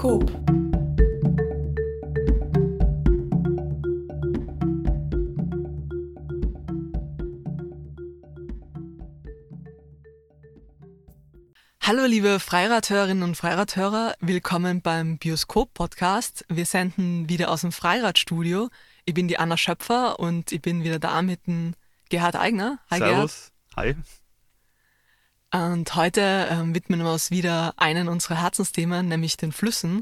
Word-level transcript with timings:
Bioskop 0.00 0.30
Hallo 11.82 12.06
liebe 12.06 12.40
Freirathörerinnen 12.40 13.24
und 13.24 13.34
Freirathörer, 13.36 14.14
willkommen 14.20 14.80
beim 14.80 15.18
Bioskop-Podcast. 15.18 16.46
Wir 16.48 16.64
senden 16.64 17.28
wieder 17.28 17.50
aus 17.50 17.60
dem 17.60 17.72
Freiradstudio. 17.72 18.70
Ich 19.04 19.12
bin 19.12 19.28
die 19.28 19.38
Anna 19.38 19.58
Schöpfer 19.58 20.18
und 20.18 20.50
ich 20.52 20.62
bin 20.62 20.82
wieder 20.82 20.98
da 20.98 21.20
mit 21.20 21.46
dem 21.46 21.74
Gerhard 22.08 22.36
Eigner. 22.36 22.78
Hi 22.90 23.00
Servus. 23.00 23.52
Gerhard. 23.74 23.96
Hi. 23.96 24.19
Und 25.52 25.96
heute 25.96 26.46
ähm, 26.50 26.74
widmen 26.74 27.00
wir 27.00 27.12
uns 27.12 27.30
wieder 27.30 27.74
einen 27.76 28.08
unserer 28.08 28.40
Herzensthemen, 28.40 29.08
nämlich 29.08 29.36
den 29.36 29.52
Flüssen. 29.52 30.00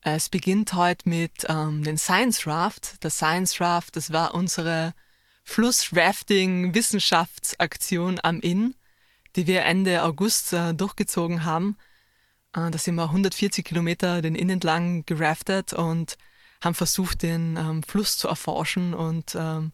Es 0.00 0.28
beginnt 0.28 0.74
heute 0.74 1.08
mit 1.08 1.46
ähm, 1.48 1.82
den 1.84 1.98
Science 1.98 2.46
Raft. 2.46 3.02
Der 3.04 3.10
Science 3.10 3.60
Raft, 3.60 3.96
das 3.96 4.12
war 4.12 4.34
unsere 4.34 4.94
Flussrafting-Wissenschaftsaktion 5.44 8.20
am 8.22 8.40
Inn 8.40 8.74
die 9.36 9.46
wir 9.46 9.64
Ende 9.64 10.02
August 10.02 10.52
äh, 10.52 10.74
durchgezogen 10.74 11.44
haben. 11.44 11.76
Äh, 12.54 12.70
da 12.70 12.78
sind 12.78 12.94
wir 12.94 13.04
140 13.04 13.64
Kilometer 13.64 14.22
den 14.22 14.34
Inn 14.34 14.50
entlang 14.50 15.04
geraftet 15.06 15.72
und 15.72 16.16
haben 16.62 16.74
versucht, 16.74 17.22
den 17.22 17.56
ähm, 17.56 17.82
Fluss 17.82 18.16
zu 18.16 18.28
erforschen 18.28 18.94
und 18.94 19.34
ähm, 19.34 19.72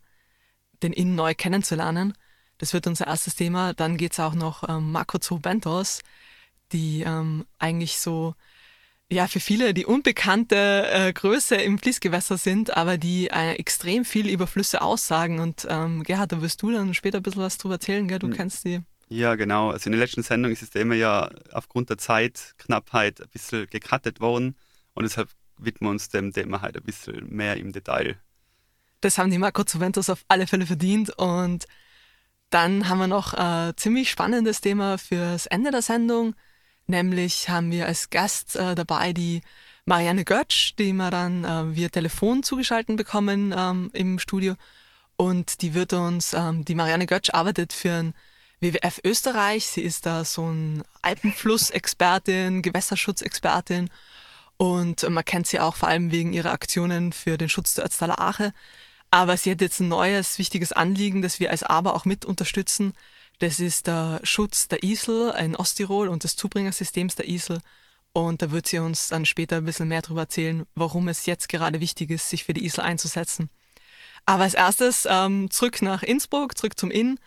den 0.83 0.93
Inn 0.93 1.15
neu 1.15 1.35
kennenzulernen. 1.35 2.15
Das 2.61 2.75
wird 2.75 2.87
unser 2.87 3.07
erstes 3.07 3.37
Thema. 3.37 3.73
Dann 3.73 3.97
geht 3.97 4.13
es 4.13 4.21
auch 4.21 4.35
noch 4.35 4.69
ähm, 4.69 4.93
Makro 4.93 5.19
Bentos, 5.39 6.01
die 6.73 7.01
ähm, 7.07 7.47
eigentlich 7.59 7.99
so 7.99 8.35
ja 9.11 9.27
für 9.29 9.41
viele 9.41 9.73
die 9.73 9.87
unbekannte 9.87 10.87
äh, 10.91 11.13
Größe 11.15 11.55
im 11.57 11.79
Fließgewässer 11.79 12.37
sind, 12.37 12.77
aber 12.77 12.99
die 12.99 13.29
äh, 13.29 13.55
extrem 13.55 14.05
viel 14.05 14.29
über 14.29 14.47
Flüsse 14.47 14.83
aussagen. 14.83 15.41
Und 15.41 15.67
ähm, 15.71 16.03
Gerhard, 16.03 16.33
da 16.33 16.43
wirst 16.43 16.61
du 16.61 16.71
dann 16.71 16.93
später 16.93 17.17
ein 17.17 17.23
bisschen 17.23 17.41
was 17.41 17.57
drüber 17.57 17.77
erzählen, 17.77 18.07
gell? 18.07 18.19
Du 18.19 18.27
mhm. 18.27 18.35
kennst 18.35 18.67
die. 18.67 18.83
Ja, 19.09 19.37
genau. 19.37 19.71
Also 19.71 19.87
in 19.87 19.93
der 19.93 20.01
letzten 20.01 20.23
Sendung 20.23 20.53
ist 20.53 20.61
das 20.61 20.69
Thema 20.69 20.95
ja 20.95 21.31
aufgrund 21.53 21.89
der 21.89 21.97
Zeitknappheit 21.97 23.23
ein 23.23 23.29
bisschen 23.31 23.69
gekattet 23.71 24.21
worden 24.21 24.55
und 24.93 25.05
deshalb 25.05 25.31
widmen 25.57 25.89
wir 25.89 25.93
uns 25.93 26.11
dem 26.11 26.31
Thema 26.35 26.61
halt 26.61 26.77
ein 26.77 26.83
bisschen 26.83 27.27
mehr 27.35 27.57
im 27.57 27.73
Detail. 27.73 28.19
Das 29.01 29.17
haben 29.17 29.31
die 29.31 29.39
Marco 29.39 29.65
Juventus 29.67 30.11
auf 30.11 30.27
alle 30.29 30.47
Fälle 30.47 30.67
verdient 30.67 31.09
und 31.17 31.65
dann 32.51 32.89
haben 32.89 32.99
wir 32.99 33.07
noch 33.07 33.35
ein 33.35 33.77
ziemlich 33.77 34.11
spannendes 34.11 34.61
Thema 34.61 34.99
fürs 34.99 35.47
Ende 35.47 35.71
der 35.71 35.83
Sendung, 35.83 36.35
nämlich 36.87 37.49
haben 37.49 37.71
wir 37.71 37.87
als 37.87 38.11
Gast 38.11 38.57
äh, 38.57 38.75
dabei 38.75 39.13
die 39.13 39.43
Marianne 39.85 40.25
Götsch, 40.25 40.75
die 40.79 40.93
wir 40.93 41.11
dann 41.11 41.45
äh, 41.45 41.75
via 41.75 41.89
Telefon 41.89 42.43
zugeschaltet 42.43 42.97
bekommen 42.97 43.55
ähm, 43.57 43.91
im 43.93 44.19
Studio 44.19 44.57
und 45.21 45.61
die 45.61 45.75
wird 45.75 45.93
uns, 45.93 46.33
ähm, 46.33 46.65
die 46.65 46.75
Marianne 46.75 47.07
Götsch 47.07 47.29
arbeitet 47.35 47.75
für 47.75 47.93
ein 47.93 48.15
WWF 48.61 49.01
Österreich. 49.05 49.67
Sie 49.67 49.83
ist 49.83 50.07
da 50.07 50.25
so 50.25 50.47
ein 50.47 50.83
Alpenflussexpertin, 51.03 52.63
Gewässerschutzexpertin 52.63 53.91
und 54.57 55.07
man 55.09 55.25
kennt 55.25 55.47
sie 55.47 55.61
auch 55.61 55.77
vor 55.77 55.91
allem 55.91 56.11
wegen 56.11 56.33
ihrer 56.33 56.53
Aktionen 56.53 57.13
für 57.13 57.37
den 57.37 57.51
Schutz 57.51 57.75
der 57.75 57.85
Ötztaler 57.85 58.19
Ache. 58.19 58.55
Aber 59.11 59.37
sie 59.37 59.51
hat 59.51 59.61
jetzt 59.61 59.81
ein 59.81 59.89
neues, 59.89 60.39
wichtiges 60.39 60.73
Anliegen, 60.73 61.23
das 61.23 61.41
wir 61.41 61.51
als 61.51 61.63
Aber 61.63 61.95
auch 61.95 62.05
mit 62.05 62.25
unterstützen. 62.25 62.93
Das 63.41 63.59
ist 63.59 63.87
der 63.87 64.21
Schutz 64.23 64.69
der 64.69 64.83
Isel 64.85 65.35
in 65.39 65.57
Osttirol 65.57 66.09
und 66.09 66.25
des 66.25 66.37
Zubringersystems 66.37 67.17
der 67.17 67.29
Isel. 67.29 67.61
Und 68.13 68.43
da 68.43 68.51
wird 68.51 68.67
sie 68.67 68.79
uns 68.79 69.09
dann 69.09 69.25
später 69.25 69.57
ein 69.57 69.65
bisschen 69.65 69.89
mehr 69.89 70.03
darüber 70.03 70.23
erzählen, 70.23 70.67
warum 70.75 71.09
es 71.09 71.27
jetzt 71.27 71.49
gerade 71.49 71.81
wichtig 71.81 72.11
ist, 72.11 72.29
sich 72.29 72.45
für 72.45 72.55
die 72.55 72.65
Isel 72.65 72.83
einzusetzen. 72.83 73.51
Aber 74.27 74.43
als 74.45 74.55
erstes 74.55 75.07
ähm, 75.09 75.51
zurück 75.51 75.83
nach 75.83 76.03
Innsbruck, 76.03 76.57
zurück 76.57 76.79
zum 76.79 76.91
Inn 76.91 77.19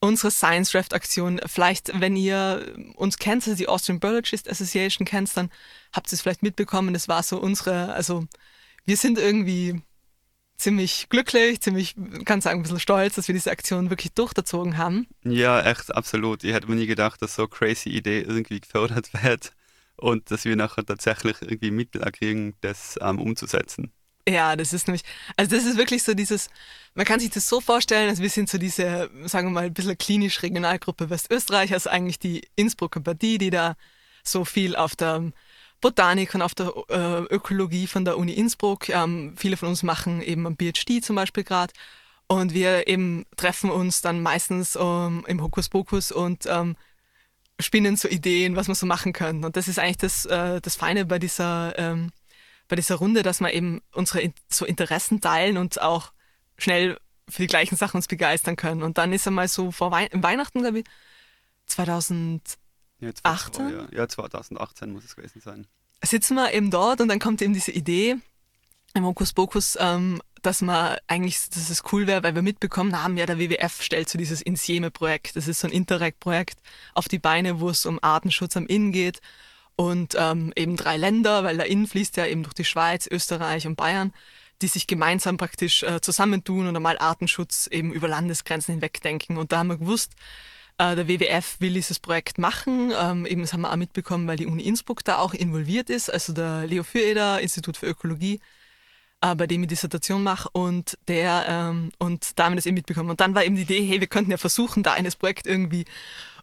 unsere 0.00 0.30
Science 0.30 0.72
Draft 0.72 0.92
Aktion. 0.92 1.40
Vielleicht, 1.46 1.98
wenn 1.98 2.16
ihr 2.16 2.74
uns 2.96 3.18
kennt, 3.18 3.46
also 3.46 3.56
die 3.56 3.68
Austrian 3.68 4.00
Biologist 4.00 4.50
Association 4.50 5.06
kennt, 5.06 5.34
dann 5.36 5.50
habt 5.92 6.08
ihr 6.08 6.14
es 6.14 6.22
vielleicht 6.22 6.42
mitbekommen. 6.42 6.92
Das 6.92 7.08
war 7.08 7.22
so 7.22 7.38
unsere, 7.38 7.92
also 7.94 8.26
wir 8.84 8.96
sind 8.96 9.18
irgendwie 9.18 9.80
ziemlich 10.56 11.08
glücklich, 11.08 11.60
ziemlich, 11.60 11.94
kann 12.24 12.40
sagen, 12.40 12.60
ein 12.60 12.62
bisschen 12.62 12.80
stolz, 12.80 13.14
dass 13.14 13.28
wir 13.28 13.34
diese 13.34 13.50
Aktion 13.50 13.90
wirklich 13.90 14.12
durchgezogen 14.12 14.78
haben. 14.78 15.06
Ja, 15.24 15.60
echt, 15.60 15.94
absolut. 15.94 16.44
Ich 16.44 16.52
hätte 16.52 16.68
mir 16.68 16.76
nie 16.76 16.86
gedacht, 16.86 17.20
dass 17.22 17.34
so 17.34 17.42
eine 17.42 17.48
crazy 17.48 17.90
Idee 17.90 18.20
irgendwie 18.20 18.60
gefördert 18.60 19.10
wird 19.22 19.52
und 19.96 20.30
dass 20.30 20.44
wir 20.44 20.56
nachher 20.56 20.84
tatsächlich 20.84 21.36
irgendwie 21.40 21.70
Mittel 21.70 22.00
kriegen, 22.12 22.54
das 22.60 22.98
ähm, 23.00 23.18
umzusetzen. 23.18 23.92
Ja, 24.26 24.56
das 24.56 24.72
ist 24.72 24.88
nämlich, 24.88 25.02
also 25.36 25.54
das 25.54 25.66
ist 25.66 25.76
wirklich 25.76 26.02
so 26.02 26.14
dieses, 26.14 26.48
man 26.94 27.04
kann 27.04 27.20
sich 27.20 27.30
das 27.30 27.46
so 27.46 27.60
vorstellen, 27.60 28.08
also 28.08 28.22
wir 28.22 28.30
sind 28.30 28.48
so 28.48 28.56
diese, 28.56 29.10
sagen 29.26 29.48
wir 29.48 29.52
mal, 29.52 29.64
ein 29.64 29.74
bisschen 29.74 29.98
klinisch 29.98 30.42
Regionalgruppe 30.42 31.10
Westösterreich, 31.10 31.74
also 31.74 31.90
eigentlich 31.90 32.18
die 32.18 32.48
Innsbrucker 32.56 33.00
Partie, 33.00 33.36
die 33.36 33.50
da 33.50 33.76
so 34.22 34.46
viel 34.46 34.76
auf 34.76 34.96
der 34.96 35.30
Botanik 35.84 36.34
und 36.34 36.40
auf 36.40 36.54
der 36.54 36.72
äh, 36.88 37.34
Ökologie 37.34 37.86
von 37.86 38.06
der 38.06 38.16
Uni 38.16 38.32
Innsbruck, 38.32 38.88
ähm, 38.88 39.34
viele 39.36 39.58
von 39.58 39.68
uns 39.68 39.82
machen 39.82 40.22
eben 40.22 40.46
ein 40.46 40.56
PhD 40.56 41.04
zum 41.04 41.14
Beispiel 41.14 41.44
gerade 41.44 41.74
und 42.26 42.54
wir 42.54 42.88
eben 42.88 43.26
treffen 43.36 43.70
uns 43.70 44.00
dann 44.00 44.22
meistens 44.22 44.78
ähm, 44.80 45.26
im 45.28 45.42
Hokuspokus 45.42 46.10
und 46.10 46.46
ähm, 46.46 46.74
spinnen 47.60 47.96
so 47.96 48.08
Ideen, 48.08 48.56
was 48.56 48.66
wir 48.66 48.74
so 48.74 48.86
machen 48.86 49.12
können. 49.12 49.44
Und 49.44 49.58
das 49.58 49.68
ist 49.68 49.78
eigentlich 49.78 49.98
das, 49.98 50.24
äh, 50.24 50.62
das 50.62 50.74
Feine 50.74 51.04
bei 51.04 51.18
dieser 51.18 51.78
ähm, 51.78 52.12
bei 52.66 52.76
dieser 52.76 52.94
Runde, 52.94 53.22
dass 53.22 53.40
wir 53.40 53.52
eben 53.52 53.82
unsere 53.92 54.32
so 54.48 54.64
Interessen 54.64 55.20
teilen 55.20 55.58
und 55.58 55.82
auch 55.82 56.14
schnell 56.56 56.96
für 57.28 57.42
die 57.42 57.48
gleichen 57.48 57.76
Sachen 57.76 57.98
uns 57.98 58.08
begeistern 58.08 58.56
können. 58.56 58.82
Und 58.82 58.96
dann 58.96 59.12
ist 59.12 59.26
er 59.26 59.32
mal 59.32 59.48
so 59.48 59.70
vor 59.70 59.90
Wei 59.90 60.08
Weihnachten, 60.12 60.60
glaube 60.62 60.78
ich, 60.78 60.86
2018. 63.12 63.68
Ja, 63.68 63.82
ja. 63.82 63.88
ja, 63.92 64.08
2018 64.08 64.92
muss 64.92 65.04
es 65.04 65.16
gewesen 65.16 65.40
sein. 65.40 65.66
Sitzen 66.02 66.34
wir 66.34 66.52
eben 66.52 66.70
dort 66.70 67.00
und 67.00 67.08
dann 67.08 67.18
kommt 67.18 67.42
eben 67.42 67.54
diese 67.54 67.72
Idee 67.72 68.16
im 68.94 69.04
Hokus 69.04 69.32
Pokus, 69.32 69.76
ähm, 69.80 70.22
dass 70.42 70.60
man 70.60 70.96
eigentlich, 71.06 71.48
dass 71.50 71.70
es 71.70 71.82
cool 71.92 72.06
wäre, 72.06 72.22
weil 72.22 72.34
wir 72.34 72.42
mitbekommen 72.42 73.02
haben, 73.02 73.16
ja, 73.16 73.26
der 73.26 73.38
WWF 73.38 73.82
stellt 73.82 74.08
so 74.08 74.18
dieses 74.18 74.42
Insieme-Projekt. 74.42 75.36
Das 75.36 75.48
ist 75.48 75.60
so 75.60 75.68
ein 75.68 75.72
Interreg-Projekt 75.72 76.58
auf 76.94 77.08
die 77.08 77.18
Beine, 77.18 77.60
wo 77.60 77.70
es 77.70 77.86
um 77.86 77.98
Artenschutz 78.02 78.56
am 78.56 78.66
Inn 78.66 78.92
geht 78.92 79.20
und 79.76 80.14
ähm, 80.16 80.52
eben 80.54 80.76
drei 80.76 80.96
Länder, 80.96 81.44
weil 81.44 81.56
der 81.56 81.66
Inn 81.66 81.86
fließt 81.86 82.16
ja 82.16 82.26
eben 82.26 82.42
durch 82.42 82.54
die 82.54 82.64
Schweiz, 82.64 83.08
Österreich 83.10 83.66
und 83.66 83.76
Bayern, 83.76 84.12
die 84.62 84.68
sich 84.68 84.86
gemeinsam 84.86 85.36
praktisch 85.36 85.82
äh, 85.82 86.00
zusammentun 86.00 86.68
und 86.68 86.76
einmal 86.76 86.98
Artenschutz 86.98 87.66
eben 87.66 87.92
über 87.92 88.06
Landesgrenzen 88.06 88.74
hinweg 88.74 89.00
denken. 89.02 89.36
Und 89.36 89.50
da 89.50 89.58
haben 89.58 89.68
wir 89.68 89.78
gewusst, 89.78 90.12
der 90.78 91.08
WWF 91.08 91.60
will 91.60 91.74
dieses 91.74 92.00
Projekt 92.00 92.38
machen. 92.38 92.92
Ähm, 92.98 93.26
eben 93.26 93.42
das 93.42 93.52
haben 93.52 93.62
wir 93.62 93.72
auch 93.72 93.76
mitbekommen, 93.76 94.26
weil 94.26 94.36
die 94.36 94.46
Uni 94.46 94.62
Innsbruck 94.64 95.04
da 95.04 95.18
auch 95.18 95.34
involviert 95.34 95.90
ist, 95.90 96.10
also 96.12 96.32
der 96.32 96.66
Leo 96.66 96.82
Füreder, 96.82 97.40
Institut 97.40 97.76
für 97.76 97.86
Ökologie, 97.86 98.40
äh, 99.20 99.34
bei 99.34 99.46
dem 99.46 99.62
ich 99.62 99.68
Dissertation 99.68 100.22
mache 100.22 100.48
und 100.52 100.98
der 101.08 101.46
ähm, 101.48 101.92
und 101.98 102.38
da 102.38 102.44
haben 102.44 102.52
wir 102.52 102.56
das 102.56 102.66
eben 102.66 102.74
mitbekommen. 102.74 103.10
Und 103.10 103.20
dann 103.20 103.34
war 103.34 103.44
eben 103.44 103.56
die 103.56 103.62
Idee, 103.62 103.84
hey, 103.86 104.00
wir 104.00 104.08
könnten 104.08 104.30
ja 104.30 104.36
versuchen, 104.36 104.82
da 104.82 104.92
eines 104.94 105.16
Projekt 105.16 105.46
irgendwie 105.46 105.84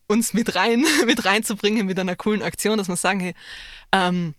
uns 0.07 0.33
mit 0.33 0.55
rein, 0.55 0.85
mit 1.05 1.25
reinzubringen 1.25 1.85
mit 1.85 1.99
einer 1.99 2.15
coolen 2.15 2.41
Aktion, 2.41 2.77
dass 2.77 2.87
wir 2.87 2.95
sagen, 2.95 3.19
hey, 3.19 3.33
ähm, 3.91 4.33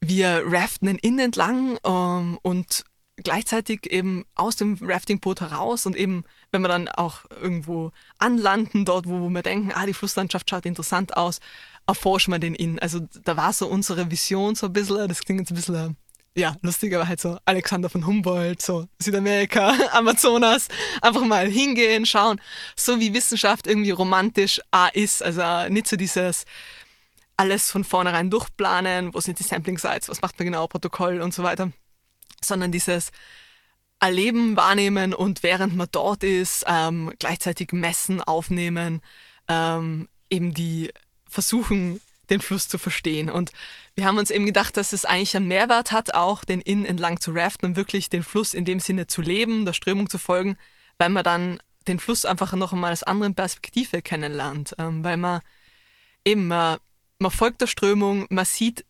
wir 0.00 0.44
raften 0.46 0.86
den 0.86 0.98
Inn 0.98 1.18
entlang 1.18 1.78
ähm, 1.84 2.38
und 2.42 2.84
gleichzeitig 3.16 3.90
eben 3.92 4.24
aus 4.34 4.56
dem 4.56 4.78
Raftingboot 4.80 5.40
heraus 5.40 5.86
und 5.86 5.96
eben, 5.96 6.24
wenn 6.52 6.62
wir 6.62 6.68
dann 6.68 6.88
auch 6.88 7.24
irgendwo 7.30 7.92
anlanden, 8.18 8.84
dort, 8.84 9.08
wo 9.08 9.28
wir 9.28 9.42
denken, 9.42 9.72
ah, 9.74 9.86
die 9.86 9.94
Flusslandschaft 9.94 10.50
schaut 10.50 10.66
interessant 10.66 11.16
aus, 11.16 11.40
erforschen 11.86 12.32
wir 12.32 12.38
den 12.38 12.54
Inn. 12.54 12.78
Also 12.78 13.00
da 13.24 13.36
war 13.36 13.52
so 13.52 13.66
unsere 13.66 14.10
Vision 14.10 14.54
so 14.54 14.66
ein 14.66 14.72
bisschen, 14.72 15.08
das 15.08 15.20
klingt 15.20 15.40
jetzt 15.40 15.50
ein 15.50 15.56
bisschen 15.56 15.96
ja, 16.36 16.56
lustig, 16.62 16.94
aber 16.94 17.08
halt 17.08 17.20
so 17.20 17.38
Alexander 17.44 17.90
von 17.90 18.06
Humboldt, 18.06 18.62
so 18.62 18.86
Südamerika, 19.00 19.74
Amazonas, 19.92 20.68
einfach 21.02 21.24
mal 21.24 21.48
hingehen, 21.48 22.06
schauen, 22.06 22.40
so 22.76 23.00
wie 23.00 23.12
Wissenschaft 23.14 23.66
irgendwie 23.66 23.90
romantisch 23.90 24.60
A 24.70 24.88
ist, 24.88 25.22
also 25.22 25.68
nicht 25.72 25.88
so 25.88 25.96
dieses 25.96 26.44
alles 27.36 27.70
von 27.70 27.84
vornherein 27.84 28.30
durchplanen, 28.30 29.12
wo 29.14 29.20
sind 29.20 29.38
die 29.38 29.44
Sampling 29.44 29.78
Sites, 29.78 30.08
was 30.08 30.22
macht 30.22 30.38
man 30.38 30.46
genau, 30.46 30.66
Protokoll 30.66 31.20
und 31.20 31.34
so 31.34 31.42
weiter, 31.42 31.72
sondern 32.42 32.70
dieses 32.70 33.10
Erleben, 34.00 34.56
wahrnehmen 34.56 35.14
und 35.14 35.42
während 35.42 35.76
man 35.76 35.88
dort 35.92 36.24
ist, 36.24 36.64
ähm, 36.66 37.12
gleichzeitig 37.18 37.72
messen, 37.72 38.22
aufnehmen, 38.22 39.02
ähm, 39.48 40.08
eben 40.30 40.54
die 40.54 40.90
versuchen, 41.28 42.00
den 42.30 42.40
Fluss 42.40 42.68
zu 42.68 42.78
verstehen. 42.78 43.30
Und 43.30 43.52
wir 43.94 44.06
haben 44.06 44.18
uns 44.18 44.30
eben 44.30 44.46
gedacht, 44.46 44.76
dass 44.76 44.92
es 44.92 45.04
eigentlich 45.04 45.36
einen 45.36 45.48
Mehrwert 45.48 45.92
hat, 45.92 46.14
auch 46.14 46.44
den 46.44 46.60
Inn 46.60 46.84
entlang 46.84 47.20
zu 47.20 47.32
raften 47.32 47.66
und 47.66 47.76
wirklich 47.76 48.08
den 48.08 48.22
Fluss 48.22 48.54
in 48.54 48.64
dem 48.64 48.80
Sinne 48.80 49.06
zu 49.06 49.20
leben, 49.20 49.64
der 49.64 49.72
Strömung 49.72 50.08
zu 50.08 50.18
folgen, 50.18 50.56
weil 50.98 51.10
man 51.10 51.24
dann 51.24 51.60
den 51.88 51.98
Fluss 51.98 52.24
einfach 52.24 52.52
noch 52.54 52.72
einmal 52.72 52.92
aus 52.92 53.02
anderen 53.02 53.34
Perspektive 53.34 54.00
kennenlernt. 54.00 54.74
Ähm, 54.78 55.04
weil 55.04 55.16
man 55.16 55.40
eben, 56.24 56.46
man, 56.46 56.78
man 57.18 57.30
folgt 57.30 57.60
der 57.60 57.66
Strömung, 57.66 58.26
man 58.30 58.44
sieht 58.44 58.84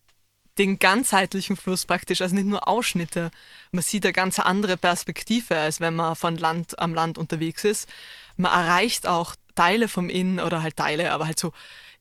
den 0.57 0.79
ganzheitlichen 0.79 1.55
Fluss 1.55 1.85
praktisch, 1.85 2.21
also 2.21 2.35
nicht 2.35 2.47
nur 2.47 2.67
Ausschnitte. 2.67 3.31
Man 3.71 3.83
sieht 3.83 4.05
eine 4.05 4.13
ganz 4.13 4.39
andere 4.39 4.77
Perspektive, 4.77 5.57
als 5.57 5.79
wenn 5.79 5.95
man 5.95 6.15
von 6.15 6.37
Land 6.37 6.77
am 6.79 6.93
Land 6.93 7.17
unterwegs 7.17 7.63
ist. 7.63 7.89
Man 8.37 8.51
erreicht 8.51 9.07
auch 9.07 9.35
Teile 9.55 9.87
vom 9.87 10.09
Inn 10.09 10.39
oder 10.39 10.61
halt 10.61 10.77
Teile, 10.77 11.11
aber 11.11 11.25
halt 11.25 11.39
so 11.39 11.53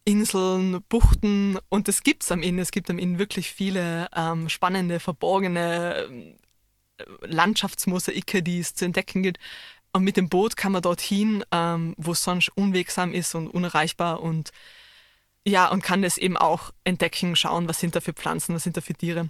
Inseln, 0.05 0.83
Buchten 0.89 1.59
und 1.69 1.87
das 1.87 2.03
gibt's 2.03 2.33
am 2.33 2.43
Inn. 2.43 2.59
Es 2.59 2.73
gibt 2.73 2.91
am 2.91 2.99
Inn 2.99 3.19
wirklich 3.19 3.51
viele 3.51 4.09
ähm, 4.17 4.49
spannende, 4.49 4.99
verborgene 4.99 6.09
äh, 6.99 7.05
Landschaftsmosaike, 7.27 8.43
die 8.43 8.61
es 8.61 8.75
zu 8.75 8.85
entdecken 8.85 9.23
gibt. 9.23 9.39
Und 9.93 10.05
mit 10.05 10.17
dem 10.17 10.29
Boot 10.29 10.57
kann 10.57 10.73
man 10.73 10.83
dorthin, 10.83 11.45
ähm, 11.53 11.95
wo 11.99 12.13
es 12.13 12.23
sonst 12.23 12.51
unwegsam 12.57 13.13
ist 13.13 13.35
und 13.35 13.49
unerreichbar 13.49 14.21
und 14.21 14.53
ja, 15.47 15.69
und 15.69 15.83
kann 15.83 16.03
das 16.03 16.19
eben 16.19 16.37
auch 16.37 16.73
entdecken, 16.85 17.37
schauen, 17.37 17.69
was 17.69 17.81
sind 17.81 17.97
da 17.97 18.01
für 18.01 18.13
Pflanzen, 18.13 18.55
was 18.55 18.65
sind 18.65 18.77
da 18.77 18.81
für 18.81 18.95
Tiere. 18.95 19.29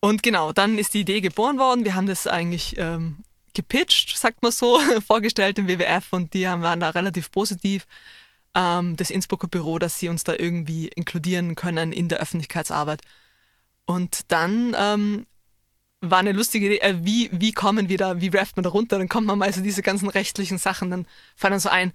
Und 0.00 0.22
genau, 0.22 0.52
dann 0.52 0.78
ist 0.78 0.94
die 0.94 1.00
Idee 1.00 1.20
geboren 1.20 1.58
worden. 1.58 1.84
Wir 1.84 1.94
haben 1.94 2.06
das 2.06 2.26
eigentlich 2.26 2.76
ähm, 2.78 3.18
gepitcht, 3.54 4.16
sagt 4.16 4.42
man 4.42 4.52
so, 4.52 4.78
vorgestellt 5.06 5.58
im 5.58 5.68
WWF 5.68 6.12
und 6.12 6.34
die 6.34 6.44
waren 6.44 6.80
da 6.80 6.90
relativ 6.90 7.30
positiv. 7.30 7.86
Ähm, 8.54 8.96
das 8.96 9.10
Innsbrucker 9.10 9.48
Büro, 9.48 9.78
dass 9.78 9.98
sie 9.98 10.08
uns 10.08 10.24
da 10.24 10.34
irgendwie 10.34 10.88
inkludieren 10.88 11.54
können 11.54 11.92
in 11.92 12.08
der 12.08 12.18
Öffentlichkeitsarbeit. 12.18 13.02
Und 13.84 14.30
dann 14.32 14.74
ähm, 14.78 15.26
war 16.00 16.18
eine 16.18 16.32
lustige 16.32 16.66
Idee, 16.66 16.78
äh, 16.78 16.94
wie, 17.02 17.30
wie 17.32 17.52
kommen 17.52 17.88
wir 17.88 17.98
da, 17.98 18.20
wie 18.20 18.28
rafft 18.28 18.56
man 18.56 18.64
da 18.64 18.70
runter? 18.70 18.98
Dann 18.98 19.08
kommt 19.08 19.26
man 19.26 19.38
mal 19.38 19.52
so 19.52 19.60
diese 19.60 19.82
ganzen 19.82 20.08
rechtlichen 20.08 20.58
Sachen, 20.58 20.90
dann 20.90 21.06
fallen 21.34 21.58
so 21.60 21.68
ein, 21.68 21.92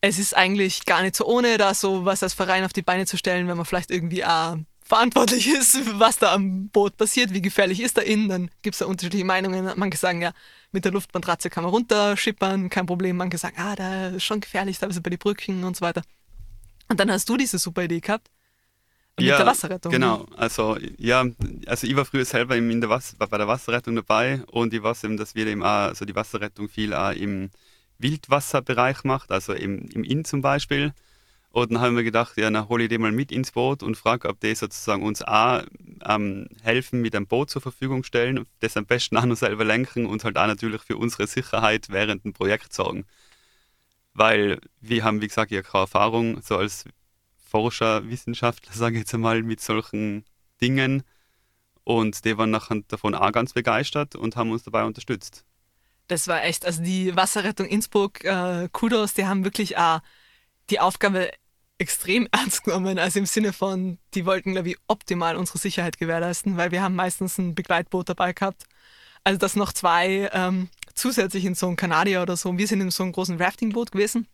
es 0.00 0.18
ist 0.18 0.36
eigentlich 0.36 0.84
gar 0.84 1.02
nicht 1.02 1.16
so 1.16 1.26
ohne, 1.26 1.58
da 1.58 1.74
so 1.74 2.04
was 2.04 2.22
als 2.22 2.34
Verein 2.34 2.64
auf 2.64 2.72
die 2.72 2.82
Beine 2.82 3.06
zu 3.06 3.16
stellen, 3.16 3.48
wenn 3.48 3.56
man 3.56 3.66
vielleicht 3.66 3.90
irgendwie 3.90 4.20
äh, 4.20 4.56
verantwortlich 4.84 5.48
ist, 5.52 5.78
was 5.98 6.18
da 6.18 6.32
am 6.32 6.68
Boot 6.68 6.96
passiert, 6.96 7.32
wie 7.34 7.42
gefährlich 7.42 7.80
ist 7.80 7.96
da 7.96 8.02
innen, 8.02 8.28
dann 8.28 8.50
gibt 8.62 8.74
es 8.74 8.78
da 8.78 8.86
unterschiedliche 8.86 9.24
Meinungen. 9.24 9.70
Manche 9.76 9.98
sagen 9.98 10.22
ja, 10.22 10.32
mit 10.72 10.84
der 10.84 10.92
Luftmatratze 10.92 11.50
kann 11.50 11.64
man 11.64 11.72
runterschippern, 11.72 12.70
kein 12.70 12.86
Problem. 12.86 13.16
Manche 13.16 13.38
sagen, 13.38 13.56
ah, 13.58 13.74
da 13.74 14.08
ist 14.08 14.24
schon 14.24 14.40
gefährlich, 14.40 14.78
da 14.78 14.86
ist 14.86 15.02
bei 15.02 15.10
den 15.10 15.18
Brücken 15.18 15.64
und 15.64 15.76
so 15.76 15.82
weiter. 15.82 16.02
Und 16.88 17.00
dann 17.00 17.10
hast 17.10 17.28
du 17.28 17.36
diese 17.36 17.58
super 17.58 17.82
Idee 17.84 18.00
gehabt. 18.00 18.28
Mit 19.18 19.26
ja, 19.26 19.36
der 19.36 19.46
Wasserrettung. 19.46 19.90
Genau, 19.90 20.26
also 20.36 20.78
ja, 20.96 21.24
also 21.66 21.86
ich 21.88 21.96
war 21.96 22.04
früher 22.04 22.24
selber 22.24 22.56
in 22.56 22.80
der 22.80 22.88
Was 22.88 23.16
bei 23.16 23.36
der 23.36 23.48
Wasserrettung 23.48 23.96
dabei 23.96 24.42
und 24.46 24.72
ich 24.72 24.80
weiß 24.80 25.02
eben, 25.04 25.16
dass 25.16 25.34
wir 25.34 25.48
eben 25.48 25.64
auch, 25.64 25.88
also 25.88 26.04
die 26.04 26.14
Wasserrettung 26.14 26.68
viel 26.68 26.94
auch 26.94 27.10
im 27.10 27.50
Wildwasserbereich 27.98 29.04
macht, 29.04 29.30
also 29.30 29.52
im, 29.52 29.88
im 29.88 30.04
Inn 30.04 30.24
zum 30.24 30.42
Beispiel. 30.42 30.92
Und 31.50 31.72
dann 31.72 31.80
haben 31.80 31.96
wir 31.96 32.04
gedacht, 32.04 32.36
ja, 32.36 32.50
dann 32.50 32.68
hole 32.68 32.84
ich 32.84 32.88
den 32.88 33.00
mal 33.00 33.12
mit 33.12 33.32
ins 33.32 33.52
Boot 33.52 33.82
und 33.82 33.96
frage, 33.96 34.28
ob 34.28 34.38
die 34.40 34.54
sozusagen 34.54 35.02
uns 35.02 35.22
auch 35.22 35.62
ähm, 36.04 36.48
helfen, 36.62 37.00
mit 37.00 37.16
einem 37.16 37.26
Boot 37.26 37.50
zur 37.50 37.62
Verfügung 37.62 38.04
stellen, 38.04 38.46
das 38.60 38.76
am 38.76 38.86
besten 38.86 39.16
auch 39.16 39.24
noch 39.24 39.36
selber 39.36 39.64
lenken 39.64 40.06
und 40.06 40.24
halt 40.24 40.36
auch 40.36 40.46
natürlich 40.46 40.82
für 40.82 40.96
unsere 40.96 41.26
Sicherheit 41.26 41.88
während 41.90 42.24
dem 42.24 42.32
Projekt 42.32 42.72
sorgen. 42.72 43.06
Weil 44.14 44.60
wir 44.80 45.04
haben, 45.04 45.20
wie 45.20 45.28
gesagt, 45.28 45.50
ja 45.50 45.62
keine 45.62 45.82
Erfahrung, 45.84 46.42
so 46.42 46.56
als 46.58 46.84
Forscher, 47.38 48.08
Wissenschaftler, 48.08 48.72
sage 48.74 48.96
ich 48.96 49.00
jetzt 49.00 49.14
einmal, 49.14 49.42
mit 49.42 49.60
solchen 49.60 50.24
Dingen. 50.60 51.02
Und 51.84 52.24
die 52.24 52.36
waren 52.36 52.50
nachher 52.50 52.82
davon 52.88 53.14
auch 53.14 53.32
ganz 53.32 53.54
begeistert 53.54 54.14
und 54.16 54.36
haben 54.36 54.50
uns 54.50 54.64
dabei 54.64 54.84
unterstützt. 54.84 55.44
Das 56.08 56.26
war 56.26 56.42
echt, 56.42 56.64
also 56.64 56.82
die 56.82 57.14
Wasserrettung 57.14 57.66
Innsbruck, 57.66 58.24
äh, 58.24 58.68
Kudos, 58.72 59.14
die 59.14 59.26
haben 59.26 59.44
wirklich 59.44 59.76
auch 59.76 60.00
die 60.70 60.80
Aufgabe 60.80 61.30
extrem 61.78 62.26
ernst 62.32 62.64
genommen, 62.64 62.98
also 62.98 63.18
im 63.18 63.26
Sinne 63.26 63.52
von, 63.52 63.98
die 64.14 64.26
wollten, 64.26 64.52
glaube 64.52 64.70
ich, 64.70 64.76
optimal 64.88 65.36
unsere 65.36 65.58
Sicherheit 65.58 65.98
gewährleisten, 65.98 66.56
weil 66.56 66.70
wir 66.72 66.82
haben 66.82 66.94
meistens 66.94 67.38
ein 67.38 67.54
Begleitboot 67.54 68.08
dabei 68.08 68.32
gehabt. 68.32 68.64
Also 69.24 69.38
dass 69.38 69.56
noch 69.56 69.72
zwei 69.72 70.30
ähm, 70.32 70.68
zusätzlich 70.94 71.44
in 71.44 71.54
so 71.54 71.66
einem 71.66 71.76
Kanadier 71.76 72.22
oder 72.22 72.36
so, 72.36 72.56
wir 72.56 72.66
sind 72.66 72.80
in 72.80 72.90
so 72.90 73.02
einem 73.02 73.12
großen 73.12 73.40
Raftingboot 73.40 73.92
gewesen. 73.92 74.26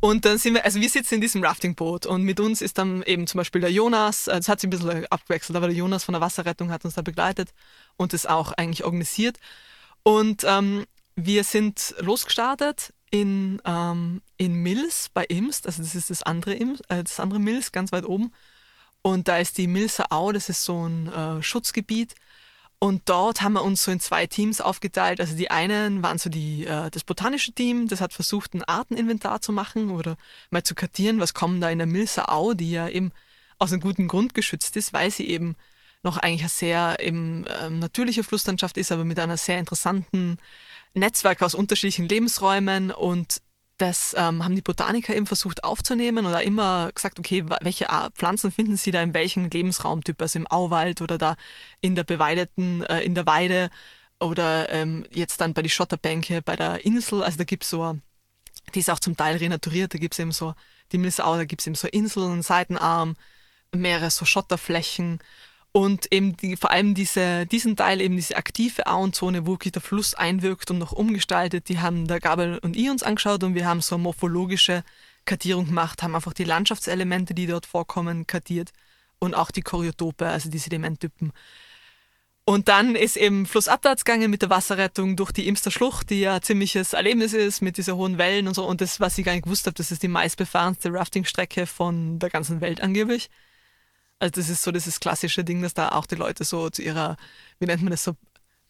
Und 0.00 0.24
dann 0.24 0.38
sind 0.38 0.54
wir, 0.54 0.64
also 0.64 0.80
wir 0.80 0.88
sitzen 0.88 1.14
in 1.14 1.20
diesem 1.20 1.42
Raftingboot 1.42 2.06
und 2.06 2.22
mit 2.22 2.38
uns 2.38 2.62
ist 2.62 2.78
dann 2.78 3.02
eben 3.02 3.26
zum 3.26 3.38
Beispiel 3.38 3.60
der 3.60 3.72
Jonas, 3.72 4.24
das 4.24 4.48
hat 4.48 4.60
sich 4.60 4.68
ein 4.68 4.70
bisschen 4.70 5.06
abgewechselt, 5.06 5.56
aber 5.56 5.66
der 5.66 5.76
Jonas 5.76 6.04
von 6.04 6.12
der 6.12 6.20
Wasserrettung 6.20 6.70
hat 6.70 6.84
uns 6.84 6.94
da 6.94 7.02
begleitet 7.02 7.50
und 7.96 8.12
das 8.12 8.24
auch 8.24 8.52
eigentlich 8.52 8.84
organisiert. 8.84 9.38
Und 10.08 10.42
ähm, 10.44 10.86
wir 11.16 11.44
sind 11.44 11.94
losgestartet 11.98 12.94
in, 13.10 13.60
ähm, 13.66 14.22
in 14.38 14.54
Mills 14.54 15.10
bei 15.12 15.26
Imst, 15.26 15.66
also 15.66 15.82
das 15.82 15.94
ist 15.94 16.08
das 16.08 16.22
andere, 16.22 16.54
Imst, 16.54 16.82
äh, 16.88 17.04
das 17.04 17.20
andere 17.20 17.38
Mills 17.38 17.72
ganz 17.72 17.92
weit 17.92 18.06
oben. 18.06 18.32
Und 19.02 19.28
da 19.28 19.36
ist 19.36 19.58
die 19.58 19.66
Milser 19.66 20.10
Au, 20.10 20.32
das 20.32 20.48
ist 20.48 20.64
so 20.64 20.88
ein 20.88 21.12
äh, 21.12 21.42
Schutzgebiet. 21.42 22.14
Und 22.78 23.02
dort 23.10 23.42
haben 23.42 23.52
wir 23.52 23.62
uns 23.62 23.84
so 23.84 23.90
in 23.90 24.00
zwei 24.00 24.26
Teams 24.26 24.62
aufgeteilt. 24.62 25.20
Also 25.20 25.36
die 25.36 25.50
einen 25.50 26.02
waren 26.02 26.16
so 26.16 26.30
die, 26.30 26.64
äh, 26.64 26.88
das 26.90 27.04
botanische 27.04 27.52
Team, 27.52 27.86
das 27.86 28.00
hat 28.00 28.14
versucht, 28.14 28.54
ein 28.54 28.64
Arteninventar 28.64 29.42
zu 29.42 29.52
machen 29.52 29.90
oder 29.90 30.16
mal 30.48 30.62
zu 30.62 30.74
kartieren, 30.74 31.20
was 31.20 31.34
kommen 31.34 31.60
da 31.60 31.68
in 31.68 31.76
der 31.76 31.86
Milser 31.86 32.32
Au, 32.32 32.54
die 32.54 32.70
ja 32.70 32.88
eben 32.88 33.12
aus 33.58 33.72
einem 33.72 33.82
guten 33.82 34.08
Grund 34.08 34.32
geschützt 34.32 34.74
ist, 34.78 34.94
weil 34.94 35.10
sie 35.10 35.28
eben 35.28 35.54
noch 36.02 36.16
eigentlich 36.16 36.50
sehr 36.52 36.96
eben, 37.00 37.44
ähm, 37.62 37.78
natürliche 37.78 38.24
Flusslandschaft 38.24 38.76
ist, 38.76 38.92
aber 38.92 39.04
mit 39.04 39.18
einer 39.18 39.36
sehr 39.36 39.58
interessanten 39.58 40.38
Netzwerk 40.94 41.42
aus 41.42 41.54
unterschiedlichen 41.54 42.08
Lebensräumen 42.08 42.90
und 42.90 43.40
das 43.78 44.14
ähm, 44.18 44.44
haben 44.44 44.56
die 44.56 44.62
Botaniker 44.62 45.14
eben 45.14 45.26
versucht 45.26 45.62
aufzunehmen 45.62 46.26
oder 46.26 46.42
immer 46.42 46.90
gesagt, 46.92 47.18
okay, 47.18 47.44
welche 47.60 47.86
Pflanzen 48.14 48.50
finden 48.50 48.76
sie 48.76 48.90
da 48.90 49.00
in 49.02 49.14
welchem 49.14 49.48
Lebensraumtyp, 49.48 50.20
also 50.20 50.38
im 50.38 50.48
Auwald 50.48 51.00
oder 51.00 51.16
da 51.16 51.36
in 51.80 51.94
der 51.94 52.02
beweideten, 52.02 52.82
äh, 52.82 53.02
in 53.02 53.14
der 53.14 53.26
Weide 53.26 53.70
oder 54.18 54.68
ähm, 54.70 55.06
jetzt 55.12 55.40
dann 55.40 55.54
bei 55.54 55.62
die 55.62 55.70
Schotterbänke, 55.70 56.42
bei 56.42 56.56
der 56.56 56.84
Insel, 56.84 57.22
also 57.22 57.38
da 57.38 57.44
gibt's 57.44 57.70
so, 57.70 57.96
die 58.74 58.80
ist 58.80 58.90
auch 58.90 58.98
zum 58.98 59.16
Teil 59.16 59.36
renaturiert, 59.36 59.94
da 59.94 59.98
gibt's 59.98 60.18
eben 60.18 60.32
so, 60.32 60.54
die 60.90 60.98
Milsau, 60.98 61.36
da 61.36 61.44
gibt's 61.44 61.66
eben 61.66 61.76
so 61.76 61.86
Inseln, 61.86 62.42
Seitenarm, 62.42 63.16
mehrere 63.72 64.10
so 64.10 64.24
Schotterflächen 64.24 65.20
und 65.72 66.12
eben 66.12 66.36
die, 66.36 66.56
vor 66.56 66.70
allem 66.70 66.94
diese, 66.94 67.46
diesen 67.46 67.76
Teil, 67.76 68.00
eben 68.00 68.16
diese 68.16 68.36
aktive 68.36 68.86
Auenzone, 68.86 69.46
wo 69.46 69.56
der 69.56 69.82
Fluss 69.82 70.14
einwirkt 70.14 70.70
und 70.70 70.78
noch 70.78 70.92
umgestaltet, 70.92 71.68
die 71.68 71.78
haben 71.78 72.06
der 72.06 72.20
Gabel 72.20 72.58
und 72.58 72.76
ich 72.76 72.88
uns 72.90 73.02
angeschaut 73.02 73.44
und 73.44 73.54
wir 73.54 73.66
haben 73.66 73.80
so 73.80 73.96
eine 73.96 74.04
morphologische 74.04 74.82
Kartierung 75.24 75.66
gemacht, 75.66 76.02
haben 76.02 76.14
einfach 76.14 76.32
die 76.32 76.44
Landschaftselemente, 76.44 77.34
die 77.34 77.46
dort 77.46 77.66
vorkommen, 77.66 78.26
kartiert 78.26 78.70
und 79.18 79.34
auch 79.34 79.50
die 79.50 79.62
Choreotope, 79.62 80.26
also 80.26 80.48
die 80.50 80.58
Sedimenttypen. 80.58 81.32
Und 82.48 82.68
dann 82.68 82.96
ist 82.96 83.18
eben 83.18 83.44
flussabwärts 83.44 84.06
gegangen 84.06 84.30
mit 84.30 84.40
der 84.40 84.48
Wasserrettung 84.48 85.16
durch 85.16 85.32
die 85.32 85.46
Imster 85.48 85.70
Schlucht, 85.70 86.08
die 86.08 86.20
ja 86.20 86.36
ein 86.36 86.42
ziemliches 86.42 86.94
Erlebnis 86.94 87.34
ist 87.34 87.60
mit 87.60 87.76
dieser 87.76 87.94
hohen 87.96 88.16
Wellen 88.16 88.48
und 88.48 88.54
so. 88.54 88.66
Und 88.66 88.80
das, 88.80 89.00
was 89.00 89.18
ich 89.18 89.26
gar 89.26 89.32
nicht 89.32 89.44
gewusst 89.44 89.66
habe, 89.66 89.74
das 89.74 89.90
ist 89.90 90.02
die 90.02 90.08
meistbefahrenste 90.08 90.90
Raftingstrecke 90.90 91.66
von 91.66 92.18
der 92.18 92.30
ganzen 92.30 92.62
Welt 92.62 92.80
angeblich. 92.80 93.28
Also 94.18 94.32
das 94.32 94.48
ist 94.48 94.62
so 94.62 94.72
dieses 94.72 95.00
klassische 95.00 95.44
Ding, 95.44 95.62
dass 95.62 95.74
da 95.74 95.90
auch 95.90 96.06
die 96.06 96.16
Leute 96.16 96.44
so 96.44 96.70
zu 96.70 96.82
ihrer, 96.82 97.16
wie 97.60 97.66
nennt 97.66 97.82
man 97.82 97.90
das 97.90 98.04
so, 98.04 98.16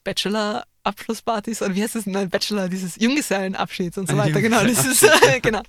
Bachelor-Abschlusspartys 0.04 1.60
oder 1.60 1.74
wie 1.74 1.82
heißt 1.82 1.94
das? 1.94 2.06
Nein, 2.06 2.30
Bachelor, 2.30 2.68
dieses 2.68 2.96
Junggesellenabschieds 2.96 3.98
und 3.98 4.08
so 4.08 4.16
weiter. 4.16 4.40
Genau, 4.40 4.62
das 4.64 4.86
ist, 4.86 5.06
genau. 5.42 5.62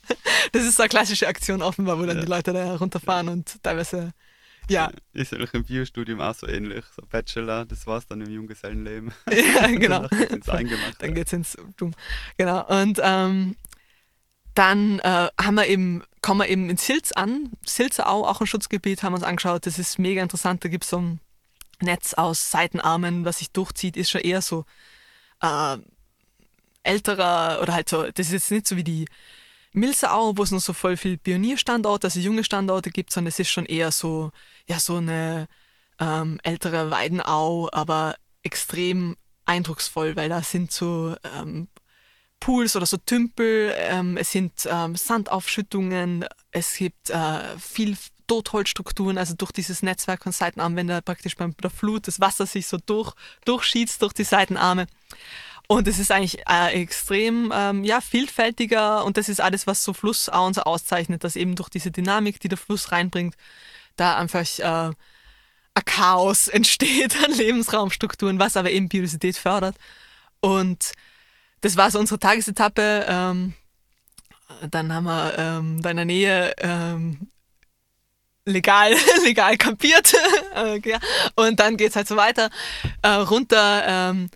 Das 0.51 0.63
ist 0.63 0.77
so 0.77 0.83
eine 0.83 0.89
klassische 0.89 1.27
Aktion 1.27 1.61
offenbar, 1.61 1.99
wo 1.99 2.05
dann 2.05 2.17
ja. 2.17 2.23
die 2.23 2.29
Leute 2.29 2.53
da 2.53 2.75
runterfahren 2.75 3.27
und 3.27 3.61
teilweise, 3.63 4.13
ja. 4.69 4.91
Ist 5.13 5.33
eigentlich 5.33 5.53
im 5.53 5.65
Biostudium 5.65 6.21
auch 6.21 6.35
so 6.35 6.47
ähnlich. 6.47 6.85
So 6.95 7.01
Bachelor, 7.09 7.65
das 7.65 7.85
war's 7.87 8.05
dann 8.07 8.21
im 8.21 8.29
Junggesellenleben. 8.29 9.11
Ja, 9.31 9.67
genau. 9.77 10.07
dann 10.99 11.13
geht's 11.13 11.33
ins 11.33 11.57
Dumm. 11.75 11.93
Genau. 12.37 12.65
Und 12.67 13.01
ähm, 13.03 13.55
dann 14.53 14.99
äh, 14.99 15.27
haben 15.41 15.55
wir 15.55 15.67
eben, 15.67 16.03
kommen 16.29 16.41
wir 16.41 16.49
eben 16.49 16.69
in 16.69 16.77
Silz 16.77 17.11
an, 17.11 17.49
Silzerau, 17.65 18.23
auch 18.23 18.39
ein 18.39 18.45
Schutzgebiet, 18.45 19.01
haben 19.01 19.13
wir 19.13 19.15
uns 19.15 19.25
angeschaut. 19.25 19.65
Das 19.65 19.79
ist 19.79 19.97
mega 19.97 20.21
interessant. 20.21 20.63
Da 20.63 20.69
gibt 20.69 20.83
es 20.83 20.91
so 20.91 20.99
ein 20.99 21.19
Netz 21.81 22.13
aus 22.13 22.51
Seitenarmen, 22.51 23.25
was 23.25 23.39
sich 23.39 23.51
durchzieht, 23.51 23.97
ist 23.97 24.11
schon 24.11 24.21
eher 24.21 24.43
so 24.43 24.65
äh, 25.41 25.77
älterer 26.83 27.63
oder 27.63 27.73
halt 27.73 27.89
so, 27.89 28.03
das 28.03 28.27
ist 28.27 28.31
jetzt 28.31 28.51
nicht 28.51 28.67
so 28.67 28.75
wie 28.75 28.83
die 28.83 29.07
Milserau, 29.73 30.37
wo 30.37 30.43
es 30.43 30.51
noch 30.51 30.59
so 30.59 30.73
voll 30.73 30.97
viel 30.97 31.17
Pionierstandorte, 31.17 32.05
also 32.05 32.19
junge 32.19 32.43
Standorte 32.43 32.91
gibt, 32.91 33.11
sondern 33.11 33.29
es 33.29 33.39
ist 33.39 33.49
schon 33.49 33.65
eher 33.65 33.91
so, 33.91 34.29
ja, 34.67 34.79
so 34.79 34.97
eine 34.97 35.47
ähm, 35.99 36.39
ältere 36.43 36.91
Weidenau, 36.91 37.69
aber 37.71 38.17
extrem 38.43 39.17
eindrucksvoll, 39.45 40.15
weil 40.15 40.29
da 40.29 40.43
sind 40.43 40.71
so 40.71 41.15
ähm, 41.35 41.69
Pools 42.39 42.75
oder 42.75 42.85
so 42.85 42.97
Tümpel, 42.97 43.73
ähm, 43.75 44.17
es 44.17 44.31
sind 44.31 44.53
ähm, 44.65 44.95
Sandaufschüttungen, 44.95 46.25
es 46.51 46.75
gibt 46.75 47.09
äh, 47.09 47.57
viel 47.57 47.97
Totholzstrukturen, 48.27 49.17
also 49.17 49.33
durch 49.33 49.51
dieses 49.51 49.81
Netzwerk 49.81 50.23
von 50.23 50.31
Seitenarmwände 50.31 51.01
praktisch 51.01 51.35
beim 51.35 51.55
der 51.57 51.69
Flut 51.69 52.07
das 52.07 52.19
Wasser 52.19 52.45
sich 52.45 52.67
so 52.67 52.77
durch, 52.77 53.13
durchschießt 53.45 54.01
durch 54.01 54.13
die 54.13 54.23
Seitenarme. 54.23 54.87
Und 55.67 55.87
es 55.87 55.99
ist 55.99 56.11
eigentlich 56.11 56.47
äh, 56.47 56.81
extrem 56.81 57.51
ähm, 57.53 57.83
ja, 57.83 58.01
vielfältiger 58.01 59.05
und 59.05 59.17
das 59.17 59.29
ist 59.29 59.39
alles, 59.39 59.67
was 59.67 59.83
so 59.83 59.93
Flussauen 59.93 60.53
so 60.53 60.61
auszeichnet, 60.61 61.23
dass 61.23 61.35
eben 61.35 61.55
durch 61.55 61.69
diese 61.69 61.91
Dynamik, 61.91 62.39
die 62.39 62.47
der 62.47 62.57
Fluss 62.57 62.91
reinbringt, 62.91 63.35
da 63.95 64.15
einfach 64.15 64.47
äh, 64.59 64.63
ein 65.73 65.85
Chaos 65.85 66.47
entsteht 66.49 67.15
an 67.23 67.33
Lebensraumstrukturen, 67.33 68.39
was 68.39 68.57
aber 68.57 68.71
eben 68.71 68.89
Biodiversität 68.89 69.37
fördert. 69.37 69.75
Und 70.39 70.93
das 71.61 71.77
war 71.77 71.91
so 71.91 71.99
unsere 71.99 72.19
Tagesetappe. 72.19 73.05
Ähm, 73.07 73.53
dann 74.71 74.93
haben 74.93 75.05
wir 75.05 75.37
ähm, 75.37 75.81
da 75.81 75.91
in 75.91 75.97
der 75.97 76.05
Nähe 76.05 76.53
ähm, 76.59 77.29
legal, 78.45 78.93
legal 79.23 79.57
kampiert. 79.57 80.13
Äh. 80.55 80.81
Und 81.35 81.59
dann 81.59 81.77
geht's 81.77 81.95
halt 81.95 82.07
so 82.07 82.17
weiter 82.17 82.49
äh, 83.01 83.07
runter. 83.09 83.83
Ähm, 83.87 84.29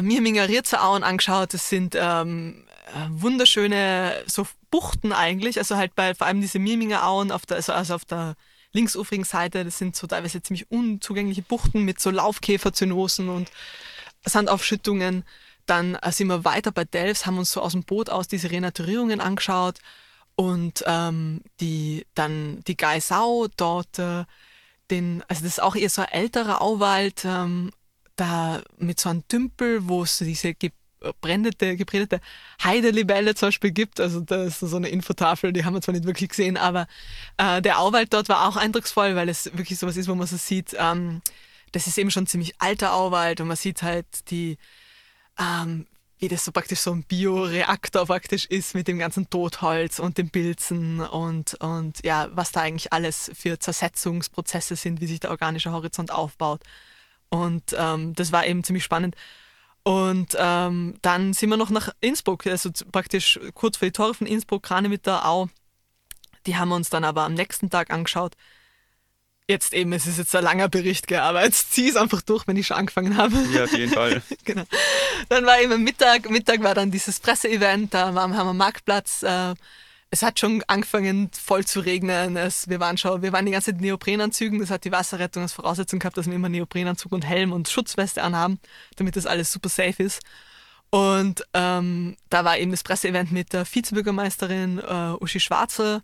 Mirminger 0.00 0.48
Rierzerauen 0.48 1.02
angeschaut. 1.02 1.54
Das 1.54 1.68
sind 1.68 1.96
ähm, 1.98 2.66
äh, 2.86 3.08
wunderschöne 3.08 4.22
so 4.26 4.46
Buchten 4.70 5.12
eigentlich. 5.12 5.58
Also 5.58 5.76
halt 5.76 5.94
bei 5.94 6.14
vor 6.14 6.26
allem 6.26 6.40
diese 6.40 6.58
Mirminger 6.58 7.06
Auen 7.06 7.32
auf 7.32 7.46
der, 7.46 7.56
also, 7.56 7.72
also 7.72 7.94
auf 7.94 8.04
der 8.04 8.36
linksufrigen 8.72 9.24
Seite. 9.24 9.64
Das 9.64 9.78
sind 9.78 9.96
so 9.96 10.06
teilweise 10.06 10.42
ziemlich 10.42 10.70
unzugängliche 10.70 11.42
Buchten 11.42 11.82
mit 11.82 11.98
so 11.98 12.10
Laufkäferzynosen 12.10 13.28
und 13.28 13.50
Sandaufschüttungen. 14.24 15.24
Dann 15.66 15.96
äh, 15.96 16.12
sind 16.12 16.28
wir 16.28 16.44
weiter 16.44 16.72
bei 16.72 16.84
Delfs, 16.84 17.26
haben 17.26 17.38
uns 17.38 17.52
so 17.52 17.60
aus 17.60 17.72
dem 17.72 17.82
Boot 17.82 18.10
aus 18.10 18.28
diese 18.28 18.50
Renaturierungen 18.50 19.20
angeschaut 19.20 19.78
und 20.36 20.84
ähm, 20.86 21.42
die 21.60 22.06
dann 22.14 22.62
die 22.66 22.76
Geisau 22.76 23.46
dort, 23.56 23.98
äh, 23.98 24.24
den, 24.90 25.24
also 25.28 25.42
das 25.42 25.52
ist 25.52 25.62
auch 25.62 25.74
eher 25.74 25.90
so 25.90 26.02
ein 26.02 26.08
älterer 26.08 26.62
Auwald, 26.62 27.24
ähm, 27.24 27.72
da 28.16 28.62
mit 28.78 29.00
so 29.00 29.08
einem 29.08 29.26
Tümpel, 29.28 29.88
wo 29.88 30.02
es 30.02 30.18
diese 30.18 30.54
gebrennete, 30.54 31.76
gebrätete 31.76 32.20
Heidelibelle 32.62 33.34
zum 33.34 33.48
Beispiel 33.48 33.70
gibt. 33.70 34.00
Also 34.00 34.20
da 34.20 34.44
ist 34.44 34.60
so 34.60 34.76
eine 34.76 34.88
Infotafel, 34.88 35.52
die 35.52 35.64
haben 35.64 35.74
wir 35.74 35.82
zwar 35.82 35.94
nicht 35.94 36.06
wirklich 36.06 36.30
gesehen, 36.30 36.56
aber 36.56 36.86
äh, 37.36 37.60
der 37.62 37.80
Auwald 37.80 38.12
dort 38.12 38.28
war 38.28 38.48
auch 38.48 38.56
eindrucksvoll, 38.56 39.16
weil 39.16 39.28
es 39.28 39.46
wirklich 39.56 39.78
sowas 39.78 39.96
ist, 39.96 40.08
wo 40.08 40.14
man 40.14 40.26
so 40.26 40.36
sieht, 40.36 40.76
ähm, 40.78 41.22
das 41.72 41.86
ist 41.86 41.98
eben 41.98 42.10
schon 42.10 42.26
ziemlich 42.26 42.54
alter 42.58 42.94
Auwald 42.94 43.40
und 43.40 43.48
man 43.48 43.56
sieht 43.56 43.82
halt 43.82 44.06
die 44.30 44.56
ähm, 45.38 45.86
wie 46.18 46.28
das 46.28 46.44
so 46.44 46.52
praktisch 46.52 46.80
so 46.80 46.92
ein 46.92 47.02
Bioreaktor 47.02 48.06
praktisch 48.06 48.46
ist 48.46 48.74
mit 48.74 48.88
dem 48.88 48.98
ganzen 48.98 49.28
Totholz 49.28 49.98
und 49.98 50.16
den 50.16 50.30
Pilzen 50.30 51.00
und, 51.00 51.54
und 51.54 52.04
ja, 52.04 52.28
was 52.32 52.52
da 52.52 52.62
eigentlich 52.62 52.92
alles 52.92 53.30
für 53.34 53.58
Zersetzungsprozesse 53.58 54.76
sind, 54.76 55.00
wie 55.00 55.06
sich 55.06 55.20
der 55.20 55.30
organische 55.30 55.72
Horizont 55.72 56.10
aufbaut. 56.10 56.62
Und 57.28 57.74
ähm, 57.76 58.14
das 58.14 58.32
war 58.32 58.46
eben 58.46 58.64
ziemlich 58.64 58.84
spannend. 58.84 59.14
Und 59.82 60.36
ähm, 60.38 60.94
dann 61.02 61.32
sind 61.32 61.50
wir 61.50 61.56
noch 61.56 61.70
nach 61.70 61.90
Innsbruck, 62.00 62.46
also 62.46 62.70
praktisch 62.90 63.38
kurz 63.54 63.76
vor 63.76 63.86
die 63.86 63.92
Tore 63.92 64.14
von 64.14 64.26
Innsbruck, 64.26 64.62
Krane 64.62 64.88
mit 64.88 65.06
der 65.06 65.28
Au. 65.28 65.48
Die 66.46 66.56
haben 66.56 66.70
wir 66.70 66.76
uns 66.76 66.90
dann 66.90 67.04
aber 67.04 67.22
am 67.22 67.34
nächsten 67.34 67.70
Tag 67.70 67.90
angeschaut 67.90 68.36
jetzt 69.48 69.72
eben, 69.72 69.92
es 69.92 70.06
ist 70.06 70.18
jetzt 70.18 70.34
ein 70.34 70.44
langer 70.44 70.68
Bericht, 70.68 71.06
gell, 71.06 71.20
aber 71.20 71.44
jetzt 71.44 71.72
zieh 71.72 71.88
es 71.88 71.96
einfach 71.96 72.22
durch, 72.22 72.46
wenn 72.46 72.56
ich 72.56 72.66
schon 72.66 72.76
angefangen 72.76 73.16
habe. 73.16 73.36
Ja, 73.52 73.64
auf 73.64 73.72
jeden 73.76 73.92
Fall. 73.92 74.22
genau. 74.44 74.64
Dann 75.28 75.46
war 75.46 75.60
eben 75.60 75.82
Mittag, 75.84 76.28
Mittag 76.30 76.62
war 76.62 76.74
dann 76.74 76.90
dieses 76.90 77.20
Presseevent, 77.20 77.94
da 77.94 78.14
waren, 78.14 78.36
haben 78.36 78.46
wir 78.46 78.50
am 78.50 78.56
Marktplatz. 78.56 79.22
Äh, 79.22 79.54
es 80.10 80.22
hat 80.22 80.38
schon 80.38 80.62
angefangen 80.66 81.30
voll 81.32 81.64
zu 81.64 81.80
regnen. 81.80 82.36
Es, 82.36 82.68
wir 82.68 82.80
waren 82.80 82.96
schon, 82.96 83.22
wir 83.22 83.32
waren 83.32 83.46
die 83.46 83.52
ganze 83.52 83.72
Zeit 83.72 83.80
in 83.80 83.86
Neoprenanzügen. 83.86 84.60
Das 84.60 84.70
hat 84.70 84.84
die 84.84 84.92
Wasserrettung 84.92 85.42
als 85.42 85.52
Voraussetzung 85.52 85.98
gehabt, 85.98 86.16
dass 86.16 86.26
wir 86.26 86.34
immer 86.34 86.48
Neoprenanzug 86.48 87.12
und 87.12 87.24
Helm 87.24 87.52
und 87.52 87.68
Schutzweste 87.68 88.22
anhaben, 88.22 88.60
damit 88.96 89.16
das 89.16 89.26
alles 89.26 89.52
super 89.52 89.68
safe 89.68 90.02
ist. 90.02 90.20
Und 90.90 91.44
ähm, 91.54 92.16
da 92.30 92.44
war 92.44 92.58
eben 92.58 92.70
das 92.70 92.84
Presseevent 92.84 93.32
mit 93.32 93.52
der 93.52 93.66
Vizebürgermeisterin 93.66 94.78
äh, 94.78 95.14
Uschi 95.20 95.40
Schwarze. 95.40 96.02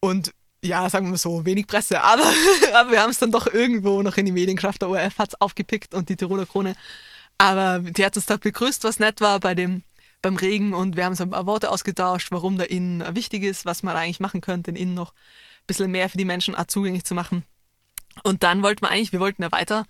Und 0.00 0.32
ja, 0.64 0.88
sagen 0.88 1.10
wir 1.10 1.18
so, 1.18 1.44
wenig 1.44 1.66
Presse, 1.66 2.02
aber, 2.02 2.24
aber 2.74 2.90
wir 2.90 3.02
haben 3.02 3.10
es 3.10 3.18
dann 3.18 3.30
doch 3.30 3.46
irgendwo 3.46 4.02
noch 4.02 4.16
in 4.16 4.26
die 4.26 4.32
Medien 4.32 4.56
geschafft. 4.56 4.82
Der 4.82 4.88
ORF 4.88 5.18
hat 5.18 5.30
es 5.30 5.40
aufgepickt 5.40 5.94
und 5.94 6.08
die 6.08 6.16
Tiroler 6.16 6.46
Krone. 6.46 6.74
Aber 7.38 7.80
die 7.80 8.04
hat 8.04 8.16
uns 8.16 8.26
da 8.26 8.36
begrüßt, 8.36 8.84
was 8.84 8.98
nett 8.98 9.20
war 9.20 9.40
bei 9.40 9.54
dem, 9.54 9.82
beim 10.22 10.36
Regen 10.36 10.72
und 10.72 10.96
wir 10.96 11.04
haben 11.04 11.14
so 11.14 11.24
ein 11.24 11.30
paar 11.30 11.46
Worte 11.46 11.70
ausgetauscht, 11.70 12.28
warum 12.30 12.56
der 12.56 12.70
Inn 12.70 13.04
wichtig 13.12 13.42
ist, 13.42 13.66
was 13.66 13.82
man 13.82 13.96
eigentlich 13.96 14.20
machen 14.20 14.40
könnte, 14.40 14.72
den 14.72 14.80
Inn 14.80 14.94
noch 14.94 15.12
ein 15.12 15.66
bisschen 15.66 15.90
mehr 15.90 16.08
für 16.08 16.18
die 16.18 16.24
Menschen 16.24 16.56
zugänglich 16.68 17.04
zu 17.04 17.14
machen. 17.14 17.44
Und 18.22 18.42
dann 18.42 18.62
wollten 18.62 18.82
wir 18.82 18.90
eigentlich, 18.90 19.12
wir 19.12 19.20
wollten 19.20 19.42
ja 19.42 19.52
weiter 19.52 19.84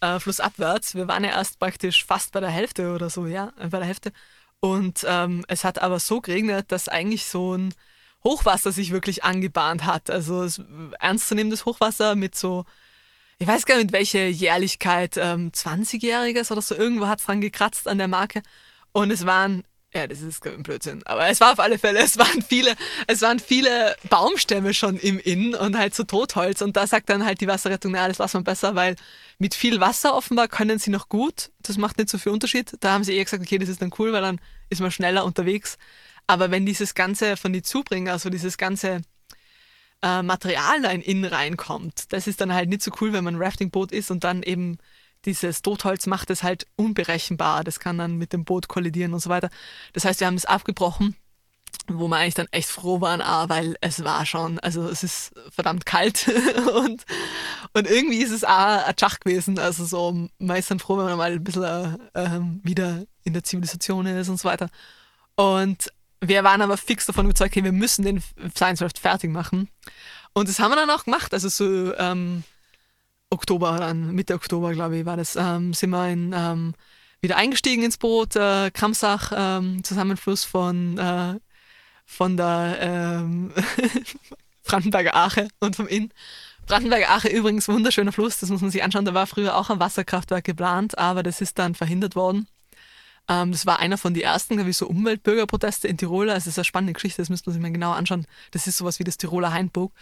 äh, 0.00 0.20
flussabwärts. 0.20 0.94
Wir 0.94 1.08
waren 1.08 1.24
ja 1.24 1.30
erst 1.30 1.58
praktisch 1.58 2.04
fast 2.04 2.32
bei 2.32 2.40
der 2.40 2.50
Hälfte 2.50 2.94
oder 2.94 3.10
so, 3.10 3.26
ja, 3.26 3.52
bei 3.56 3.78
der 3.78 3.84
Hälfte. 3.84 4.12
Und 4.60 5.04
ähm, 5.08 5.44
es 5.48 5.64
hat 5.64 5.80
aber 5.80 5.98
so 5.98 6.20
geregnet, 6.20 6.70
dass 6.70 6.88
eigentlich 6.88 7.24
so 7.26 7.56
ein 7.56 7.74
Hochwasser 8.26 8.72
sich 8.72 8.90
wirklich 8.90 9.22
angebahnt 9.22 9.84
hat. 9.84 10.10
Also 10.10 10.46
ernstzunehmendes 10.98 11.64
Hochwasser 11.64 12.16
mit 12.16 12.34
so, 12.34 12.64
ich 13.38 13.46
weiß 13.46 13.66
gar 13.66 13.76
nicht, 13.76 13.92
welche 13.92 14.26
Jährlichkeit, 14.26 15.16
ähm, 15.16 15.52
20-Jähriges 15.52 16.50
oder 16.50 16.60
so, 16.60 16.74
irgendwo 16.74 17.06
hat 17.06 17.20
es 17.20 17.26
dran 17.26 17.40
gekratzt 17.40 17.86
an 17.86 17.98
der 17.98 18.08
Marke. 18.08 18.42
Und 18.92 19.12
es 19.12 19.26
waren, 19.26 19.62
ja, 19.94 20.08
das 20.08 20.22
ist 20.22 20.44
ein 20.44 20.64
Blödsinn, 20.64 21.02
aber 21.04 21.28
es 21.28 21.40
war 21.40 21.52
auf 21.52 21.60
alle 21.60 21.78
Fälle, 21.78 21.98
es 22.04 22.18
waren 22.18 22.42
viele, 22.42 22.74
es 23.06 23.22
waren 23.22 23.38
viele 23.38 23.94
Baumstämme 24.10 24.74
schon 24.74 24.96
im 24.96 25.20
Inn 25.20 25.54
und 25.54 25.78
halt 25.78 25.94
so 25.94 26.02
Totholz. 26.02 26.62
Und 26.62 26.76
da 26.76 26.88
sagt 26.88 27.08
dann 27.10 27.24
halt 27.24 27.40
die 27.40 27.46
Wasserrettung, 27.46 27.92
naja, 27.92 28.08
das 28.08 28.18
lassen 28.18 28.40
wir 28.40 28.44
besser, 28.44 28.74
weil 28.74 28.96
mit 29.38 29.54
viel 29.54 29.78
Wasser 29.78 30.16
offenbar 30.16 30.48
können 30.48 30.80
sie 30.80 30.90
noch 30.90 31.08
gut. 31.08 31.52
Das 31.60 31.78
macht 31.78 31.98
nicht 31.98 32.10
so 32.10 32.18
viel 32.18 32.32
Unterschied. 32.32 32.76
Da 32.80 32.92
haben 32.92 33.04
sie 33.04 33.14
eher 33.14 33.24
gesagt, 33.24 33.42
okay, 33.42 33.58
das 33.58 33.68
ist 33.68 33.80
dann 33.80 33.92
cool, 34.00 34.12
weil 34.12 34.22
dann 34.22 34.40
ist 34.68 34.80
man 34.80 34.90
schneller 34.90 35.24
unterwegs. 35.24 35.78
Aber 36.26 36.50
wenn 36.50 36.66
dieses 36.66 36.94
Ganze 36.94 37.36
von 37.36 37.52
die 37.52 37.62
Zubringer, 37.62 38.12
also 38.12 38.30
dieses 38.30 38.58
ganze 38.58 39.02
äh, 40.02 40.22
Material 40.22 40.82
da 40.82 40.90
in 40.90 41.02
Inn 41.02 41.24
reinkommt, 41.24 42.12
das 42.12 42.26
ist 42.26 42.40
dann 42.40 42.52
halt 42.52 42.68
nicht 42.68 42.82
so 42.82 42.90
cool, 43.00 43.12
wenn 43.12 43.24
man 43.24 43.36
ein 43.36 43.42
Raftingboot 43.42 43.92
ist 43.92 44.10
und 44.10 44.24
dann 44.24 44.42
eben 44.42 44.78
dieses 45.24 45.62
Totholz 45.62 46.06
macht 46.06 46.30
es 46.30 46.42
halt 46.42 46.66
unberechenbar. 46.76 47.64
Das 47.64 47.80
kann 47.80 47.98
dann 47.98 48.16
mit 48.16 48.32
dem 48.32 48.44
Boot 48.44 48.68
kollidieren 48.68 49.12
und 49.12 49.20
so 49.20 49.30
weiter. 49.30 49.50
Das 49.92 50.04
heißt, 50.04 50.20
wir 50.20 50.26
haben 50.26 50.36
es 50.36 50.44
abgebrochen, 50.44 51.16
wo 51.88 52.08
wir 52.08 52.16
eigentlich 52.16 52.34
dann 52.34 52.48
echt 52.50 52.68
froh 52.68 53.00
waren, 53.00 53.20
ah, 53.20 53.48
weil 53.48 53.76
es 53.80 54.04
war 54.04 54.26
schon, 54.26 54.58
also 54.60 54.88
es 54.88 55.02
ist 55.02 55.32
verdammt 55.50 55.86
kalt 55.86 56.28
und, 56.74 57.04
und 57.72 57.86
irgendwie 57.88 58.18
ist 58.18 58.32
es 58.32 58.44
auch 58.44 58.86
ein 58.86 58.94
Schach 58.98 59.20
gewesen. 59.20 59.58
Also 59.58 59.84
so, 59.84 60.28
man 60.38 60.56
ist 60.56 60.70
dann 60.70 60.78
froh, 60.78 60.98
wenn 60.98 61.06
man 61.06 61.18
mal 61.18 61.32
ein 61.32 61.44
bisschen 61.44 61.98
äh, 62.14 62.40
wieder 62.62 63.04
in 63.24 63.32
der 63.32 63.44
Zivilisation 63.44 64.06
ist 64.06 64.28
und 64.28 64.38
so 64.38 64.48
weiter. 64.48 64.68
Und 65.34 65.92
wir 66.28 66.44
waren 66.44 66.62
aber 66.62 66.76
fix 66.76 67.06
davon 67.06 67.26
überzeugt, 67.26 67.52
okay, 67.52 67.64
wir 67.64 67.72
müssen 67.72 68.04
den 68.04 68.22
Science 68.54 68.82
Raft 68.82 68.98
fertig 68.98 69.30
machen. 69.30 69.68
Und 70.32 70.48
das 70.48 70.58
haben 70.58 70.70
wir 70.70 70.76
dann 70.76 70.90
auch 70.90 71.04
gemacht. 71.04 71.32
Also 71.32 71.48
so 71.48 71.94
ähm, 71.96 72.44
Oktober, 73.30 73.78
dann 73.78 74.12
Mitte 74.12 74.34
Oktober, 74.34 74.72
glaube 74.72 74.98
ich, 74.98 75.06
war 75.06 75.16
das, 75.16 75.36
ähm, 75.36 75.74
sind 75.74 75.90
wir 75.90 76.08
in, 76.08 76.32
ähm, 76.36 76.74
wieder 77.20 77.36
eingestiegen 77.36 77.82
ins 77.82 77.98
Boot, 77.98 78.36
äh, 78.36 78.70
Kramsach, 78.70 79.32
ähm, 79.34 79.82
Zusammenfluss 79.82 80.44
von, 80.44 80.98
äh, 80.98 81.34
von 82.04 82.36
der 82.36 82.78
ähm, 82.80 83.52
Brandenberger 84.64 85.16
Ache 85.16 85.48
und 85.60 85.76
vom 85.76 85.88
Inn. 85.88 86.12
Brandenberger 86.66 87.10
Ache 87.10 87.28
übrigens 87.28 87.68
wunderschöner 87.68 88.12
Fluss, 88.12 88.38
das 88.38 88.50
muss 88.50 88.60
man 88.60 88.70
sich 88.70 88.82
anschauen. 88.82 89.04
Da 89.04 89.14
war 89.14 89.26
früher 89.26 89.56
auch 89.56 89.70
ein 89.70 89.80
Wasserkraftwerk 89.80 90.44
geplant, 90.44 90.98
aber 90.98 91.22
das 91.22 91.40
ist 91.40 91.58
dann 91.58 91.74
verhindert 91.74 92.16
worden. 92.16 92.48
Ähm, 93.28 93.52
das 93.52 93.66
war 93.66 93.78
einer 93.78 93.98
von 93.98 94.14
den 94.14 94.22
ersten, 94.22 94.56
glaube 94.56 94.70
ich, 94.70 94.76
so 94.76 94.86
Umweltbürgerproteste 94.86 95.88
in 95.88 95.98
Tirol. 95.98 96.30
Also 96.30 96.44
das 96.44 96.54
ist 96.54 96.58
eine 96.58 96.64
spannende 96.64 96.92
Geschichte, 96.92 97.22
das 97.22 97.28
müsste 97.28 97.50
man 97.50 97.54
sich 97.54 97.62
mal 97.62 97.72
genauer 97.72 97.96
anschauen. 97.96 98.26
Das 98.52 98.66
ist 98.66 98.76
sowas 98.76 98.98
wie 98.98 99.04
das 99.04 99.16
Tiroler 99.16 99.52
Hainburg. 99.52 99.92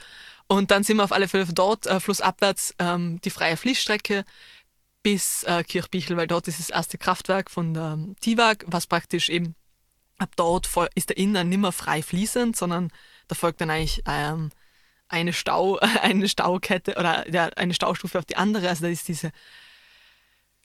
Und 0.47 0.71
dann 0.71 0.85
sind 0.85 0.99
wir 0.99 1.04
auf 1.04 1.12
alle 1.12 1.28
Fälle 1.28 1.47
dort, 1.47 1.87
äh, 1.87 2.00
flussabwärts, 2.00 2.75
ähm, 2.78 3.21
die 3.25 3.31
freie 3.31 3.57
Fließstrecke 3.57 4.25
bis 5.02 5.43
äh, 5.45 5.62
Kirchbichel, 5.64 6.16
weil 6.16 6.26
dort 6.26 6.49
ist 6.49 6.59
das 6.59 6.71
erste 6.71 6.99
Kraftwerk 6.99 7.50
von 7.50 7.75
der 7.75 7.93
ähm, 7.95 8.16
TIWAG, 8.21 8.64
was 8.66 8.87
praktisch 8.87 9.28
eben 9.28 9.54
ab 10.19 10.31
dort 10.37 10.69
ist 10.95 11.09
der 11.09 11.16
Inn 11.16 11.33
nicht 11.33 11.59
mehr 11.59 11.73
frei 11.73 12.02
fließend, 12.02 12.57
sondern 12.57 12.90
da 13.28 13.35
folgt 13.35 13.61
dann 13.61 13.71
eigentlich 13.71 14.02
ähm, 14.07 14.50
eine, 15.09 15.33
Stau, 15.33 15.78
eine 16.02 16.28
Staukette 16.28 16.97
oder 16.97 17.31
ja, 17.31 17.47
eine 17.57 17.75
Staustufe 17.75 18.19
auf 18.19 18.25
die 18.25 18.37
andere. 18.37 18.69
Also 18.69 18.85
da 18.85 18.88
ist 18.88 19.09
diese 19.09 19.33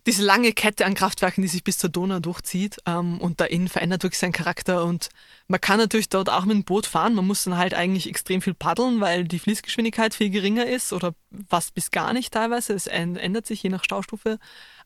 diese 0.10 0.24
lange 0.24 0.54
Kette 0.54 0.88
an 0.88 0.96
Kraftwerken, 0.96 1.44
die 1.44 1.48
sich 1.48 1.63
bis 1.63 1.78
zur 1.78 1.92
Donau 1.92 2.20
durchzieht. 2.20 2.78
Ähm, 2.88 3.22
und 3.22 3.39
der 3.39 3.51
Inn 3.51 3.68
verändert 3.68 4.01
wirklich 4.01 4.18
seinen 4.18 4.32
Charakter. 4.32 4.84
Und 4.84 5.10
man 5.48 5.62
kann 5.62 5.78
natürlich 5.78 6.10
dort 6.10 6.32
auch 6.32 6.46
mit 6.46 6.56
dem 6.56 6.63
Boot 6.63 6.88
fahren. 6.88 7.13
Man 7.13 7.28
muss 7.28 7.44
dann 7.44 7.58
halt 7.58 7.75
eigentlich 7.75 8.10
extrem 8.10 8.42
viel 8.42 8.56
paddeln, 8.56 9.01
weil 9.01 9.25
die 9.25 9.38
Fließgeschwindigkeit 9.38 10.16
viel 10.16 10.32
geringer 10.32 10.66
ist 10.66 10.94
oder 10.94 11.13
fast 11.48 11.75
bis 11.75 11.92
gar 11.92 12.13
nicht 12.13 12.34
teilweise. 12.34 12.74
Es 12.74 12.88
ändert 12.88 13.46
sich 13.46 13.62
je 13.62 13.70
nach 13.70 13.84
Staustufe. 13.84 14.39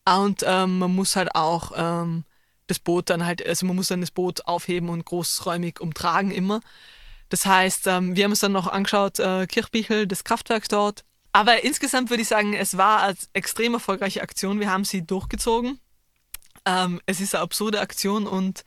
Und 0.03 0.43
ähm, 0.45 0.79
man 0.79 0.93
muss 0.93 1.15
halt 1.15 1.33
auch 1.35 1.71
ähm, 1.77 2.25
das 2.67 2.79
Boot 2.79 3.09
dann 3.09 3.25
halt, 3.25 3.47
also 3.47 3.65
man 3.65 3.77
muss 3.77 3.87
dann 3.87 4.01
das 4.01 4.11
Boot 4.11 4.45
aufheben 4.45 4.89
und 4.89 5.05
großräumig 5.05 5.79
umtragen 5.79 6.31
immer. 6.31 6.59
Das 7.29 7.45
heißt, 7.45 7.87
ähm, 7.87 8.17
wir 8.17 8.25
haben 8.25 8.31
uns 8.31 8.41
dann 8.41 8.51
noch 8.51 8.67
angeschaut, 8.67 9.19
äh, 9.19 9.47
Kirchbichel, 9.47 10.05
das 10.05 10.25
Kraftwerk 10.25 10.67
dort 10.67 11.05
aber 11.33 11.63
insgesamt 11.63 12.11
würde 12.11 12.21
ich 12.21 12.27
sagen, 12.27 12.53
es 12.53 12.77
war 12.77 13.01
eine 13.01 13.17
extrem 13.33 13.73
erfolgreiche 13.73 14.21
Aktion. 14.21 14.59
Wir 14.59 14.69
haben 14.69 14.85
sie 14.85 15.05
durchgezogen. 15.05 15.79
Ähm, 16.65 17.01
es 17.07 17.19
ist 17.19 17.33
eine 17.35 17.43
absurde 17.43 17.81
Aktion 17.81 18.27
und 18.27 18.63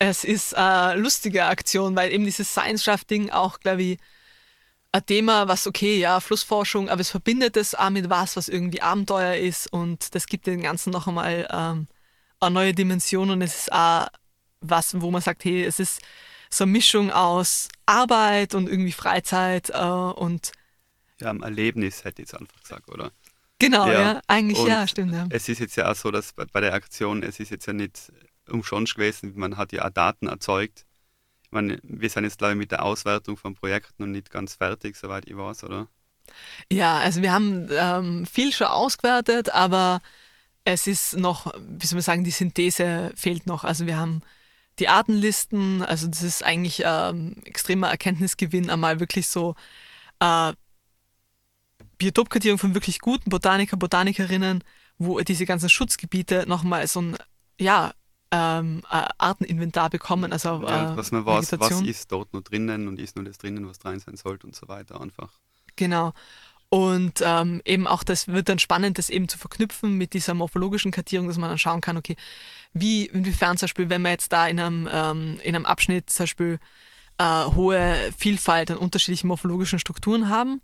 es 0.00 0.24
ist 0.24 0.54
eine 0.54 1.00
lustige 1.00 1.46
Aktion, 1.46 1.96
weil 1.96 2.12
eben 2.12 2.24
dieses 2.24 2.50
Science-Shaft-Ding 2.50 3.30
auch, 3.30 3.60
glaube 3.60 3.82
ich, 3.82 3.98
ein 4.90 5.06
Thema, 5.06 5.48
was 5.48 5.66
okay, 5.66 5.98
ja, 5.98 6.18
Flussforschung, 6.20 6.88
aber 6.88 7.00
es 7.00 7.10
verbindet 7.10 7.56
es 7.56 7.74
auch 7.74 7.90
mit 7.90 8.10
was, 8.10 8.36
was 8.36 8.48
irgendwie 8.48 8.82
Abenteuer 8.82 9.36
ist 9.36 9.72
und 9.72 10.14
das 10.14 10.26
gibt 10.26 10.46
dem 10.46 10.62
Ganzen 10.62 10.90
noch 10.90 11.06
einmal 11.06 11.46
ähm, 11.50 11.88
eine 12.40 12.54
neue 12.54 12.74
Dimension 12.74 13.30
und 13.30 13.42
es 13.42 13.54
ist 13.54 13.72
auch 13.72 14.08
was, 14.60 15.00
wo 15.00 15.10
man 15.10 15.22
sagt, 15.22 15.44
hey, 15.44 15.64
es 15.64 15.78
ist 15.78 16.00
so 16.50 16.64
eine 16.64 16.72
Mischung 16.72 17.12
aus 17.12 17.68
Arbeit 17.86 18.54
und 18.54 18.68
irgendwie 18.68 18.92
Freizeit 18.92 19.70
äh, 19.70 19.78
und 19.78 20.52
ja, 21.20 21.30
ein 21.30 21.42
Erlebnis, 21.42 22.04
hätte 22.04 22.22
ich 22.22 22.28
jetzt 22.28 22.40
einfach 22.40 22.60
gesagt, 22.60 22.88
oder? 22.88 23.12
Genau, 23.58 23.86
ja, 23.86 24.00
ja 24.00 24.20
eigentlich 24.28 24.58
und 24.58 24.68
ja, 24.68 24.86
stimmt. 24.86 25.12
Ja. 25.12 25.26
Es 25.30 25.48
ist 25.48 25.58
jetzt 25.58 25.76
ja 25.76 25.90
auch 25.90 25.96
so, 25.96 26.10
dass 26.10 26.32
bei, 26.32 26.60
der 26.60 26.74
Aktion, 26.74 27.22
es 27.22 27.40
ist 27.40 27.50
jetzt 27.50 27.66
ja 27.66 27.72
nicht 27.72 28.12
umsonst 28.48 28.94
gewesen, 28.94 29.32
man 29.36 29.56
hat 29.56 29.72
ja 29.72 29.84
auch 29.84 29.90
Daten 29.90 30.28
erzeugt. 30.28 30.86
Ich 31.42 31.50
meine, 31.50 31.78
wir 31.82 32.08
sind 32.08 32.24
jetzt, 32.24 32.38
glaube 32.38 32.52
ich, 32.52 32.58
mit 32.58 32.70
der 32.70 32.84
Auswertung 32.84 33.36
vom 33.36 33.54
Projekt 33.54 33.98
noch 33.98 34.06
nicht 34.06 34.30
ganz 34.30 34.54
fertig, 34.54 34.96
soweit 34.96 35.26
ich 35.26 35.36
weiß, 35.36 35.64
oder? 35.64 35.88
Ja, 36.70 36.98
also 36.98 37.22
wir 37.22 37.32
haben 37.32 37.68
ähm, 37.70 38.26
viel 38.26 38.52
schon 38.52 38.66
ausgewertet, 38.66 39.50
aber 39.50 40.00
es 40.64 40.86
ist 40.86 41.16
noch, 41.16 41.52
wie 41.56 41.86
soll 41.86 41.96
man 41.96 42.02
sagen, 42.02 42.24
die 42.24 42.30
Synthese 42.30 43.12
fehlt 43.16 43.46
noch. 43.46 43.64
Also 43.64 43.86
wir 43.86 43.96
haben 43.96 44.22
die 44.78 44.88
Artenlisten, 44.88 45.82
also 45.82 46.06
das 46.06 46.22
ist 46.22 46.44
eigentlich 46.44 46.82
ähm, 46.84 47.36
extremer 47.44 47.88
Erkenntnisgewinn, 47.88 48.70
einmal 48.70 49.00
wirklich 49.00 49.26
so 49.26 49.54
äh, 50.20 50.52
Biotopkartierung 51.98 52.58
von 52.58 52.74
wirklich 52.74 53.00
guten 53.00 53.30
Botaniker, 53.30 53.76
Botanikerinnen, 53.76 54.64
wo 54.98 55.20
diese 55.20 55.46
ganzen 55.46 55.68
Schutzgebiete 55.68 56.44
nochmal 56.46 56.86
so 56.86 57.02
ein, 57.02 57.16
ja, 57.58 57.92
ähm, 58.30 58.82
äh, 58.90 59.04
Arteninventar 59.18 59.90
bekommen. 59.90 60.32
Also, 60.32 60.62
ja, 60.62 60.92
äh, 60.92 60.96
was 60.96 61.12
man 61.12 61.24
weiß, 61.24 61.58
was 61.58 61.80
ist 61.80 62.12
dort 62.12 62.32
nur 62.32 62.42
drinnen 62.42 62.88
und 62.88 62.98
ist 62.98 63.16
nur 63.16 63.24
das 63.24 63.38
drinnen, 63.38 63.66
was 63.66 63.78
drin 63.78 64.00
sein 64.00 64.16
sollte 64.16 64.46
und 64.46 64.54
so 64.54 64.68
weiter 64.68 65.00
einfach. 65.00 65.32
Genau. 65.76 66.12
Und 66.70 67.22
ähm, 67.24 67.62
eben 67.64 67.86
auch 67.86 68.04
das 68.04 68.28
wird 68.28 68.50
dann 68.50 68.58
spannend, 68.58 68.98
das 68.98 69.08
eben 69.08 69.28
zu 69.28 69.38
verknüpfen 69.38 69.96
mit 69.96 70.12
dieser 70.12 70.34
morphologischen 70.34 70.90
Kartierung, 70.90 71.26
dass 71.26 71.38
man 71.38 71.48
dann 71.48 71.58
schauen 71.58 71.80
kann, 71.80 71.96
okay, 71.96 72.16
wie, 72.74 73.06
inwiefern 73.06 73.56
zum 73.56 73.66
Beispiel, 73.66 73.88
wenn 73.88 74.02
wir 74.02 74.10
jetzt 74.10 74.32
da 74.32 74.46
in 74.46 74.60
einem, 74.60 74.88
ähm, 74.92 75.40
in 75.42 75.54
einem 75.54 75.64
Abschnitt 75.64 76.10
zum 76.10 76.24
Beispiel 76.24 76.58
äh, 77.16 77.44
hohe 77.46 77.96
Vielfalt 78.16 78.70
an 78.70 78.76
unterschiedlichen 78.76 79.28
morphologischen 79.28 79.78
Strukturen 79.78 80.28
haben, 80.28 80.60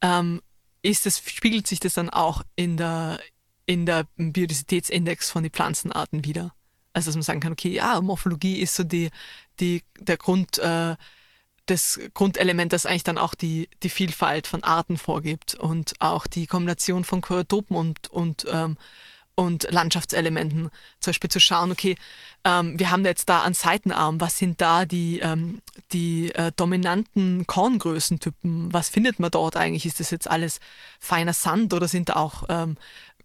ähm, 0.00 0.40
ist 0.84 1.06
das, 1.06 1.18
spiegelt 1.18 1.66
sich 1.66 1.80
das 1.80 1.94
dann 1.94 2.10
auch 2.10 2.42
in 2.56 2.76
der, 2.76 3.18
in 3.66 3.86
der 3.86 4.06
Biodiversitätsindex 4.16 5.30
von 5.30 5.42
den 5.42 5.52
Pflanzenarten 5.52 6.24
wieder. 6.24 6.54
Also 6.92 7.08
dass 7.08 7.16
man 7.16 7.22
sagen 7.22 7.40
kann, 7.40 7.52
okay, 7.52 7.70
ja, 7.70 8.00
Morphologie 8.00 8.60
ist 8.60 8.76
so 8.76 8.84
die, 8.84 9.10
die, 9.60 9.82
der 9.98 10.18
Grund, 10.18 10.58
äh, 10.58 10.96
das 11.66 11.98
Grundelement, 12.12 12.72
das 12.74 12.84
eigentlich 12.84 13.02
dann 13.02 13.16
auch 13.16 13.34
die, 13.34 13.70
die 13.82 13.88
Vielfalt 13.88 14.46
von 14.46 14.62
Arten 14.62 14.98
vorgibt 14.98 15.54
und 15.54 15.94
auch 16.00 16.26
die 16.26 16.46
Kombination 16.46 17.04
von 17.04 17.22
Choreotopen 17.22 17.76
und, 17.76 18.08
und, 18.08 18.46
ähm, 18.50 18.76
und 19.34 19.66
Landschaftselementen. 19.70 20.70
Zum 21.00 21.10
Beispiel 21.10 21.30
zu 21.30 21.40
schauen, 21.40 21.72
okay, 21.72 21.96
ähm, 22.44 22.78
wir 22.78 22.90
haben 22.90 23.04
jetzt 23.04 23.28
da 23.28 23.42
einen 23.42 23.54
Seitenarm, 23.54 24.20
was 24.20 24.38
sind 24.38 24.60
da 24.60 24.84
die, 24.84 25.20
ähm, 25.20 25.60
die 25.92 26.34
äh, 26.34 26.52
dominanten 26.56 27.46
Korngrößentypen? 27.46 28.72
Was 28.72 28.88
findet 28.88 29.18
man 29.18 29.30
dort 29.30 29.56
eigentlich? 29.56 29.86
Ist 29.86 30.00
das 30.00 30.10
jetzt 30.10 30.30
alles 30.30 30.60
feiner 31.00 31.32
Sand 31.32 31.72
oder 31.72 31.88
sind 31.88 32.10
da 32.10 32.16
auch 32.16 32.44
ähm, 32.48 32.76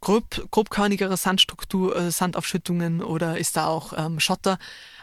grob, 0.02 0.48
grobkörnigere 0.52 1.18
Sandstruktur, 1.18 1.96
äh, 1.96 2.12
Sandaufschüttungen 2.12 3.04
oder 3.04 3.38
ist 3.38 3.56
da 3.58 3.68
auch 3.68 3.94
ähm, 3.98 4.20
Schotter? 4.20 4.58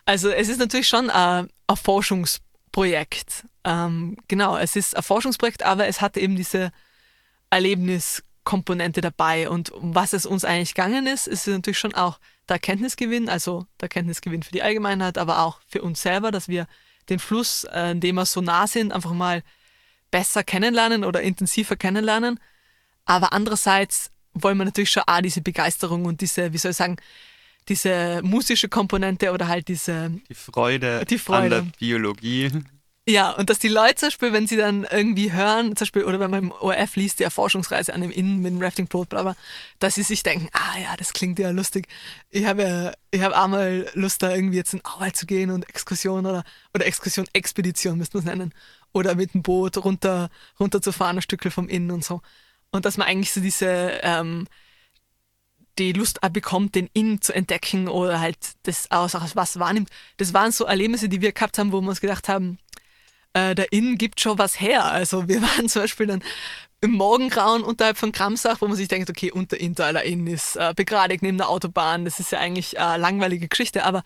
Also 0.04 0.30
es 0.30 0.48
ist 0.48 0.58
natürlich 0.58 0.88
schon 0.88 1.08
äh, 1.08 1.12
ein 1.12 1.76
Forschungs 1.76 2.40
Projekt. 2.76 3.46
Ähm, 3.64 4.18
genau, 4.28 4.58
es 4.58 4.76
ist 4.76 4.94
ein 4.94 5.02
Forschungsprojekt, 5.02 5.62
aber 5.62 5.86
es 5.86 6.02
hat 6.02 6.18
eben 6.18 6.36
diese 6.36 6.72
Erlebniskomponente 8.46 9.00
dabei. 9.00 9.48
Und 9.48 9.70
um 9.70 9.94
was 9.94 10.12
es 10.12 10.26
uns 10.26 10.44
eigentlich 10.44 10.74
gegangen 10.74 11.06
ist, 11.06 11.26
ist 11.26 11.46
natürlich 11.46 11.78
schon 11.78 11.94
auch 11.94 12.18
der 12.48 12.54
Erkenntnisgewinn, 12.56 13.28
also 13.28 13.66
der 13.80 13.86
Erkenntnisgewinn 13.86 14.42
für 14.42 14.52
die 14.52 14.62
Allgemeinheit, 14.62 15.18
aber 15.18 15.40
auch 15.40 15.60
für 15.66 15.82
uns 15.82 16.00
selber, 16.02 16.30
dass 16.30 16.48
wir 16.48 16.66
den 17.08 17.18
Fluss, 17.18 17.64
äh, 17.64 17.90
in 17.92 18.00
dem 18.00 18.16
wir 18.16 18.26
so 18.26 18.40
nah 18.40 18.66
sind, 18.66 18.92
einfach 18.92 19.12
mal 19.12 19.42
besser 20.10 20.44
kennenlernen 20.44 21.04
oder 21.04 21.22
intensiver 21.22 21.76
kennenlernen. 21.76 22.38
Aber 23.04 23.32
andererseits 23.32 24.10
wollen 24.32 24.58
wir 24.58 24.64
natürlich 24.64 24.90
schon 24.90 25.04
auch 25.06 25.20
diese 25.20 25.40
Begeisterung 25.40 26.04
und 26.04 26.20
diese, 26.20 26.52
wie 26.52 26.58
soll 26.58 26.72
ich 26.72 26.76
sagen, 26.76 26.96
diese 27.68 28.20
musische 28.22 28.68
Komponente 28.68 29.32
oder 29.32 29.48
halt 29.48 29.66
diese 29.66 30.12
die 30.28 30.34
Freude, 30.34 31.04
die 31.04 31.18
Freude. 31.18 31.56
an 31.56 31.64
der 31.64 31.78
Biologie. 31.78 32.50
Ja, 33.08 33.30
und 33.30 33.50
dass 33.50 33.60
die 33.60 33.68
Leute 33.68 33.94
zum 33.94 34.06
Beispiel, 34.08 34.32
wenn 34.32 34.48
sie 34.48 34.56
dann 34.56 34.82
irgendwie 34.82 35.32
hören, 35.32 35.76
zum 35.76 35.84
Beispiel, 35.84 36.02
oder 36.04 36.18
wenn 36.18 36.30
man 36.30 36.44
im 36.44 36.50
ORF 36.50 36.96
liest, 36.96 37.20
die 37.20 37.22
Erforschungsreise 37.22 37.94
an 37.94 38.00
dem 38.00 38.10
Inn 38.10 38.38
mit 38.38 38.52
dem 38.52 38.60
Rafting-Boot, 38.60 39.08
bla, 39.10 39.22
bla, 39.22 39.36
dass 39.78 39.94
sie 39.94 40.02
sich 40.02 40.24
denken, 40.24 40.48
ah 40.52 40.76
ja, 40.82 40.96
das 40.96 41.12
klingt 41.12 41.38
ja 41.38 41.50
lustig. 41.50 41.86
Ich 42.30 42.46
habe 42.46 42.62
ja, 42.62 42.92
ich 43.12 43.20
habe 43.22 43.38
auch 43.40 43.46
mal 43.46 43.88
Lust, 43.94 44.24
da 44.24 44.34
irgendwie 44.34 44.56
jetzt 44.56 44.74
in 44.74 44.84
Arbeit 44.84 45.16
zu 45.16 45.24
gehen 45.26 45.52
und 45.52 45.68
Exkursion 45.68 46.26
oder, 46.26 46.42
oder 46.74 46.84
Exkursion, 46.84 47.26
Expedition 47.32 47.96
müsste 47.96 48.16
man 48.16 48.26
es 48.26 48.34
nennen. 48.34 48.54
Oder 48.92 49.14
mit 49.14 49.34
dem 49.34 49.42
Boot 49.42 49.76
runter, 49.84 50.28
runter 50.58 50.82
zu 50.82 50.90
fahren, 50.90 51.18
ein 51.18 51.22
Stückel 51.22 51.52
vom 51.52 51.68
Inn 51.68 51.92
und 51.92 52.04
so. 52.04 52.22
Und 52.72 52.86
dass 52.86 52.96
man 52.96 53.06
eigentlich 53.06 53.32
so 53.32 53.40
diese, 53.40 54.00
ähm, 54.02 54.48
die 55.78 55.92
Lust 55.92 56.20
bekommt, 56.32 56.74
den 56.74 56.88
Inn 56.92 57.20
zu 57.20 57.32
entdecken 57.32 57.86
oder 57.86 58.18
halt 58.18 58.38
das 58.64 58.90
aus, 58.90 59.14
aus 59.14 59.36
was 59.36 59.60
wahrnimmt. 59.60 59.90
Das 60.16 60.34
waren 60.34 60.50
so 60.50 60.64
Erlebnisse, 60.64 61.08
die 61.08 61.20
wir 61.20 61.30
gehabt 61.30 61.58
haben, 61.58 61.70
wo 61.70 61.80
wir 61.80 61.88
uns 61.88 62.00
gedacht 62.00 62.28
haben, 62.28 62.58
äh, 63.36 63.54
der 63.54 63.72
Inn 63.72 63.98
gibt 63.98 64.20
schon 64.20 64.38
was 64.38 64.60
her. 64.60 64.84
Also 64.86 65.28
wir 65.28 65.42
waren 65.56 65.68
zum 65.68 65.82
Beispiel 65.82 66.06
dann 66.06 66.22
im 66.80 66.92
Morgengrauen 66.92 67.62
unterhalb 67.62 67.98
von 67.98 68.12
Kramsach, 68.12 68.60
wo 68.60 68.68
man 68.68 68.76
sich 68.76 68.88
denkt, 68.88 69.10
okay, 69.10 69.30
unter 69.30 69.58
Interler 69.58 70.04
Inn 70.04 70.26
ist 70.26 70.56
äh, 70.56 70.72
begradigt 70.74 71.22
neben 71.22 71.38
der 71.38 71.48
Autobahn. 71.48 72.04
Das 72.04 72.18
ist 72.20 72.32
ja 72.32 72.38
eigentlich 72.38 72.78
eine 72.78 73.00
langweilige 73.00 73.48
Geschichte, 73.48 73.84
aber 73.84 74.02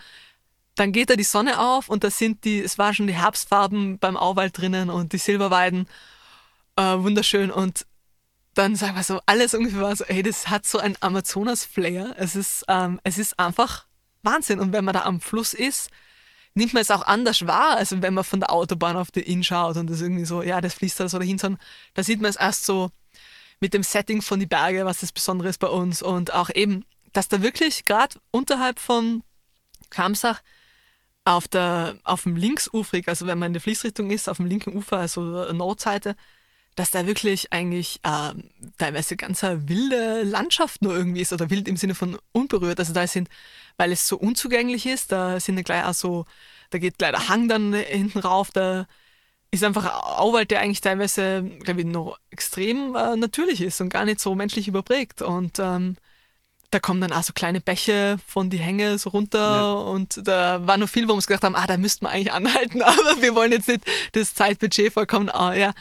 dann 0.77 0.93
geht 0.93 1.11
da 1.11 1.17
die 1.17 1.25
Sonne 1.25 1.61
auf 1.61 1.89
und 1.89 2.05
da 2.05 2.11
sind 2.11 2.45
die, 2.45 2.61
es 2.61 2.79
waren 2.79 2.95
schon 2.95 3.07
die 3.07 3.15
Herbstfarben 3.15 3.99
beim 3.99 4.17
Auwald 4.17 4.57
drinnen 4.57 4.91
und 4.91 5.13
die 5.13 5.19
Silberweiden. 5.19 5.87
Äh, 6.77 6.83
wunderschön 6.99 7.51
und 7.51 7.87
dann 8.55 8.75
sagen 8.75 8.97
wir 8.97 9.05
so, 9.05 9.21
alles 9.27 9.55
ungefähr 9.55 9.81
war 9.81 9.95
so, 9.95 10.05
hey, 10.07 10.23
das 10.23 10.49
hat 10.49 10.67
so 10.67 10.79
ein 10.79 10.97
Amazonas-Flair. 11.01 12.15
Es 12.19 12.65
ähm, 12.69 13.01
es 13.05 13.19
ist 13.19 13.39
einfach 13.39 13.87
Wahnsinn. 14.23 14.59
Und 14.59 14.73
wenn 14.73 14.85
man 14.85 14.95
da 14.95 15.03
am 15.03 15.21
Fluss 15.21 15.55
ist, 15.55 15.91
nimmt 16.55 16.75
man 16.75 16.83
es 16.83 16.91
auch 16.91 17.03
anders 17.03 17.47
wahr, 17.47 17.77
als 17.77 18.01
wenn 18.03 18.15
man 18.15 18.25
von 18.25 18.41
der 18.41 18.53
Autobahn 18.53 18.97
auf 18.97 19.11
den 19.11 19.25
Inn 19.25 19.45
schaut 19.45 19.77
und 19.77 19.89
das 19.89 20.01
irgendwie 20.01 20.25
so, 20.25 20.43
ja, 20.43 20.61
das 20.61 20.75
fließt 20.75 21.01
da 21.01 21.09
so 21.09 21.19
dahin, 21.19 21.39
sondern 21.39 21.61
da 21.95 22.03
sieht 22.03 22.21
man 22.21 22.31
es 22.31 22.37
erst 22.37 22.67
so 22.67 22.91
mit 23.61 23.75
dem 23.75 23.83
Setting 23.83 24.23
von 24.23 24.41
die 24.41 24.47
Berge, 24.47 24.85
was 24.85 25.01
das 25.01 25.13
Besondere 25.13 25.49
ist 25.49 25.59
bei 25.59 25.69
uns 25.69 26.03
und 26.03 26.33
auch 26.33 26.51
eben, 26.55 26.85
dass 27.13 27.29
da 27.29 27.43
wirklich 27.43 27.85
gerade 27.85 28.19
unterhalb 28.31 28.79
von 28.79 29.23
Kamsach 29.91 30.41
auf 31.25 31.47
der, 31.47 31.99
auf 32.05 32.23
dem 32.23 32.37
Linksufrig, 32.37 33.07
also 33.09 33.27
wenn 33.27 33.39
man 33.39 33.49
in 33.49 33.53
der 33.53 33.63
Fließrichtung 33.63 34.11
ist, 34.11 34.29
auf 34.29 34.39
dem 34.39 34.47
linken 34.47 34.75
Ufer, 34.75 34.99
also 34.99 35.21
Nordseite, 35.53 36.17
dass 36.81 36.91
da 36.91 37.07
wirklich 37.07 37.53
eigentlich 37.53 38.01
äh, 38.05 38.33
teilweise 38.79 39.15
ganz 39.15 39.43
wilde 39.43 40.23
Landschaft 40.23 40.81
nur 40.81 40.97
irgendwie 40.97 41.21
ist 41.21 41.31
oder 41.31 41.51
wild 41.51 41.69
im 41.69 41.77
Sinne 41.77 41.95
von 41.95 42.17
unberührt. 42.33 42.79
Also 42.79 42.95
da 42.95 43.07
sind, 43.07 43.29
weil 43.77 43.93
es 43.93 44.09
so 44.09 44.17
unzugänglich 44.17 44.87
ist, 44.87 45.13
da 45.13 45.39
sind 45.41 45.59
ja 45.59 45.63
gleich 45.63 45.85
auch 45.85 45.93
so, 45.93 46.25
da 46.71 46.79
geht 46.79 46.97
gleich 46.97 47.11
der 47.11 47.29
Hang 47.29 47.49
dann 47.49 47.75
hinten 47.75 48.21
rauf, 48.21 48.51
da 48.51 48.87
ist 49.51 49.63
einfach 49.63 49.85
ein 49.85 49.91
Auwald, 49.91 50.51
der 50.51 50.61
eigentlich 50.61 50.81
teilweise, 50.81 51.43
glaube 51.43 51.81
ich, 51.81 51.87
noch 51.87 52.19
extrem 52.31 52.97
äh, 52.97 53.15
natürlich 53.15 53.61
ist 53.61 53.83
und 53.83 53.91
gar 53.91 54.07
nicht 54.07 54.21
so 54.21 54.35
menschlich 54.35 54.67
überprägt. 54.67 55.21
Und 55.21 55.59
ähm, 55.59 55.97
da 56.71 56.79
kommen 56.79 57.01
dann 57.01 57.13
auch 57.13 57.25
so 57.25 57.33
kleine 57.33 57.61
Bäche 57.61 58.19
von 58.27 58.49
die 58.49 58.59
Hänge 58.59 58.97
so 58.99 59.11
runter 59.11 59.39
ja. 59.39 59.73
und 59.73 60.27
da 60.27 60.67
war 60.67 60.77
noch 60.77 60.89
viel, 60.89 61.05
wo 61.05 61.09
wir 61.09 61.15
uns 61.15 61.27
gedacht 61.27 61.43
haben, 61.43 61.57
ah, 61.57 61.67
da 61.67 61.77
müssten 61.77 62.05
wir 62.05 62.11
eigentlich 62.11 62.33
anhalten, 62.33 62.83
aber 62.83 63.21
wir 63.21 63.35
wollen 63.35 63.53
jetzt 63.53 63.69
nicht 63.69 63.85
das 64.13 64.35
Zeitbudget 64.35 64.93
vollkommen, 64.93 65.29
ah, 65.29 65.55
ja. 65.55 65.73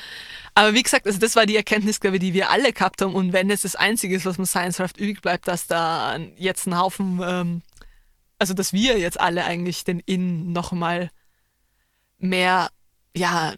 Aber 0.55 0.73
wie 0.73 0.81
gesagt, 0.81 1.05
also 1.05 1.19
das 1.19 1.35
war 1.35 1.45
die 1.45 1.55
Erkenntnis, 1.55 1.99
glaube 1.99 2.17
ich, 2.17 2.21
die 2.21 2.33
wir 2.33 2.49
alle 2.49 2.73
gehabt 2.73 3.01
haben 3.01 3.13
und 3.13 3.33
wenn 3.33 3.51
es 3.51 3.61
das 3.61 3.75
Einzige 3.75 4.15
ist, 4.15 4.25
was 4.25 4.37
man 4.37 4.47
Science-Craft 4.47 4.97
übrig 4.97 5.21
bleibt, 5.21 5.47
dass 5.47 5.67
da 5.67 6.17
jetzt 6.37 6.65
ein 6.65 6.77
Haufen, 6.77 7.21
ähm, 7.23 7.61
also 8.39 8.55
dass 8.55 8.73
wir 8.73 8.97
jetzt 8.97 9.19
alle 9.19 9.45
eigentlich 9.45 9.83
den 9.83 9.99
Inn 9.99 10.51
nochmal 10.51 11.11
mehr, 12.17 12.69
ja, 13.15 13.53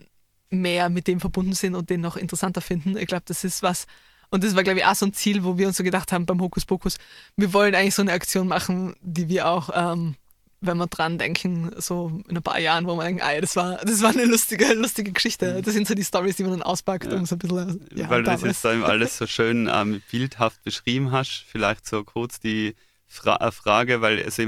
mehr 0.49 0.89
mit 0.89 1.07
dem 1.07 1.21
verbunden 1.21 1.53
sind 1.53 1.75
und 1.75 1.89
den 1.89 2.01
noch 2.01 2.17
interessanter 2.17 2.59
finden. 2.59 2.97
Ich 2.97 3.07
glaube, 3.07 3.23
das 3.25 3.45
ist 3.45 3.63
was, 3.63 3.87
und 4.31 4.43
das 4.43 4.55
war, 4.55 4.63
glaube 4.63 4.79
ich, 4.79 4.85
auch 4.85 4.95
so 4.95 5.05
ein 5.05 5.13
Ziel, 5.13 5.43
wo 5.43 5.57
wir 5.57 5.67
uns 5.67 5.77
so 5.77 5.83
gedacht 5.83 6.11
haben 6.11 6.25
beim 6.25 6.41
Hokus 6.41 6.65
Pokus, 6.65 6.97
wir 7.35 7.53
wollen 7.53 7.75
eigentlich 7.75 7.95
so 7.95 8.01
eine 8.01 8.13
Aktion 8.13 8.47
machen, 8.47 8.95
die 9.01 9.27
wir 9.27 9.47
auch, 9.47 9.69
ähm, 9.75 10.15
wenn 10.61 10.77
wir 10.77 10.87
dran 10.87 11.17
denken, 11.17 11.71
so 11.77 12.21
in 12.29 12.37
ein 12.37 12.43
paar 12.43 12.59
Jahren, 12.59 12.87
wo 12.87 12.95
wir 12.95 13.03
denken, 13.03 13.21
ah, 13.21 13.39
das 13.41 13.55
war, 13.57 13.77
das 13.83 14.01
war 14.01 14.11
eine 14.11 14.25
lustige, 14.25 14.73
lustige 14.73 15.11
Geschichte. 15.11 15.55
Mhm. 15.55 15.63
Das 15.63 15.73
sind 15.73 15.87
so 15.87 15.95
die 15.95 16.03
Stories, 16.03 16.37
die 16.37 16.43
man 16.43 16.53
dann 16.53 16.61
auspackt, 16.63 17.11
ja. 17.11 17.17
um 17.17 17.25
so 17.25 17.35
ein 17.35 17.39
bisschen. 17.39 17.85
Ja, 17.93 18.09
Weil 18.09 18.23
du 18.23 18.31
das 18.31 18.41
jetzt 18.41 18.65
alles 18.65 19.17
so 19.17 19.27
schön 19.27 19.69
ähm, 19.71 20.01
bildhaft 20.09 20.63
beschrieben 20.63 21.11
hast, 21.11 21.43
vielleicht 21.49 21.85
so 21.85 22.03
kurz 22.03 22.39
die 22.39 22.75
Fra 23.07 23.35
äh, 23.45 23.51
Frage, 23.51 23.99
weil 23.99 24.23
also 24.23 24.43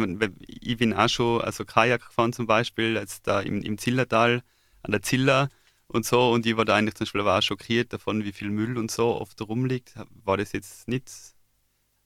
ich 0.48 0.78
bin 0.78 0.93
auch 0.93 1.10
schon, 1.10 1.41
also 1.41 1.65
Kajak 1.65 2.06
gefahren 2.06 2.32
zum 2.32 2.48
Beispiel, 2.48 2.93
jetzt 2.96 3.28
da 3.28 3.41
im, 3.41 3.62
im 3.62 3.78
Zillertal 3.78 4.43
an 4.84 4.91
der 4.91 5.02
Ziller 5.02 5.50
und 5.88 6.06
so. 6.06 6.32
Und 6.32 6.46
ich 6.46 6.58
war 6.58 6.65
da 6.65 6.76
eigentlich 6.76 6.96
zum 6.96 7.06
Beispiel 7.06 7.22
auch 7.22 7.41
schockiert 7.41 7.93
davon, 7.93 8.24
wie 8.24 8.32
viel 8.32 8.50
Müll 8.50 8.78
und 8.78 8.91
so 8.91 9.19
oft 9.19 9.41
rumliegt. 9.41 9.96
War 10.24 10.38
das 10.38 10.52
jetzt 10.54 10.88
nicht 10.88 11.12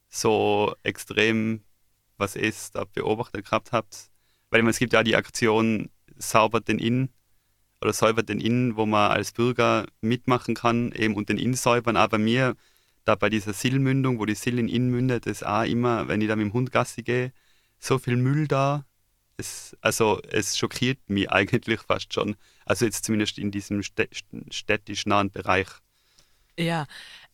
so 0.09 0.75
extrem, 0.83 1.63
was 2.17 2.35
ihr 2.35 2.53
da 2.73 2.85
beobachtet 2.85 3.45
gehabt 3.45 3.71
habt? 3.71 4.09
Weil 4.49 4.61
meine, 4.61 4.71
es 4.71 4.79
gibt 4.79 4.93
ja 4.93 5.03
die 5.03 5.15
Aktion 5.15 5.89
Saubert 6.17 6.67
den 6.67 6.79
Inn 6.79 7.09
oder 7.81 7.93
Säubert 7.93 8.29
den 8.29 8.39
Inn, 8.39 8.75
wo 8.75 8.85
man 8.85 9.11
als 9.11 9.31
Bürger 9.31 9.85
mitmachen 10.01 10.55
kann 10.55 10.91
eben 10.93 11.15
und 11.15 11.29
den 11.29 11.37
Inn 11.37 11.53
säubern. 11.53 11.95
Aber 11.95 12.17
mir, 12.17 12.55
da 13.05 13.15
bei 13.15 13.29
dieser 13.29 13.53
Sillmündung, 13.53 14.19
wo 14.19 14.25
die 14.25 14.35
Sill 14.35 14.57
in 14.59 14.67
Inn 14.67 14.89
mündet, 14.89 15.27
ist 15.27 15.45
auch 15.45 15.63
immer, 15.63 16.07
wenn 16.07 16.21
ich 16.21 16.27
da 16.27 16.35
mit 16.35 16.45
dem 16.45 16.53
Hund 16.53 16.71
Gassi 16.71 17.03
gehe, 17.03 17.33
so 17.79 17.99
viel 17.99 18.17
Müll 18.17 18.47
da. 18.47 18.85
Es, 19.37 19.77
also 19.81 20.19
es 20.29 20.57
schockiert 20.57 20.99
mich 21.07 21.29
eigentlich 21.31 21.79
fast 21.81 22.13
schon. 22.13 22.35
Also 22.65 22.85
jetzt 22.85 23.05
zumindest 23.05 23.37
in 23.37 23.51
diesem 23.51 23.81
städtisch 23.83 25.05
nahen 25.05 25.31
Bereich. 25.31 25.67
Ja, 26.59 26.87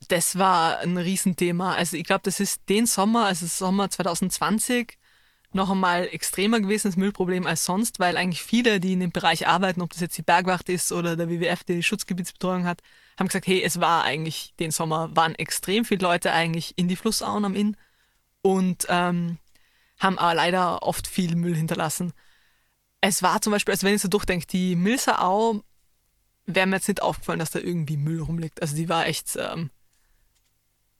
das 0.09 0.37
war 0.37 0.79
ein 0.79 0.97
Riesenthema. 0.97 1.75
Also 1.75 1.95
ich 1.95 2.03
glaube, 2.03 2.21
das 2.23 2.39
ist 2.39 2.67
den 2.69 2.85
Sommer, 2.85 3.25
also 3.25 3.45
Sommer 3.45 3.89
2020, 3.89 4.97
noch 5.53 5.69
einmal 5.69 6.07
extremer 6.11 6.59
gewesen, 6.59 6.87
das 6.87 6.97
Müllproblem 6.97 7.45
als 7.45 7.65
sonst, 7.65 7.99
weil 7.99 8.17
eigentlich 8.17 8.41
viele, 8.41 8.79
die 8.79 8.93
in 8.93 8.99
dem 8.99 9.11
Bereich 9.11 9.47
arbeiten, 9.47 9.81
ob 9.81 9.91
das 9.91 10.01
jetzt 10.01 10.17
die 10.17 10.23
Bergwacht 10.23 10.67
ist 10.67 10.91
oder 10.91 11.15
der 11.15 11.29
WWF, 11.29 11.63
der 11.63 11.75
die 11.75 11.83
Schutzgebietsbetreuung 11.83 12.65
hat, 12.65 12.81
haben 13.19 13.27
gesagt, 13.27 13.47
hey, 13.47 13.61
es 13.61 13.79
war 13.79 14.03
eigentlich 14.03 14.53
den 14.59 14.71
Sommer, 14.71 15.15
waren 15.15 15.35
extrem 15.35 15.85
viele 15.85 16.01
Leute 16.01 16.31
eigentlich 16.31 16.73
in 16.77 16.87
die 16.87 16.95
Flussauen 16.95 17.45
am 17.45 17.55
Inn 17.55 17.77
und 18.41 18.87
ähm, 18.89 19.37
haben 20.03 20.19
aber 20.19 20.35
leider 20.35 20.83
oft 20.83 21.07
viel 21.07 21.35
Müll 21.35 21.55
hinterlassen. 21.55 22.13
Es 23.01 23.23
war 23.23 23.41
zum 23.41 23.51
Beispiel, 23.51 23.73
also 23.73 23.87
wenn 23.87 23.95
ich 23.95 24.01
so 24.01 24.07
durchdenke, 24.07 24.45
die 24.45 24.75
Milserau 24.75 25.63
wäre 26.45 26.67
mir 26.67 26.75
jetzt 26.75 26.87
nicht 26.87 27.01
aufgefallen, 27.01 27.39
dass 27.39 27.51
da 27.51 27.59
irgendwie 27.59 27.97
Müll 27.97 28.21
rumliegt. 28.21 28.61
Also 28.61 28.75
die 28.75 28.89
war 28.89 29.07
echt 29.07 29.35
ähm, 29.37 29.69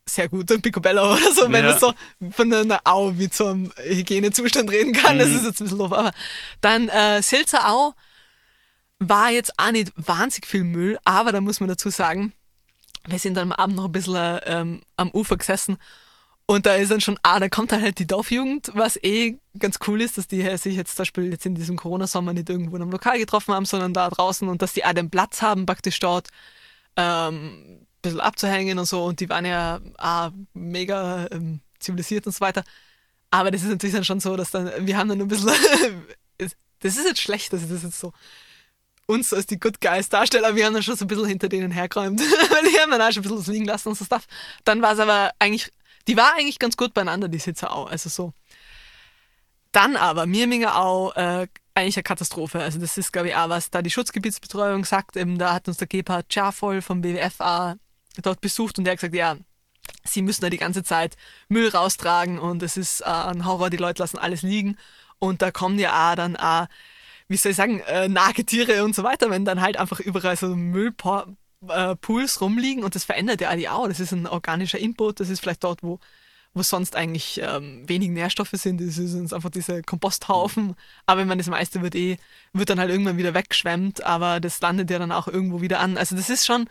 sehr 0.08 0.30
gut, 0.30 0.52
ein 0.52 0.62
Picobello 0.62 1.14
oder 1.14 1.32
so, 1.34 1.52
wenn 1.52 1.66
ja. 1.66 1.72
man 1.72 1.80
so 1.80 1.94
von 2.32 2.54
einer 2.54 2.82
Au 2.86 3.18
wie 3.18 3.30
zum 3.30 3.72
Hygienezustand 3.78 4.72
reden 4.72 4.94
kann. 4.94 5.16
Mhm. 5.16 5.20
Das 5.20 5.30
ist 5.30 5.46
jetzt 5.46 5.62
ein 5.62 5.66
bisschen 5.66 5.80
doof. 5.80 5.94
Aber 5.94 6.12
dann 6.62 6.90
äh, 6.90 7.22
Silzer 7.22 7.70
Au 7.70 7.94
war 9.00 9.32
jetzt 9.32 9.54
auch 9.58 9.72
nicht 9.72 9.92
wahnsinnig 9.96 10.48
viel 10.48 10.64
Müll, 10.64 10.98
aber 11.04 11.32
da 11.32 11.42
muss 11.42 11.60
man 11.60 11.70
dazu 11.70 11.90
sagen, 11.90 12.34
wir 13.06 13.20
sind 13.20 13.36
dann 13.36 13.52
am 13.52 13.60
Abend 13.60 13.76
noch 13.76 13.86
ein 13.86 13.92
bisschen 13.92 14.40
ähm, 14.46 14.82
am 14.96 15.12
Ufer 15.12 15.36
gesessen 15.36 15.78
und 16.46 16.66
da 16.66 16.76
ist 16.76 16.92
dann 16.92 17.02
schon, 17.02 17.18
ah, 17.24 17.40
da 17.40 17.48
kommt 17.48 17.72
dann 17.72 17.82
halt 17.82 18.00
die 18.00 18.08
Dorfjugend, 18.08 18.72
was 18.74 18.98
eh 19.02 19.38
ganz 19.58 19.80
cool 19.88 20.02
ist, 20.02 20.18
dass 20.18 20.28
die 20.28 20.42
sich 20.58 20.76
jetzt 20.76 20.96
zum 20.96 21.04
Beispiel 21.04 21.32
jetzt 21.32 21.46
in 21.46 21.56
diesem 21.56 21.78
Corona-Sommer 21.78 22.34
nicht 22.34 22.50
irgendwo 22.50 22.76
in 22.76 22.82
einem 22.82 22.92
Lokal 22.92 23.18
getroffen 23.18 23.54
haben, 23.54 23.66
sondern 23.66 23.94
da 23.94 24.10
draußen 24.10 24.48
und 24.50 24.62
dass 24.62 24.74
die 24.74 24.84
auch 24.84 24.94
den 24.94 25.10
Platz 25.10 25.42
haben, 25.42 25.66
praktisch 25.66 26.00
dort 26.00 26.30
ähm, 26.98 27.80
ein 27.80 27.88
bisschen 28.02 28.20
abzuhängen 28.20 28.78
und 28.78 28.86
so. 28.86 29.06
Und 29.06 29.22
die 29.22 29.30
waren 29.30 29.46
ja 29.46 29.80
ah, 29.98 30.32
mega 30.54 31.28
ähm, 31.32 31.62
zivilisiert 31.80 32.26
und 32.26 32.34
so 32.34 32.42
weiter. 32.42 32.64
Aber 33.32 33.50
das 33.50 33.64
ist 33.64 33.70
natürlich 33.70 33.96
dann 33.96 34.06
schon 34.06 34.20
so, 34.20 34.36
dass 34.36 34.52
dann, 34.52 34.86
wir 34.86 34.98
haben 34.98 35.10
dann 35.10 35.22
ein 35.22 35.28
bisschen, 35.28 35.50
das 36.38 36.98
ist 36.98 37.06
jetzt 37.06 37.22
schlecht, 37.22 37.54
dass 37.54 37.64
ich 37.64 37.70
das 37.70 37.84
jetzt 37.84 38.00
so 38.00 38.12
uns 39.06 39.34
als 39.34 39.46
die 39.46 39.60
Good 39.60 39.82
Guys 39.82 40.10
darstelle, 40.10 40.48
aber 40.48 40.56
wir 40.56 40.66
haben 40.66 40.74
dann 40.74 40.84
schon 40.84 40.96
so 40.96 41.06
ein 41.06 41.08
bisschen 41.08 41.26
hinter 41.26 41.50
denen 41.50 41.72
hergeräumt, 41.72 42.20
weil 42.52 42.70
die 42.70 42.80
haben 42.80 42.92
dann 42.92 43.02
auch 43.02 43.12
schon 43.12 43.22
ein 43.22 43.24
bisschen 43.24 43.40
was 43.40 43.48
liegen 43.48 43.66
lassen 43.66 43.90
und 43.90 43.98
so 43.98 44.06
Stuff. 44.06 44.26
Dann 44.64 44.82
war 44.82 44.94
es 44.94 45.00
aber 45.00 45.32
eigentlich 45.40 45.72
die 46.08 46.18
war 46.18 46.34
eigentlich 46.36 46.60
ganz 46.60 46.78
gut 46.78 46.94
beieinander, 46.94 47.28
die 47.28 47.40
Sitze 47.40 47.72
auch. 47.72 47.90
Also 47.90 48.10
so. 48.10 48.34
Dann 49.72 49.96
aber 49.96 50.26
Mirminger 50.26 50.78
auch 50.78 51.16
äh, 51.16 51.48
eigentlich 51.74 51.98
eine 51.98 52.04
Katastrophe. 52.04 52.60
Also 52.60 52.80
das 52.80 52.98
ist, 52.98 53.12
glaube 53.12 53.30
ich, 53.30 53.36
auch 53.36 53.50
was 53.50 53.70
da 53.70 53.82
die 53.82 53.90
Schutzgebietsbetreuung 53.90 54.86
sagt. 54.86 55.18
Eben, 55.18 55.38
da 55.38 55.54
hat 55.54 55.68
uns 55.68 55.78
der 55.78 55.88
Gebhard 55.88 56.32
Schafvoll 56.32 56.82
vom 56.82 57.02
BWF 57.02 57.40
auch 57.40 57.76
dort 58.22 58.42
besucht 58.42 58.78
und 58.78 58.84
der 58.84 58.94
hat 58.94 59.00
gesagt, 59.00 59.16
ja, 59.16 59.38
sie 60.04 60.22
müssen 60.22 60.42
da 60.42 60.50
die 60.50 60.58
ganze 60.58 60.84
Zeit 60.84 61.16
Müll 61.48 61.70
raustragen 61.70 62.40
und 62.40 62.62
es 62.62 62.78
ist 62.78 63.02
äh, 63.02 63.06
ein 63.06 63.46
Horror, 63.46 63.70
die 63.70 63.78
Leute 63.78 64.04
lassen 64.04 64.18
alles 64.18 64.42
liegen. 64.42 64.78
Und 65.20 65.42
da 65.42 65.52
kommen 65.52 65.80
ja 65.80 66.12
auch 66.12 66.16
dann 66.16 66.36
auch, 66.36 66.68
wie 67.28 67.38
soll 67.38 67.52
ich 67.52 67.58
sagen, 67.58 67.80
äh, 67.82 68.08
Nagetiere 68.08 68.84
und 68.84 68.96
so 68.96 69.04
weiter, 69.04 69.30
wenn 69.30 69.46
dann 69.46 69.62
halt 69.62 69.78
einfach 69.78 70.00
überall 70.00 70.38
so 70.38 70.56
Müll 70.56 70.92
äh, 71.70 71.96
Pools 71.96 72.42
rumliegen 72.42 72.84
und 72.84 72.96
das 72.96 73.04
verändert 73.04 73.42
ja 73.42 73.56
die 73.56 73.70
auch. 73.70 73.88
Das 73.88 74.00
ist 74.00 74.12
ein 74.12 74.28
organischer 74.28 74.80
Input, 74.80 75.20
das 75.20 75.30
ist 75.30 75.40
vielleicht 75.40 75.64
dort, 75.64 75.84
wo, 75.84 76.00
wo 76.54 76.62
sonst 76.64 76.96
eigentlich 76.96 77.42
ähm, 77.44 77.88
wenig 77.88 78.10
Nährstoffe 78.10 78.52
sind. 78.54 78.80
Das 78.82 78.98
ist 78.98 79.34
einfach 79.34 79.50
diese 79.50 79.82
Komposthaufen. 79.82 80.76
Aber 81.06 81.22
wenn 81.22 81.28
man 81.28 81.38
das 81.38 81.48
meiste 81.48 81.82
wird 81.82 81.96
eh, 81.96 82.18
wird 82.54 82.70
dann 82.70 82.80
halt 82.80 82.90
irgendwann 82.92 83.18
wieder 83.18 83.34
weggeschwemmt, 83.34 84.04
aber 84.04 84.40
das 84.40 84.62
landet 84.62 84.90
ja 84.90 85.00
dann 85.00 85.12
auch 85.12 85.28
irgendwo 85.28 85.62
wieder 85.62 85.80
an. 85.80 85.98
Also 85.98 86.16
das 86.16 86.30
ist 86.30 86.46
schon, 86.46 86.68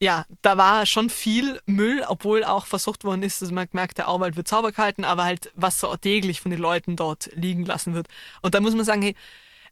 ja, 0.00 0.26
da 0.42 0.56
war 0.56 0.86
schon 0.86 1.10
viel 1.10 1.60
Müll, 1.66 2.04
obwohl 2.06 2.44
auch 2.44 2.66
versucht 2.66 3.04
worden 3.04 3.22
ist, 3.22 3.42
dass 3.42 3.50
man 3.50 3.68
gemerkt, 3.68 3.98
der 3.98 4.08
Auwald 4.08 4.36
wird 4.36 4.48
sauber 4.48 4.72
gehalten, 4.72 5.04
aber 5.04 5.24
halt, 5.24 5.52
was 5.54 5.80
so 5.80 5.94
täglich 5.96 6.40
von 6.40 6.50
den 6.50 6.60
Leuten 6.60 6.96
dort 6.96 7.30
liegen 7.34 7.64
lassen 7.64 7.94
wird. 7.94 8.08
Und 8.42 8.54
da 8.54 8.60
muss 8.60 8.74
man 8.74 8.84
sagen, 8.84 9.02
hey, 9.02 9.16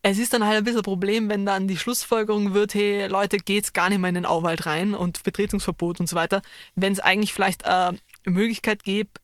es 0.02 0.18
ist 0.18 0.32
dann 0.32 0.44
halt 0.44 0.58
ein 0.58 0.64
bisschen 0.64 0.80
ein 0.80 0.84
Problem, 0.84 1.28
wenn 1.28 1.46
dann 1.46 1.68
die 1.68 1.76
Schlussfolgerung 1.76 2.54
wird, 2.54 2.74
hey 2.74 3.06
Leute, 3.06 3.38
geht's 3.38 3.72
gar 3.72 3.88
nicht 3.88 3.98
mehr 3.98 4.08
in 4.08 4.16
den 4.16 4.26
Auwald 4.26 4.66
rein 4.66 4.94
und 4.94 5.22
Betretungsverbot 5.22 6.00
und 6.00 6.08
so 6.08 6.16
weiter, 6.16 6.42
wenn 6.74 6.92
es 6.92 7.00
eigentlich 7.00 7.32
vielleicht 7.32 7.62
äh, 7.62 7.66
eine 7.66 7.98
Möglichkeit 8.24 8.82
gibt, 8.82 9.20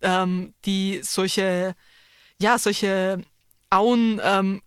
ähm, 0.00 0.54
die 0.64 1.00
solche, 1.02 1.74
ja, 2.40 2.56
solche 2.58 3.22
Auen 3.70 4.20
ähm, 4.22 4.62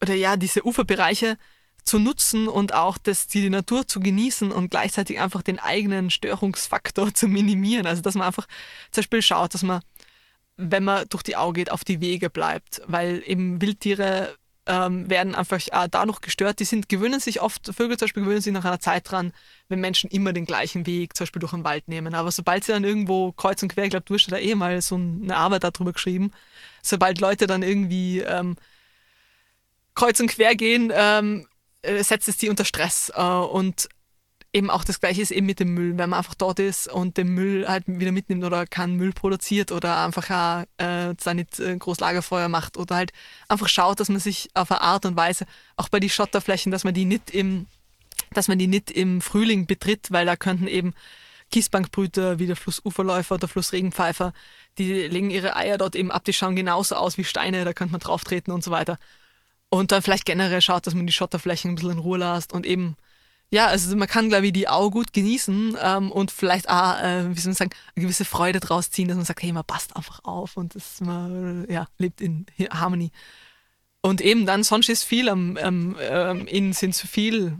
oder 0.00 0.14
ja, 0.14 0.36
diese 0.36 0.64
Uferbereiche 0.64 1.38
zu 1.82 1.98
nutzen 1.98 2.46
und 2.48 2.72
auch 2.72 2.96
das, 2.96 3.26
die 3.26 3.50
Natur 3.50 3.86
zu 3.86 4.00
genießen 4.00 4.52
und 4.52 4.70
gleichzeitig 4.70 5.20
einfach 5.20 5.42
den 5.42 5.58
eigenen 5.58 6.10
Störungsfaktor 6.10 7.12
zu 7.14 7.26
minimieren. 7.26 7.86
Also 7.86 8.00
dass 8.00 8.14
man 8.14 8.28
einfach 8.28 8.46
zum 8.92 9.02
Beispiel 9.02 9.22
schaut, 9.22 9.54
dass 9.54 9.64
man, 9.64 9.82
wenn 10.56 10.84
man 10.84 11.06
durch 11.08 11.24
die 11.24 11.36
Au 11.36 11.52
geht, 11.52 11.72
auf 11.72 11.82
die 11.82 12.00
Wege 12.00 12.30
bleibt, 12.30 12.80
weil 12.86 13.22
eben 13.26 13.60
Wildtiere 13.60 14.36
ähm, 14.66 15.08
werden 15.10 15.34
einfach 15.34 15.60
äh, 15.72 15.88
da 15.90 16.06
noch 16.06 16.20
gestört. 16.20 16.60
Die 16.60 16.64
sind, 16.64 16.88
gewöhnen 16.88 17.20
sich 17.20 17.40
oft, 17.40 17.66
Vögel 17.74 17.98
zum 17.98 18.06
Beispiel 18.06 18.22
gewöhnen 18.22 18.40
sich 18.40 18.52
nach 18.52 18.64
einer 18.64 18.80
Zeit 18.80 19.10
dran, 19.10 19.32
wenn 19.68 19.80
Menschen 19.80 20.10
immer 20.10 20.32
den 20.32 20.46
gleichen 20.46 20.86
Weg 20.86 21.16
zum 21.16 21.24
Beispiel 21.24 21.40
durch 21.40 21.52
den 21.52 21.64
Wald 21.64 21.88
nehmen. 21.88 22.14
Aber 22.14 22.30
sobald 22.32 22.64
sie 22.64 22.72
dann 22.72 22.84
irgendwo 22.84 23.32
kreuz 23.32 23.62
und 23.62 23.68
quer, 23.68 23.84
ich 23.84 23.90
glaube, 23.90 24.06
du 24.06 24.14
hast 24.14 24.30
da 24.30 24.38
eh 24.38 24.54
mal 24.54 24.80
so 24.80 24.96
eine 24.96 25.36
Arbeit 25.36 25.64
darüber 25.64 25.92
geschrieben, 25.92 26.32
sobald 26.82 27.20
Leute 27.20 27.46
dann 27.46 27.62
irgendwie 27.62 28.20
ähm, 28.20 28.56
kreuz 29.94 30.20
und 30.20 30.28
quer 30.28 30.54
gehen, 30.54 30.92
ähm, 30.94 31.46
äh, 31.82 32.02
setzt 32.02 32.28
es 32.28 32.36
die 32.38 32.48
unter 32.48 32.64
Stress. 32.64 33.12
Äh, 33.14 33.22
und 33.22 33.88
eben 34.54 34.70
auch 34.70 34.84
das 34.84 35.00
Gleiche 35.00 35.20
ist 35.20 35.32
eben 35.32 35.46
mit 35.46 35.58
dem 35.58 35.74
Müll. 35.74 35.98
Wenn 35.98 36.10
man 36.10 36.18
einfach 36.18 36.34
dort 36.34 36.60
ist 36.60 36.90
und 36.90 37.16
den 37.16 37.28
Müll 37.28 37.66
halt 37.68 37.84
wieder 37.86 38.12
mitnimmt 38.12 38.44
oder 38.44 38.66
keinen 38.66 38.96
Müll 38.96 39.12
produziert 39.12 39.72
oder 39.72 40.04
einfach 40.04 40.64
äh, 40.76 41.14
da 41.22 41.34
nicht 41.34 41.58
äh, 41.58 41.76
groß 41.76 41.98
Lagerfeuer 41.98 42.48
macht 42.48 42.76
oder 42.76 42.94
halt 42.94 43.12
einfach 43.48 43.68
schaut, 43.68 43.98
dass 43.98 44.08
man 44.08 44.20
sich 44.20 44.48
auf 44.54 44.70
eine 44.70 44.80
Art 44.80 45.04
und 45.06 45.16
Weise, 45.16 45.46
auch 45.76 45.88
bei 45.88 45.98
den 45.98 46.08
Schotterflächen, 46.08 46.70
dass 46.70 46.84
man 46.84 46.94
die 46.94 47.04
nicht 47.04 47.30
im, 47.30 47.66
dass 48.32 48.46
man 48.46 48.58
die 48.58 48.68
nicht 48.68 48.92
im 48.92 49.20
Frühling 49.20 49.66
betritt, 49.66 50.12
weil 50.12 50.24
da 50.24 50.36
könnten 50.36 50.68
eben 50.68 50.94
Kiesbankbrüter 51.50 52.38
wie 52.38 52.46
der 52.46 52.56
Flussuferläufer 52.56 53.34
oder 53.34 53.48
Flussregenpfeifer, 53.48 54.32
die 54.78 55.08
legen 55.08 55.30
ihre 55.30 55.56
Eier 55.56 55.78
dort 55.78 55.96
eben 55.96 56.12
ab, 56.12 56.24
die 56.24 56.32
schauen 56.32 56.56
genauso 56.56 56.94
aus 56.94 57.18
wie 57.18 57.24
Steine, 57.24 57.64
da 57.64 57.72
könnte 57.72 57.92
man 57.92 58.00
drauf 58.00 58.22
treten 58.22 58.52
und 58.52 58.62
so 58.62 58.70
weiter. 58.70 58.98
Und 59.68 59.90
dann 59.90 60.02
vielleicht 60.02 60.24
generell 60.24 60.60
schaut, 60.60 60.86
dass 60.86 60.94
man 60.94 61.06
die 61.06 61.12
Schotterflächen 61.12 61.72
ein 61.72 61.74
bisschen 61.74 61.90
in 61.90 61.98
Ruhe 61.98 62.18
lässt 62.18 62.52
und 62.52 62.66
eben 62.66 62.96
ja, 63.50 63.66
also 63.66 63.94
man 63.96 64.08
kann, 64.08 64.28
glaube 64.28 64.46
ich, 64.46 64.52
die 64.52 64.68
auch 64.68 64.90
gut 64.90 65.12
genießen 65.12 65.76
ähm, 65.80 66.10
und 66.10 66.30
vielleicht 66.30 66.68
auch, 66.68 66.98
äh, 67.00 67.34
wie 67.34 67.40
soll 67.40 67.50
man 67.50 67.56
sagen, 67.56 67.70
eine 67.94 68.02
gewisse 68.02 68.24
Freude 68.24 68.60
draus 68.60 68.90
ziehen, 68.90 69.08
dass 69.08 69.16
man 69.16 69.26
sagt, 69.26 69.42
hey, 69.42 69.52
man 69.52 69.64
passt 69.64 69.94
einfach 69.96 70.20
auf 70.24 70.56
und 70.56 70.74
das, 70.74 71.00
man 71.00 71.66
ja, 71.68 71.86
lebt 71.98 72.20
in 72.20 72.46
Harmonie. 72.70 73.12
Und 74.00 74.20
eben 74.20 74.44
dann, 74.44 74.64
sonst 74.64 74.88
ist 74.88 75.04
viel 75.04 75.28
am, 75.28 75.56
ähm, 75.56 75.96
ähm, 76.00 76.46
innen 76.46 76.72
sind 76.72 76.94
zu 76.94 77.06
viel 77.06 77.56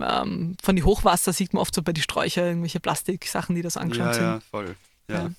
ähm, 0.00 0.56
von 0.62 0.76
die 0.76 0.84
Hochwasser 0.84 1.32
sieht 1.32 1.52
man 1.52 1.60
oft 1.60 1.74
so 1.74 1.82
bei 1.82 1.92
den 1.92 2.02
Sträuchern 2.02 2.46
irgendwelche 2.46 2.80
Plastiksachen, 2.80 3.54
die 3.54 3.62
das 3.62 3.76
angeschaut 3.76 4.06
ja, 4.06 4.14
sind. 4.14 4.24
Ja, 4.24 4.40
voll. 4.50 4.76
Ja. 5.08 5.14
ja. 5.16 5.30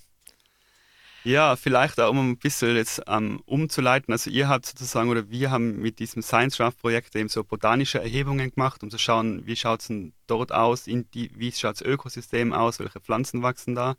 Ja, 1.25 1.55
vielleicht 1.55 2.01
auch, 2.01 2.09
um 2.09 2.31
ein 2.31 2.37
bisschen 2.37 2.75
jetzt 2.75 3.01
ähm, 3.07 3.41
umzuleiten. 3.45 4.11
Also 4.11 4.29
ihr 4.29 4.49
habt 4.49 4.65
sozusagen, 4.65 5.09
oder 5.09 5.29
wir 5.29 5.51
haben 5.51 5.79
mit 5.81 5.99
diesem 5.99 6.21
Science 6.21 6.57
Draft 6.57 6.79
Projekt 6.79 7.15
eben 7.15 7.29
so 7.29 7.45
botanische 7.45 8.01
Erhebungen 8.01 8.51
gemacht, 8.51 8.83
um 8.83 8.89
zu 8.89 8.97
schauen, 8.97 9.45
wie 9.45 9.55
schaut 9.55 9.81
es 9.81 9.87
denn 9.87 10.13
dort 10.27 10.51
aus, 10.51 10.83
die, 10.83 11.31
wie 11.35 11.51
schaut 11.53 11.75
das 11.75 11.81
Ökosystem 11.81 12.51
aus, 12.51 12.79
welche 12.79 12.99
Pflanzen 12.99 13.41
wachsen 13.41 13.73
da. 13.73 13.95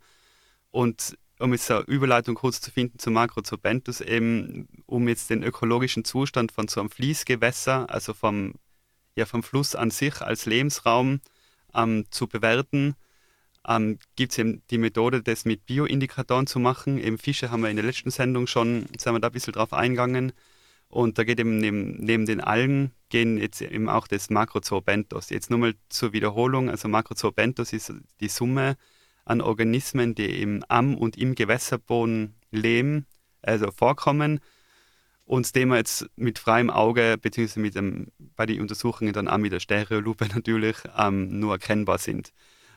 Und 0.69 1.17
um 1.39 1.51
jetzt 1.51 1.71
eine 1.71 1.81
Überleitung 1.81 2.35
kurz 2.35 2.61
zu 2.61 2.69
finden 2.69 2.99
zu 2.99 3.09
Macrozobentus, 3.09 4.01
eben 4.01 4.67
um 4.85 5.07
jetzt 5.07 5.31
den 5.31 5.41
ökologischen 5.41 6.05
Zustand 6.05 6.51
von 6.51 6.67
so 6.67 6.79
einem 6.79 6.91
Fließgewässer, 6.91 7.89
also 7.89 8.13
vom, 8.13 8.53
ja, 9.15 9.25
vom 9.25 9.41
Fluss 9.41 9.73
an 9.73 9.89
sich 9.89 10.21
als 10.21 10.45
Lebensraum 10.45 11.21
ähm, 11.73 12.05
zu 12.11 12.27
bewerten 12.27 12.95
ähm, 13.67 13.99
gibt 14.15 14.31
es 14.31 14.37
eben 14.37 14.61
die 14.69 14.77
Methode, 14.77 15.21
das 15.21 15.45
mit 15.45 15.65
Bioindikatoren 15.65 16.47
zu 16.47 16.59
machen. 16.59 16.97
Eben 16.97 17.17
Fische 17.17 17.51
haben 17.51 17.61
wir 17.61 17.69
in 17.69 17.75
der 17.75 17.85
letzten 17.85 18.11
Sendung 18.11 18.47
schon, 18.47 18.85
sind 18.97 19.13
wir 19.13 19.19
da 19.19 19.27
ein 19.27 19.33
bisschen 19.33 19.53
drauf 19.53 19.73
eingegangen. 19.73 20.33
Und 20.87 21.17
da 21.17 21.23
geht 21.23 21.39
eben 21.39 21.57
neben, 21.57 21.97
neben 21.97 22.25
den 22.25 22.41
Algen 22.41 22.91
gehen 23.09 23.37
jetzt 23.37 23.61
eben 23.61 23.89
auch 23.89 24.07
das 24.07 24.29
Macrozoobentos. 24.29 25.29
Jetzt 25.29 25.49
nur 25.49 25.59
mal 25.59 25.73
zur 25.89 26.13
Wiederholung, 26.13 26.69
also 26.69 26.87
Macrozoobentos 26.87 27.73
ist 27.73 27.91
die 28.19 28.29
Summe 28.29 28.77
an 29.25 29.41
Organismen, 29.41 30.15
die 30.15 30.29
eben 30.29 30.61
am 30.67 30.95
und 30.95 31.17
im 31.17 31.35
Gewässerboden 31.35 32.35
leben, 32.51 33.07
also 33.41 33.71
vorkommen 33.71 34.39
und 35.25 35.55
dem 35.55 35.69
wir 35.69 35.77
jetzt 35.77 36.07
mit 36.15 36.39
freiem 36.39 36.69
Auge, 36.69 37.17
beziehungsweise 37.19 37.59
mit 37.59 37.75
dem, 37.75 38.11
bei 38.35 38.45
den 38.45 38.61
Untersuchungen 38.61 39.11
dann 39.11 39.27
auch 39.27 39.39
mit 39.39 39.51
der 39.51 39.59
Stereolupe 39.59 40.27
natürlich, 40.33 40.77
ähm, 40.97 41.39
nur 41.39 41.53
erkennbar 41.53 41.97
sind. 41.97 42.31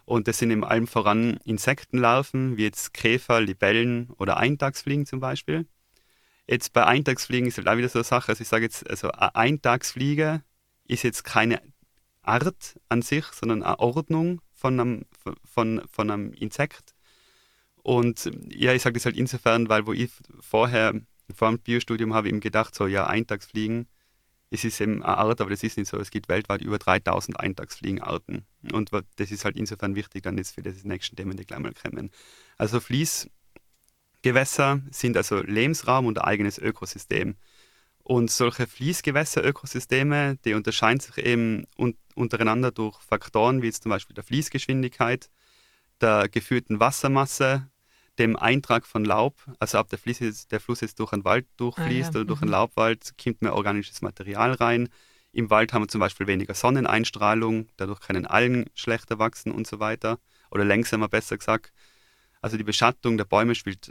Und 0.09 0.27
das 0.27 0.39
sind 0.39 0.51
im 0.51 0.65
allem 0.65 0.87
voran 0.87 1.39
Insektenlarven, 1.45 2.57
wie 2.57 2.63
jetzt 2.63 2.95
Käfer, 2.95 3.43
Libellen 3.43 4.09
oder 4.17 4.39
Eintagsfliegen 4.39 5.05
zum 5.05 5.21
Beispiel. 5.21 5.67
Jetzt 6.47 6.73
bei 6.73 6.87
Eintagsfliegen 6.87 7.47
ist 7.47 7.59
halt 7.59 7.69
auch 7.69 7.77
wieder 7.77 7.91
so 7.91 7.99
eine 7.99 8.05
Sache, 8.05 8.31
also 8.31 8.41
ich 8.41 8.49
sage 8.49 8.65
jetzt, 8.65 8.89
also 8.89 9.11
eine 9.11 9.35
Eintagsfliege 9.37 10.43
ist 10.87 11.03
jetzt 11.03 11.25
keine 11.25 11.61
Art 12.23 12.81
an 12.89 13.03
sich, 13.03 13.27
sondern 13.27 13.63
eine 13.63 13.79
Ordnung 13.81 14.41
von 14.55 14.81
einem, 14.81 15.05
von, 15.45 15.83
von 15.91 16.11
einem 16.11 16.33
Insekt. 16.33 16.95
Und 17.83 18.31
ja, 18.49 18.73
ich 18.73 18.81
sage 18.81 18.95
das 18.95 19.05
halt 19.05 19.19
insofern, 19.19 19.69
weil 19.69 19.87
wo 19.87 19.93
ich 19.93 20.11
vorher 20.41 20.95
vor 21.35 21.51
dem 21.51 21.59
Biostudium 21.59 22.15
habe 22.15 22.29
ich 22.29 22.33
eben 22.33 22.41
gedacht, 22.41 22.75
so 22.75 22.87
ja, 22.87 23.07
Eintagsfliegen, 23.07 23.87
es 24.51 24.65
ist 24.65 24.81
eben 24.81 25.03
eine 25.03 25.19
Art, 25.19 25.41
aber 25.41 25.51
das 25.51 25.63
ist 25.63 25.77
nicht 25.77 25.89
so. 25.89 25.99
Es 25.99 26.11
gibt 26.11 26.29
weltweit 26.29 26.63
über 26.63 26.79
3000 26.79 27.39
Eintagsfliegenarten. 27.39 28.47
Und 28.73 28.91
das 29.17 29.31
ist 29.31 29.45
halt 29.45 29.57
insofern 29.57 29.95
wichtig 29.95 30.23
dann 30.23 30.39
jetzt 30.39 30.55
für 30.55 30.63
das 30.63 30.85
nächste 30.85 31.17
Thema, 31.17 31.35
die 31.35 31.45
gleich 31.45 31.59
mal 31.59 31.75
kommen. 31.75 32.11
Also 32.57 32.81
Fließgewässer 32.81 34.81
sind 34.91 35.17
also 35.17 35.43
Lebensraum 35.43 36.07
und 36.07 36.19
ein 36.19 36.25
eigenes 36.25 36.59
Ökosystem. 36.59 37.37
Und 38.03 38.31
solche 38.31 38.67
Fließgewässer-Ökosysteme, 38.67 40.39
die 40.45 40.55
unterscheiden 40.55 41.01
sich 41.01 41.19
eben 41.19 41.67
un 41.77 41.95
untereinander 42.15 42.73
durch 42.73 43.01
Faktoren 43.03 43.63
wie 43.63 43.67
jetzt 43.67 43.85
zum 43.85 43.91
Beispiel 43.91 44.15
der 44.15 44.25
Fließgeschwindigkeit, 44.25 45.31
der 46.01 46.29
geführten 46.29 46.81
Wassermasse, 46.81 47.69
dem 48.19 48.37
Eintrag 48.37 48.87
von 48.87 49.05
Laub, 49.05 49.35
also 49.59 49.79
ob 49.79 49.89
der 49.89 49.99
Fluss 49.99 50.19
jetzt, 50.19 50.53
der 50.53 50.61
Fluss 50.61 50.81
jetzt 50.81 50.99
durch 50.99 51.13
einen 51.13 51.25
Wald 51.25 51.47
durchfließt 51.57 52.11
ah, 52.11 52.13
ja. 52.13 52.21
oder 52.21 52.25
durch 52.25 52.43
einen 52.43 52.49
mhm. 52.49 52.53
Laubwald, 52.53 53.15
kommt 53.23 53.43
mehr 53.43 53.55
organisches 53.55 54.03
Material 54.03 54.53
rein. 54.53 54.89
Im 55.33 55.51
Wald 55.51 55.73
haben 55.73 55.83
wir 55.83 55.89
zum 55.89 56.01
Beispiel 56.01 56.27
weniger 56.27 56.55
Sonneneinstrahlung, 56.55 57.69
dadurch 57.77 58.01
können 58.01 58.27
Algen 58.27 58.67
schlechter 58.75 59.19
wachsen 59.19 59.53
und 59.53 59.67
so 59.67 59.79
weiter. 59.79 60.19
Oder 60.51 60.65
langsamer 60.65 61.09
besser 61.09 61.37
gesagt. 61.37 61.73
Also 62.41 62.57
die 62.57 62.65
Beschattung 62.65 63.19
der 63.19 63.25
Bäume 63.25 63.55
spielt, 63.55 63.91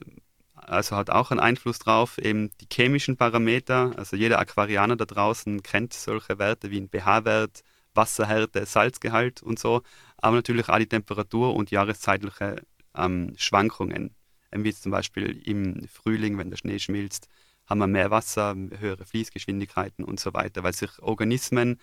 also 0.56 0.96
hat 0.96 1.10
auch 1.10 1.32
einen 1.32 1.40
Einfluss 1.40 1.80
drauf. 1.80 2.18
Eben 2.18 2.52
die 2.60 2.68
chemischen 2.72 3.18
Parameter, 3.18 3.94
also 3.98 4.16
jeder 4.16 4.40
Aquarianer 4.40 4.96
da 4.96 5.06
draußen 5.06 5.62
kennt 5.64 5.94
solche 5.94 6.40
Werte 6.40 6.72
wie 6.72 6.80
ein 6.82 6.90
pH-Wert, 6.90 7.64
Wasserhärte, 7.94 8.66
Salzgehalt 8.66 9.44
und 9.44 9.60
so. 9.60 9.84
Aber 10.18 10.38
natürlich 10.38 10.70
auch 10.70 10.80
die 10.80 10.88
Temperatur 10.88 11.56
und 11.56 11.72
jahreszeitliche 11.72 12.64
ähm, 12.98 13.34
Schwankungen 13.38 14.16
wie 14.52 14.74
zum 14.74 14.92
Beispiel 14.92 15.42
im 15.46 15.88
Frühling, 15.88 16.38
wenn 16.38 16.50
der 16.50 16.58
Schnee 16.58 16.80
schmilzt, 16.80 17.28
haben 17.66 17.80
wir 17.80 17.88
mehr 17.88 18.12
Wasser, 18.12 18.56
höhere 18.80 19.06
Fließgeschwindigkeiten 19.06 20.06
und 20.06 20.20
so 20.20 20.34
weiter, 20.34 20.64
weil 20.64 20.74
sich 20.74 21.00
Organismen 21.00 21.80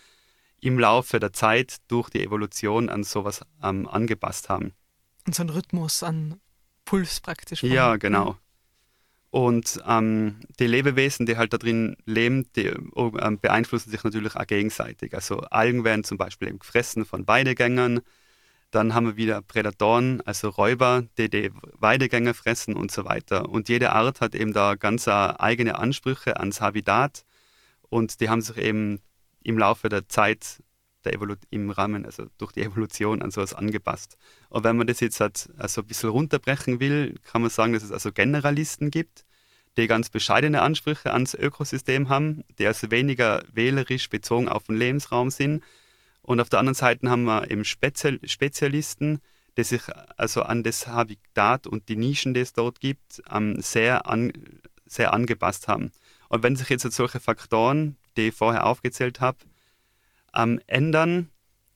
im 0.61 0.79
Laufe 0.79 1.21
der 1.21 1.33
Zeit 1.33 1.77
durch 1.89 2.09
die 2.09 2.23
Evolution 2.23 2.89
an 2.89 3.05
sowas 3.05 3.43
ähm, 3.63 3.87
angepasst 3.87 4.49
haben. 4.49 4.73
Und 5.27 5.35
so 5.35 5.43
ein 5.43 5.51
Rhythmus 5.51 6.03
an 6.03 6.41
Puls 6.85 7.21
praktisch. 7.21 7.63
Ja, 7.63 7.97
genau. 7.97 8.37
Und 9.31 9.83
ähm, 9.87 10.41
die 10.61 10.67
Lebewesen, 10.67 11.27
die 11.27 11.37
halt 11.37 11.53
da 11.53 11.59
drin 11.59 11.97
leben, 12.07 12.49
die 12.55 12.67
äh, 12.67 13.37
beeinflussen 13.41 13.91
sich 13.91 14.05
natürlich 14.05 14.37
auch 14.37 14.47
gegenseitig. 14.47 15.13
Also 15.13 15.41
Algen 15.41 15.85
werden 15.85 16.05
zum 16.05 16.19
Beispiel 16.19 16.49
eben 16.49 16.61
gefressen 16.61 17.05
von 17.05 17.27
Weidegängern, 17.27 18.01
dann 18.75 18.95
haben 18.95 19.07
wir 19.07 19.17
wieder 19.17 19.41
Prädatoren, 19.43 20.21
also 20.23 20.49
Räuber, 20.49 21.05
die 21.19 21.31
die 21.31 21.51
Weidegänger 21.79 22.35
fressen 22.35 22.75
und 22.75 22.91
so 22.91 23.05
weiter. 23.05 23.49
Und 23.49 23.69
jede 23.69 23.93
Art 23.93 24.21
hat 24.21 24.35
eben 24.35 24.53
da 24.53 24.75
ganz 24.75 25.07
eigene 25.09 25.79
Ansprüche 25.79 26.39
ans 26.39 26.61
Habitat 26.61 27.25
und 27.83 28.21
die 28.21 28.29
haben 28.29 28.41
sich 28.41 28.57
eben 28.57 29.01
im 29.43 29.59
Laufe 29.59 29.89
der 29.89 30.09
Zeit 30.09 30.63
der 31.05 31.19
im 31.51 31.71
Rahmen, 31.71 32.07
also 32.07 32.27
durch 32.39 32.53
die 32.53 32.63
Evolution 32.63 33.21
an 33.21 33.31
sowas 33.31 33.53
angepasst. 33.53 34.17
Und 34.49 34.65
wenn 34.65 34.79
man 34.79 34.87
das 34.87 35.01
jetzt 35.01 35.21
halt 35.21 35.51
also 35.59 35.83
ein 35.83 35.87
bisschen 35.87 36.09
runterbrechen 36.09 36.81
will, 36.81 37.17
kann 37.25 37.43
man 37.43 37.51
sagen, 37.51 37.75
dass 37.75 37.83
es 37.83 37.93
also 37.93 38.11
Generalisten 38.11 38.91
gibt, 38.91 39.27
die 39.77 39.87
ganz 39.87 40.09
bescheidene 40.09 40.63
Ansprüche 40.63 41.13
ans 41.13 41.35
Ökosystem 41.35 42.09
haben, 42.09 42.43
die 42.59 42.67
also 42.67 42.91
weniger 42.91 43.43
wählerisch 43.53 44.09
bezogen 44.09 44.49
auf 44.49 44.65
den 44.65 44.77
Lebensraum 44.77 45.31
sind 45.31 45.63
und 46.25 46.41
auf 46.41 46.49
der 46.49 46.59
anderen 46.59 46.75
Seite 46.75 47.09
haben 47.11 47.25
wir 47.25 47.51
eben 47.51 47.65
Spezial 47.65 48.19
Spezialisten, 48.25 49.21
die 49.59 49.65
sich 49.65 49.83
also 50.17 50.43
an 50.43 50.63
das 50.63 50.87
Habitat 50.87 51.67
und 51.67 51.89
die 51.89 51.97
Nischen, 51.97 52.33
die 52.33 52.41
es 52.41 52.55
dort 52.55 52.81
gibt, 52.81 53.23
ähm, 53.31 53.61
sehr, 53.61 54.07
an, 54.07 54.33
sehr 54.87 55.13
angepasst 55.13 55.69
haben. 55.69 55.93
Und 56.31 56.43
wenn 56.43 56.57
sich 56.57 56.71
jetzt 56.71 56.91
solche 56.91 57.21
Faktoren, 57.21 57.97
die 58.17 58.29
ich 58.29 58.35
vorher 58.35 58.67
aufgezählt 58.67 59.21
habe, 59.21 59.39
ähm, 60.35 60.61
ändern, 60.67 61.29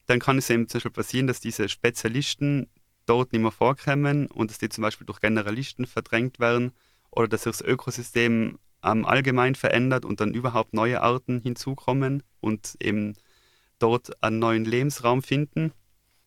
dann 0.06 0.18
kann 0.18 0.38
es 0.38 0.48
eben 0.48 0.66
zum 0.66 0.78
Beispiel 0.78 0.92
passieren, 0.92 1.26
dass 1.26 1.40
diese 1.40 1.68
Spezialisten 1.68 2.68
dort 3.04 3.32
nicht 3.32 3.42
mehr 3.42 3.52
vorkommen 3.52 4.28
und 4.28 4.50
dass 4.50 4.58
die 4.58 4.70
zum 4.70 4.82
Beispiel 4.82 5.06
durch 5.06 5.20
Generalisten 5.20 5.86
verdrängt 5.86 6.40
werden 6.40 6.72
oder 7.10 7.28
dass 7.28 7.42
sich 7.42 7.52
das 7.52 7.60
Ökosystem 7.60 8.58
ähm, 8.82 9.04
allgemein 9.04 9.54
verändert 9.54 10.06
und 10.06 10.20
dann 10.20 10.32
überhaupt 10.32 10.72
neue 10.72 11.02
Arten 11.02 11.40
hinzukommen 11.40 12.22
und 12.40 12.76
eben 12.80 13.14
dort 13.78 14.22
einen 14.22 14.38
neuen 14.38 14.64
Lebensraum 14.64 15.22
finden. 15.22 15.72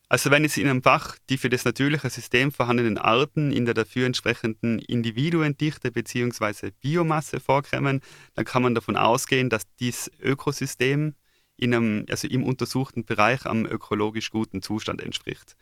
Also 0.08 0.30
wenn 0.30 0.44
es 0.44 0.58
in 0.58 0.68
einem 0.68 0.82
Bach 0.82 1.16
die 1.30 1.38
für 1.38 1.48
das 1.48 1.64
natürliche 1.64 2.10
System 2.10 2.52
vorhandenen 2.52 2.98
Arten 2.98 3.50
in 3.50 3.64
der 3.64 3.72
dafür 3.72 4.04
entsprechenden 4.04 4.78
Individuendichte 4.78 5.90
bzw. 5.90 6.70
Biomasse 6.82 7.40
vorkommen, 7.40 8.02
dann 8.34 8.44
kann 8.44 8.62
man 8.62 8.74
davon 8.74 8.96
ausgehen, 8.96 9.48
dass 9.48 9.62
dieses 9.80 10.10
Ökosystem 10.20 11.14
in 11.56 11.74
einem, 11.74 12.06
also 12.10 12.28
im 12.28 12.44
untersuchten 12.44 13.06
Bereich 13.06 13.46
am 13.46 13.64
ökologisch 13.64 14.30
guten 14.30 14.60
Zustand 14.60 15.00
entspricht. 15.00 15.56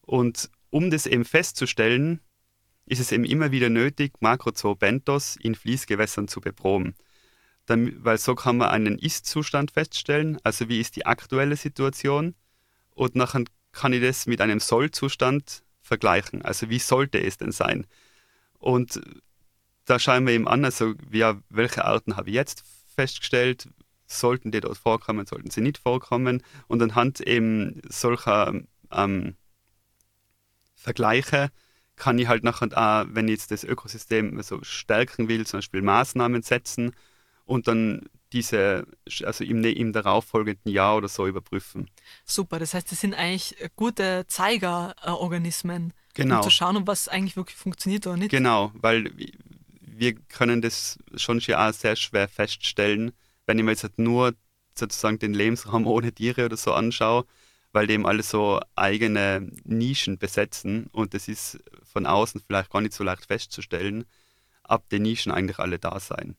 Und 0.00 0.50
um 0.70 0.90
das 0.90 1.06
eben 1.06 1.24
festzustellen, 1.24 2.20
ist 2.86 3.00
es 3.00 3.12
eben 3.12 3.24
immer 3.24 3.52
wieder 3.52 3.68
nötig, 3.68 4.14
Makrozoobentos 4.20 5.36
in 5.36 5.54
Fließgewässern 5.54 6.26
zu 6.26 6.40
beproben 6.40 6.96
weil 7.68 8.18
so 8.18 8.34
kann 8.34 8.58
man 8.58 8.68
einen 8.68 8.98
Ist-Zustand 8.98 9.72
feststellen, 9.72 10.38
also 10.44 10.68
wie 10.68 10.80
ist 10.80 10.96
die 10.96 11.06
aktuelle 11.06 11.56
Situation? 11.56 12.34
Und 12.90 13.14
nachher 13.14 13.44
kann 13.72 13.92
ich 13.92 14.00
das 14.00 14.26
mit 14.26 14.40
einem 14.40 14.60
Soll-Zustand 14.60 15.62
vergleichen, 15.82 16.42
also 16.42 16.70
wie 16.70 16.78
sollte 16.78 17.20
es 17.22 17.36
denn 17.36 17.52
sein. 17.52 17.86
Und 18.58 19.00
da 19.84 19.98
schauen 19.98 20.26
wir 20.26 20.34
eben 20.34 20.48
an, 20.48 20.64
also 20.64 20.94
ja, 21.12 21.40
welche 21.48 21.84
Arten 21.84 22.16
habe 22.16 22.30
ich 22.30 22.34
jetzt 22.34 22.64
festgestellt, 22.94 23.68
sollten 24.06 24.50
die 24.50 24.60
dort 24.60 24.78
vorkommen, 24.78 25.26
sollten 25.26 25.50
sie 25.50 25.60
nicht 25.60 25.78
vorkommen? 25.78 26.42
Und 26.68 26.82
anhand 26.82 27.20
eben 27.20 27.80
solcher 27.88 28.54
ähm, 28.90 29.36
Vergleiche 30.74 31.50
kann 31.96 32.18
ich 32.18 32.28
halt 32.28 32.44
nachher 32.44 32.68
auch, 32.76 33.06
wenn 33.10 33.28
ich 33.28 33.32
jetzt 33.32 33.50
das 33.50 33.64
Ökosystem 33.64 34.40
so 34.42 34.62
stärken 34.62 35.28
will, 35.28 35.46
zum 35.46 35.58
Beispiel 35.58 35.82
Maßnahmen 35.82 36.42
setzen 36.42 36.92
und 37.46 37.68
dann 37.68 38.08
diese, 38.32 38.86
also 39.24 39.44
im, 39.44 39.64
im 39.64 39.92
darauffolgenden 39.92 40.70
Jahr 40.70 40.96
oder 40.96 41.08
so 41.08 41.26
überprüfen. 41.26 41.88
Super, 42.24 42.58
das 42.58 42.74
heißt, 42.74 42.90
das 42.90 43.00
sind 43.00 43.14
eigentlich 43.14 43.56
gute 43.76 44.26
Zeigerorganismen, 44.26 45.92
genau. 46.14 46.36
um 46.36 46.42
zu 46.42 46.50
schauen, 46.50 46.76
ob 46.76 46.86
was 46.86 47.08
eigentlich 47.08 47.36
wirklich 47.36 47.56
funktioniert 47.56 48.06
oder 48.06 48.16
nicht. 48.16 48.30
Genau, 48.30 48.72
weil 48.74 49.10
wir 49.80 50.14
können 50.14 50.60
das 50.60 50.98
schon 51.14 51.40
sehr 51.40 51.96
schwer 51.96 52.28
feststellen, 52.28 53.12
wenn 53.46 53.58
ich 53.58 53.64
mir 53.64 53.70
jetzt 53.70 53.84
halt 53.84 53.98
nur 53.98 54.34
sozusagen 54.74 55.18
den 55.18 55.32
Lebensraum 55.32 55.86
ohne 55.86 56.12
Tiere 56.12 56.44
oder 56.44 56.56
so 56.56 56.72
anschaue, 56.72 57.24
weil 57.72 57.86
die 57.86 57.94
eben 57.94 58.06
alle 58.06 58.22
so 58.22 58.60
eigene 58.74 59.50
Nischen 59.64 60.18
besetzen 60.18 60.88
und 60.92 61.14
das 61.14 61.28
ist 61.28 61.60
von 61.84 62.06
außen 62.06 62.42
vielleicht 62.44 62.70
gar 62.70 62.80
nicht 62.80 62.92
so 62.92 63.04
leicht 63.04 63.26
festzustellen, 63.26 64.04
ob 64.64 64.88
die 64.88 64.98
Nischen 64.98 65.30
eigentlich 65.32 65.58
alle 65.58 65.78
da 65.78 66.00
sein. 66.00 66.36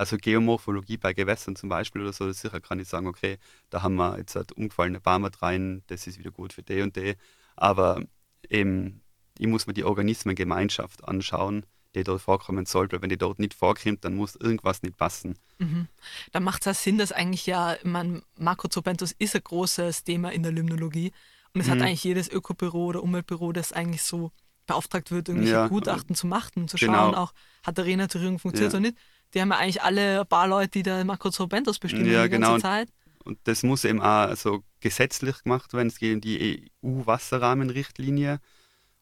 Also 0.00 0.16
Geomorphologie 0.16 0.96
bei 0.96 1.12
Gewässern 1.12 1.56
zum 1.56 1.68
Beispiel 1.68 2.00
oder 2.00 2.14
so, 2.14 2.32
sicher 2.32 2.58
kann 2.62 2.80
ich 2.80 2.88
sagen, 2.88 3.06
okay, 3.06 3.36
da 3.68 3.82
haben 3.82 3.96
wir 3.96 4.16
jetzt 4.16 4.34
halt 4.34 4.50
umgefallene 4.50 4.98
Bäume 4.98 5.30
rein, 5.42 5.82
das 5.88 6.06
ist 6.06 6.18
wieder 6.18 6.30
gut 6.30 6.54
für 6.54 6.62
die 6.62 6.80
und 6.80 6.96
die. 6.96 7.16
Aber 7.54 8.02
eben, 8.48 9.02
ich 9.36 9.46
muss 9.46 9.66
mir 9.66 9.74
die 9.74 9.84
Organismengemeinschaft 9.84 11.06
anschauen, 11.06 11.66
die 11.94 12.02
dort 12.02 12.22
vorkommen 12.22 12.64
sollte. 12.64 12.96
Weil 12.96 13.02
wenn 13.02 13.10
die 13.10 13.18
dort 13.18 13.40
nicht 13.40 13.52
vorkommt, 13.52 14.02
dann 14.06 14.16
muss 14.16 14.36
irgendwas 14.36 14.82
nicht 14.82 14.96
passen. 14.96 15.38
Mhm. 15.58 15.86
Da 16.32 16.40
macht 16.40 16.62
es 16.62 16.64
ja 16.64 16.72
Sinn, 16.72 16.96
dass 16.96 17.12
eigentlich 17.12 17.44
ja, 17.44 17.76
man, 17.84 18.22
Makrozopentus 18.38 19.12
ist 19.12 19.36
ein 19.36 19.44
großes 19.44 20.04
Thema 20.04 20.32
in 20.32 20.42
der 20.42 20.52
Limnologie. 20.52 21.12
Und 21.52 21.60
es 21.60 21.66
mhm. 21.66 21.72
hat 21.72 21.82
eigentlich 21.82 22.04
jedes 22.04 22.30
Ökobüro 22.30 22.86
oder 22.86 23.02
Umweltbüro, 23.02 23.52
das 23.52 23.74
eigentlich 23.74 24.02
so 24.02 24.32
beauftragt 24.66 25.10
wird, 25.10 25.28
irgendwelche 25.28 25.54
ja. 25.56 25.68
Gutachten 25.68 26.14
zu 26.14 26.26
machen, 26.26 26.68
zu 26.68 26.78
genau. 26.78 26.94
schauen, 26.94 27.14
auch 27.16 27.34
hat 27.64 27.76
der 27.76 27.84
Renaturierung 27.84 28.38
funktioniert 28.38 28.72
ja. 28.72 28.78
oder 28.78 28.88
nicht 28.88 28.98
Die 29.34 29.40
haben 29.40 29.50
ja 29.50 29.58
eigentlich 29.58 29.82
alle 29.82 30.20
ein 30.20 30.26
paar 30.26 30.48
Leute, 30.48 30.70
die 30.70 30.82
da 30.82 31.02
Makrosorbentos 31.04 31.78
bestimmen 31.78 32.10
Ja, 32.10 32.24
die 32.24 32.30
genau. 32.30 32.52
ganze 32.52 32.62
Zeit. 32.62 32.88
Und 33.24 33.38
das 33.44 33.62
muss 33.62 33.84
eben 33.84 34.00
auch 34.00 34.34
so 34.34 34.64
gesetzlich 34.80 35.42
gemacht 35.42 35.72
werden. 35.72 35.88
Es 35.88 35.98
geht 35.98 36.14
um 36.14 36.20
die 36.20 36.70
EU-Wasserrahmenrichtlinie 36.82 38.40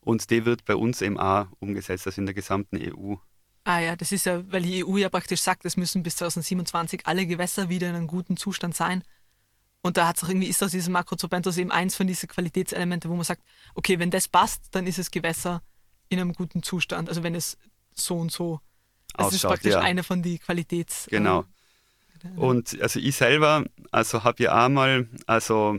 und 0.00 0.30
die 0.30 0.44
wird 0.44 0.64
bei 0.64 0.74
uns 0.74 1.02
eben 1.02 1.18
auch 1.18 1.46
umgesetzt, 1.60 2.06
also 2.06 2.20
in 2.20 2.26
der 2.26 2.34
gesamten 2.34 2.76
EU. 2.76 3.14
Ah 3.64 3.80
ja, 3.80 3.96
das 3.96 4.12
ist 4.12 4.26
ja, 4.26 4.50
weil 4.50 4.62
die 4.62 4.84
EU 4.84 4.96
ja 4.96 5.08
praktisch 5.08 5.42
sagt, 5.42 5.64
es 5.66 5.76
müssen 5.76 6.02
bis 6.02 6.16
2027 6.16 7.06
alle 7.06 7.26
Gewässer 7.26 7.68
wieder 7.68 7.88
in 7.90 7.96
einem 7.96 8.06
guten 8.06 8.36
Zustand 8.36 8.74
sein. 8.74 9.04
Und 9.82 9.96
da 9.96 10.08
hat's 10.08 10.24
auch 10.24 10.28
irgendwie, 10.28 10.48
ist 10.48 10.62
das 10.62 10.72
dieses 10.72 10.88
Makrosorbentos 10.88 11.56
eben 11.58 11.70
eins 11.70 11.94
von 11.94 12.06
diesen 12.06 12.28
Qualitätselemente, 12.28 13.08
wo 13.08 13.14
man 13.14 13.24
sagt, 13.24 13.42
okay, 13.74 13.98
wenn 13.98 14.10
das 14.10 14.26
passt, 14.26 14.64
dann 14.72 14.86
ist 14.86 14.98
das 14.98 15.10
Gewässer 15.10 15.62
in 16.08 16.18
einem 16.18 16.32
guten 16.32 16.62
Zustand. 16.62 17.08
Also 17.08 17.22
wenn 17.22 17.34
es 17.34 17.58
so 17.94 18.16
und 18.16 18.32
so. 18.32 18.60
Das 19.16 19.32
ist 19.32 19.42
praktisch 19.42 19.72
ja. 19.72 19.80
eine 19.80 20.02
von 20.02 20.22
die 20.22 20.38
Qualitäts. 20.38 21.06
Genau. 21.10 21.44
äh, 22.22 22.38
Und 22.38 22.80
also 22.80 23.00
ich 23.00 23.16
selber, 23.16 23.64
also 23.90 24.24
habe 24.24 24.42
ja 24.42 24.64
einmal 24.64 25.08
also 25.26 25.76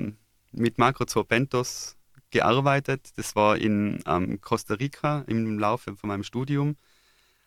mit 0.51 0.77
Makrosorbentos 0.77 1.95
gearbeitet. 2.31 3.11
Das 3.15 3.35
war 3.35 3.57
in 3.57 4.01
ähm, 4.05 4.41
Costa 4.41 4.75
Rica 4.75 5.23
im 5.27 5.59
Laufe 5.59 5.95
von 5.95 6.09
meinem 6.09 6.23
Studium. 6.23 6.75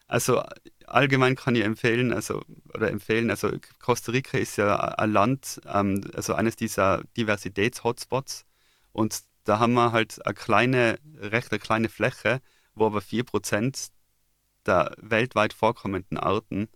Also 0.09 0.42
allgemein 0.87 1.37
kann 1.37 1.55
ich 1.55 1.64
empfehlen, 1.64 2.12
also 2.12 2.42
oder 2.75 2.90
empfehlen, 2.90 3.31
also 3.31 3.51
Costa 3.79 4.12
Rica 4.12 4.37
ist 4.37 4.57
ja 4.57 4.77
ein 4.77 5.11
Land, 5.11 5.61
ähm, 5.73 6.03
also 6.14 6.35
eines 6.35 6.57
dieser 6.57 7.03
Diversitäts-Hotspots. 7.16 8.45
Und 8.92 9.23
da 9.45 9.59
haben 9.59 9.73
wir 9.73 9.92
halt 9.92 10.25
eine 10.27 10.35
kleine, 10.35 10.99
recht 11.18 11.51
eine 11.51 11.61
kleine 11.61 11.88
Fläche, 11.88 12.40
wo 12.75 12.87
aber 12.87 13.01
4% 13.01 13.90
der 14.66 14.94
weltweit 14.98 15.53
vorkommenden 15.53 16.18
Arten 16.18 16.68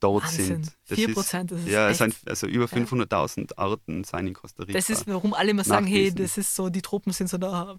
dort 0.00 0.24
Wahnsinn. 0.24 0.64
sind. 0.64 0.76
Das 0.88 0.98
4%, 0.98 1.50
das 1.50 1.60
ist 1.62 1.68
Ja, 1.68 1.88
es 1.88 1.98
sind 1.98 2.14
also 2.26 2.46
über 2.46 2.66
500.000 2.66 3.56
Arten 3.56 4.04
sein 4.04 4.26
in 4.26 4.34
Costa 4.34 4.62
Rica. 4.64 4.74
Das 4.78 4.90
ist, 4.90 5.06
warum 5.06 5.32
alle 5.32 5.50
immer 5.52 5.64
sagen, 5.64 5.86
hey, 5.86 6.12
das 6.12 6.36
ist 6.36 6.54
so, 6.54 6.68
die 6.68 6.82
Tropen 6.82 7.12
sind 7.12 7.28
so 7.28 7.38
der? 7.38 7.48
Aber 7.50 7.78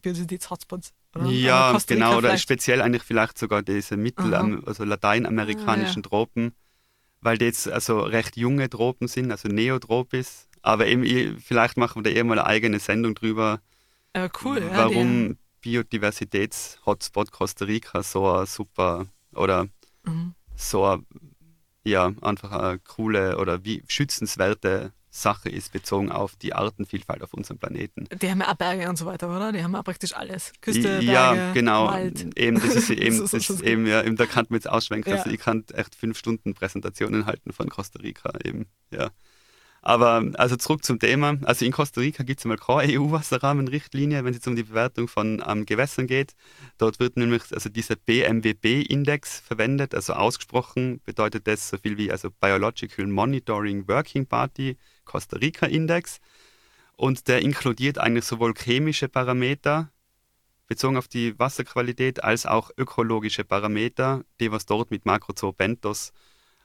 Ja, 1.29 1.77
genau, 1.87 2.11
oder 2.17 2.29
vielleicht- 2.29 2.43
speziell 2.43 2.81
eigentlich 2.81 3.03
vielleicht 3.03 3.37
sogar 3.37 3.61
diese 3.61 3.97
mittel-, 3.97 4.33
Aha. 4.33 4.59
also 4.65 4.83
lateinamerikanischen 4.83 6.03
Ah, 6.03 6.09
Tropen, 6.09 6.53
weil 7.21 7.37
die 7.37 7.45
jetzt 7.45 7.67
also 7.69 7.99
recht 8.01 8.35
junge 8.35 8.69
Tropen 8.69 9.07
sind, 9.07 9.31
also 9.31 9.47
Neotropis. 9.47 10.47
Aber 10.63 10.87
eben, 10.87 11.03
ich- 11.03 11.39
vielleicht 11.43 11.77
machen 11.77 12.03
wir 12.03 12.11
da 12.11 12.19
eh 12.19 12.23
mal 12.23 12.39
eine 12.39 12.47
eigene 12.47 12.79
Sendung 12.79 13.13
drüber, 13.15 13.61
Aber 14.13 14.29
cool, 14.43 14.59
ja, 14.59 14.75
warum 14.75 15.37
Biodiversitäts-Hotspot 15.61 17.31
Costa 17.31 17.65
Rica 17.65 18.03
so 18.03 18.29
ein 18.31 18.45
super 18.45 19.05
oder 19.37 19.67
mhm. 20.05 20.33
so 20.55 21.03
ja, 21.83 22.11
einfach 22.21 22.51
eine 22.51 22.79
coole 22.79 23.37
oder 23.37 23.63
wie 23.63 23.83
schützenswerte 23.87 24.91
Sache 25.09 25.49
ist, 25.49 25.71
bezogen 25.71 26.11
auf 26.11 26.35
die 26.35 26.53
Artenvielfalt 26.53 27.23
auf 27.23 27.33
unserem 27.33 27.57
Planeten. 27.57 28.07
die 28.21 28.29
haben 28.29 28.41
ja 28.41 28.51
auch 28.51 28.55
Berge 28.55 28.87
und 28.87 28.97
so 28.97 29.05
weiter, 29.05 29.35
oder? 29.35 29.51
Die 29.51 29.63
haben 29.63 29.73
ja 29.73 29.81
praktisch 29.81 30.13
alles. 30.15 30.51
Küste, 30.61 30.99
ja, 31.01 31.33
Berge, 31.33 31.53
genau. 31.53 31.87
Wald. 31.87 32.37
Eben, 32.37 32.59
das 32.59 32.75
ist 32.75 32.89
eben, 32.91 33.19
das 33.19 33.33
ist 33.33 33.61
eben, 33.61 33.87
ja, 33.87 34.03
eben, 34.03 34.15
da 34.15 34.25
kann 34.25 34.45
man 34.49 34.57
jetzt 34.57 34.69
ausschwenken. 34.69 35.09
Ja. 35.09 35.17
Also 35.17 35.29
ich 35.31 35.39
kann 35.39 35.63
echt 35.73 35.95
fünf 35.95 36.17
Stunden 36.17 36.53
Präsentationen 36.53 37.25
halten 37.25 37.51
von 37.51 37.69
Costa 37.69 37.99
Rica 37.99 38.31
eben, 38.43 38.67
ja. 38.91 39.09
Aber 39.87 40.21
also 40.33 40.57
zurück 40.57 40.83
zum 40.83 40.99
Thema. 40.99 41.37
Also 41.43 41.63
in 41.63 41.71
Costa 41.71 42.01
Rica 42.01 42.23
gibt 42.23 42.41
es 42.41 42.45
mal 42.45 42.57
keine 42.57 42.99
EU-Wasserrahmenrichtlinie, 42.99 44.25
wenn 44.25 44.33
es 44.33 44.45
um 44.45 44.57
die 44.57 44.63
Bewertung 44.63 45.07
von 45.07 45.41
ähm, 45.47 45.65
Gewässern 45.65 46.07
geht. 46.07 46.33
Dort 46.77 46.99
wird 46.99 47.15
nämlich 47.15 47.43
also 47.53 47.69
dieser 47.69 47.95
BMWB-Index 47.95 49.39
verwendet. 49.39 49.95
Also 49.95 50.11
ausgesprochen 50.11 50.99
bedeutet 51.05 51.47
das 51.47 51.69
so 51.69 51.77
viel 51.77 51.97
wie 51.97 52.11
also 52.11 52.29
Biological 52.31 53.07
Monitoring 53.07 53.87
Working 53.87 54.25
Party 54.25 54.77
Costa 55.05 55.37
Rica 55.37 55.67
Index. 55.67 56.19
Und 56.97 57.29
der 57.29 57.41
inkludiert 57.41 57.97
eigentlich 57.97 58.25
sowohl 58.25 58.55
chemische 58.55 59.07
Parameter, 59.07 59.89
bezogen 60.67 60.97
auf 60.97 61.07
die 61.07 61.39
Wasserqualität, 61.39 62.25
als 62.25 62.45
auch 62.45 62.71
ökologische 62.75 63.45
Parameter, 63.45 64.25
die 64.41 64.51
was 64.51 64.65
dort 64.65 64.91
mit 64.91 65.05
Makrozobentos 65.05 66.11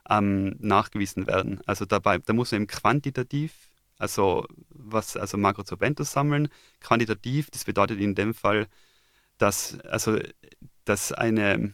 ähm, 0.09 0.55
nachgewiesen 0.59 1.27
werden. 1.27 1.61
Also 1.65 1.85
dabei, 1.85 2.17
da 2.19 2.33
muss 2.33 2.51
man 2.51 2.61
eben 2.61 2.67
quantitativ, 2.67 3.53
also 3.97 4.45
was, 4.69 5.17
also 5.17 5.37
Makrozobentos 5.37 6.11
sammeln. 6.11 6.49
Quantitativ, 6.81 7.49
das 7.51 7.63
bedeutet 7.65 7.99
in 7.99 8.15
dem 8.15 8.33
Fall, 8.33 8.67
dass, 9.37 9.79
also, 9.81 10.19
dass 10.85 11.11
eine 11.11 11.73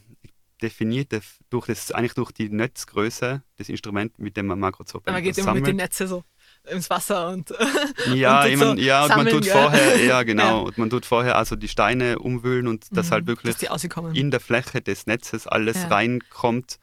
definierte, 0.62 1.22
durch 1.48 1.66
das, 1.66 1.90
eigentlich 1.92 2.14
durch 2.14 2.32
die 2.32 2.48
Netzgröße, 2.50 3.42
das 3.56 3.68
Instrument, 3.68 4.18
mit 4.18 4.36
dem 4.36 4.46
man 4.46 4.58
Makrozobentos 4.60 5.12
Man 5.14 5.22
geht 5.22 5.38
immer 5.38 5.46
sammelt. 5.46 5.62
mit 5.64 5.68
den 5.68 5.76
Netzen 5.76 6.06
so 6.06 6.22
ins 6.70 6.90
Wasser 6.90 7.28
und 7.30 7.50
Ja, 8.14 8.44
und 8.44 8.50
ich 8.50 8.58
so 8.58 8.64
ja, 8.74 9.02
und 9.04 9.08
man 9.08 9.16
sammeln, 9.16 9.28
tut 9.28 9.44
gell? 9.44 9.52
vorher, 9.52 10.04
ja 10.04 10.22
genau, 10.24 10.42
Ja. 10.60 10.66
und 10.66 10.78
man 10.78 10.90
tut 10.90 11.06
vorher 11.06 11.36
also 11.36 11.56
die 11.56 11.68
Steine 11.68 12.18
umwühlen 12.18 12.66
und 12.66 12.94
dass 12.96 13.06
Mhm, 13.08 13.12
halt 13.12 13.26
wirklich 13.26 13.56
dass 13.56 13.84
in 14.12 14.30
der 14.30 14.40
Fläche 14.40 14.80
des 14.82 15.06
Netzes 15.06 15.46
alles 15.46 15.82
Ja. 15.82 15.88
reinkommt. 15.88 16.78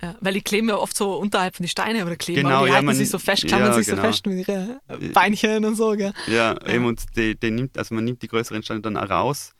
Ja, 0.00 0.14
weil 0.20 0.34
die 0.34 0.42
kleben 0.42 0.68
ja 0.68 0.76
oft 0.76 0.96
so 0.96 1.16
unterhalb 1.16 1.56
von 1.56 1.64
die 1.64 1.68
Steine 1.68 2.04
oder 2.06 2.14
kleben, 2.16 2.42
Genau, 2.44 2.62
die 2.62 2.68
ja, 2.68 2.74
halten 2.74 2.86
man- 2.86 2.94
sich 2.94 3.10
so 3.10 3.18
fest, 3.18 3.46
klammern 3.46 3.68
ja, 3.68 3.74
sich 3.74 3.86
so 3.86 3.96
genau. 3.96 4.02
fest 4.08 4.26
mit 4.26 4.46
ihren 4.46 4.78
Beinchen 5.12 5.64
und 5.64 5.74
so, 5.74 5.90
gell? 5.96 6.12
Ja, 6.28 6.56
eben 6.68 6.84
und 6.84 7.02
die, 7.16 7.34
die 7.38 7.50
nimmt, 7.50 7.76
also 7.76 7.94
man 7.94 8.04
nimmt 8.04 8.22
die 8.22 8.28
größeren 8.28 8.62
Steine 8.62 8.80
dann 8.80 8.96
auch 8.96 9.10
raus 9.10 9.52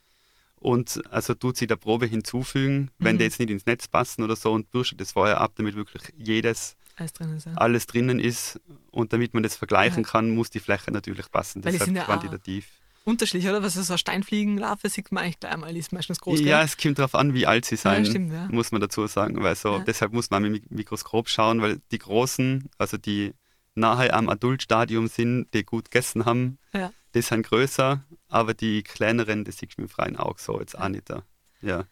und 0.57 1.01
also 1.11 1.35
tut 1.35 1.57
sie 1.57 1.67
der 1.67 1.77
Probe 1.77 2.07
hinzufügen, 2.07 2.91
wenn 2.99 3.17
Mhm. 3.17 3.19
die 3.19 3.25
jetzt 3.25 3.39
nicht 3.41 3.51
ins 3.51 3.67
Netz 3.67 3.89
passen 3.89 4.23
oder 4.23 4.37
so 4.37 4.53
und 4.53 4.71
bürstet 4.71 5.01
das 5.01 5.13
vorher 5.13 5.41
ab, 5.41 5.53
damit 5.57 5.75
wirklich 5.75 6.03
jedes, 6.17 6.77
Alles 6.97 7.13
drin 7.15 7.37
ist, 7.37 7.47
ja. 7.47 7.55
alles 7.55 7.87
drinnen 7.87 8.21
ist 8.21 8.61
und 8.93 9.13
damit 9.13 9.35
man 9.35 9.43
das 9.43 9.57
vergleichen 9.57 10.05
Ja. 10.05 10.09
kann, 10.09 10.31
muss 10.31 10.51
die 10.51 10.61
Fläche 10.61 10.93
natürlich 10.93 11.31
passen. 11.33 11.65
Weil 11.65 11.73
die 11.73 11.79
Deshalb 11.79 11.97
ja 11.97 12.05
quantitativ. 12.05 12.69
Unterschiedlich, 13.09 13.49
oder? 13.49 13.63
Was 13.63 13.77
ist 13.77 13.87
so 13.87 13.95
eine 13.95 13.99
Steinfliegenlarve, 13.99 14.89
sieht 14.91 15.11
man 15.13 15.25
eigentlich 15.25 15.41
gleich 15.41 15.53
einmal, 15.55 15.73
die 15.73 15.81
ist 15.81 15.93
meistens 15.93 16.21
groß, 16.21 16.41
Ja, 16.41 16.59
gell? 16.59 16.67
es 16.67 16.77
kommt 16.77 16.99
darauf 16.99 17.15
an, 17.15 17.33
wie 17.33 17.47
alt 17.47 17.65
sie 17.65 17.77
sein, 17.77 18.05
stimmt, 18.05 18.33
ja. 18.33 18.49
muss 18.51 18.71
man 18.71 18.83
dazu 18.83 19.07
sagen. 19.07 19.43
Weil 19.43 19.57
so, 19.57 19.79
Ja. 19.79 19.85
deshalb 19.85 20.13
muss 20.13 20.29
man 20.31 20.43
mit 20.43 20.69
dem 20.71 20.77
Mikroskop 20.77 21.29
schauen, 21.31 21.63
weil 21.63 21.81
die 21.91 21.99
Großen, 21.99 22.69
also 22.77 22.99
die 22.99 23.33
nahe 23.75 24.13
am 24.13 24.29
Adultstadium 24.29 25.07
sind, 25.09 25.47
die 25.55 25.65
gut 25.65 25.87
gegessen 25.91 26.27
haben, 26.27 26.59
Ja. 26.75 26.93
die 27.15 27.23
sind 27.23 27.47
größer, 27.47 28.05
aber 28.29 28.53
die 28.53 28.83
kleineren, 28.83 29.45
das 29.45 29.57
sieht 29.57 29.79
man 29.79 29.87
im 29.87 29.89
freien 29.89 30.17
Auge 30.17 30.41
so 30.43 30.61
jetzt 30.61 30.79
auch 30.79 30.89
nicht 30.89 31.09
da. 31.09 31.23
Ja. 31.63 31.85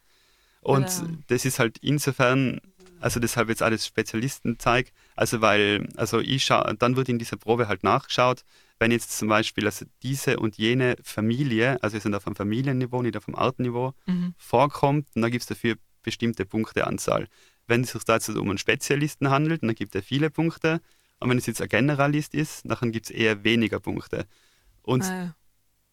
Und 0.61 0.87
das 1.27 1.45
ist 1.45 1.57
halt 1.59 1.77
insofern, 1.79 2.59
also 2.99 3.19
deshalb 3.19 3.49
jetzt 3.49 3.63
alles 3.63 3.87
Spezialisten 3.87 4.59
zeigt, 4.59 4.93
also 5.15 5.41
weil, 5.41 5.87
also 5.95 6.19
ich 6.19 6.43
schau, 6.43 6.61
dann 6.73 6.95
wird 6.95 7.09
in 7.09 7.17
dieser 7.19 7.37
Probe 7.37 7.67
halt 7.67 7.83
nachgeschaut, 7.83 8.43
wenn 8.79 8.91
jetzt 8.91 9.17
zum 9.17 9.27
Beispiel 9.27 9.65
also 9.65 9.85
diese 10.03 10.39
und 10.39 10.57
jene 10.57 10.95
Familie, 11.03 11.81
also 11.81 11.93
wir 11.95 12.01
sind 12.01 12.13
auf 12.15 12.27
einem 12.27 12.35
Familienniveau, 12.35 13.01
nicht 13.01 13.17
auf 13.17 13.27
einem 13.27 13.35
Artenniveau, 13.35 13.93
Mhm. 14.05 14.33
vorkommt, 14.37 15.07
dann 15.15 15.31
gibt 15.31 15.41
es 15.41 15.47
dafür 15.47 15.75
bestimmte 16.03 16.45
Punkteanzahl. 16.45 17.27
Wenn 17.67 17.81
es 17.81 17.91
sich 17.91 18.03
da 18.03 18.13
jetzt 18.15 18.29
um 18.29 18.49
einen 18.49 18.57
Spezialisten 18.57 19.29
handelt, 19.29 19.63
dann 19.63 19.75
gibt 19.75 19.93
er 19.95 20.03
viele 20.03 20.29
Punkte. 20.29 20.79
Und 21.19 21.29
wenn 21.29 21.37
es 21.37 21.47
jetzt 21.47 21.61
ein 21.61 21.67
Generalist 21.67 22.33
ist, 22.35 22.61
dann 22.65 22.91
gibt 22.91 23.07
es 23.07 23.11
eher 23.11 23.43
weniger 23.43 23.79
Punkte. 23.79 24.25
Und 24.83 25.03
Ah, 25.03 25.15
ja. 25.23 25.35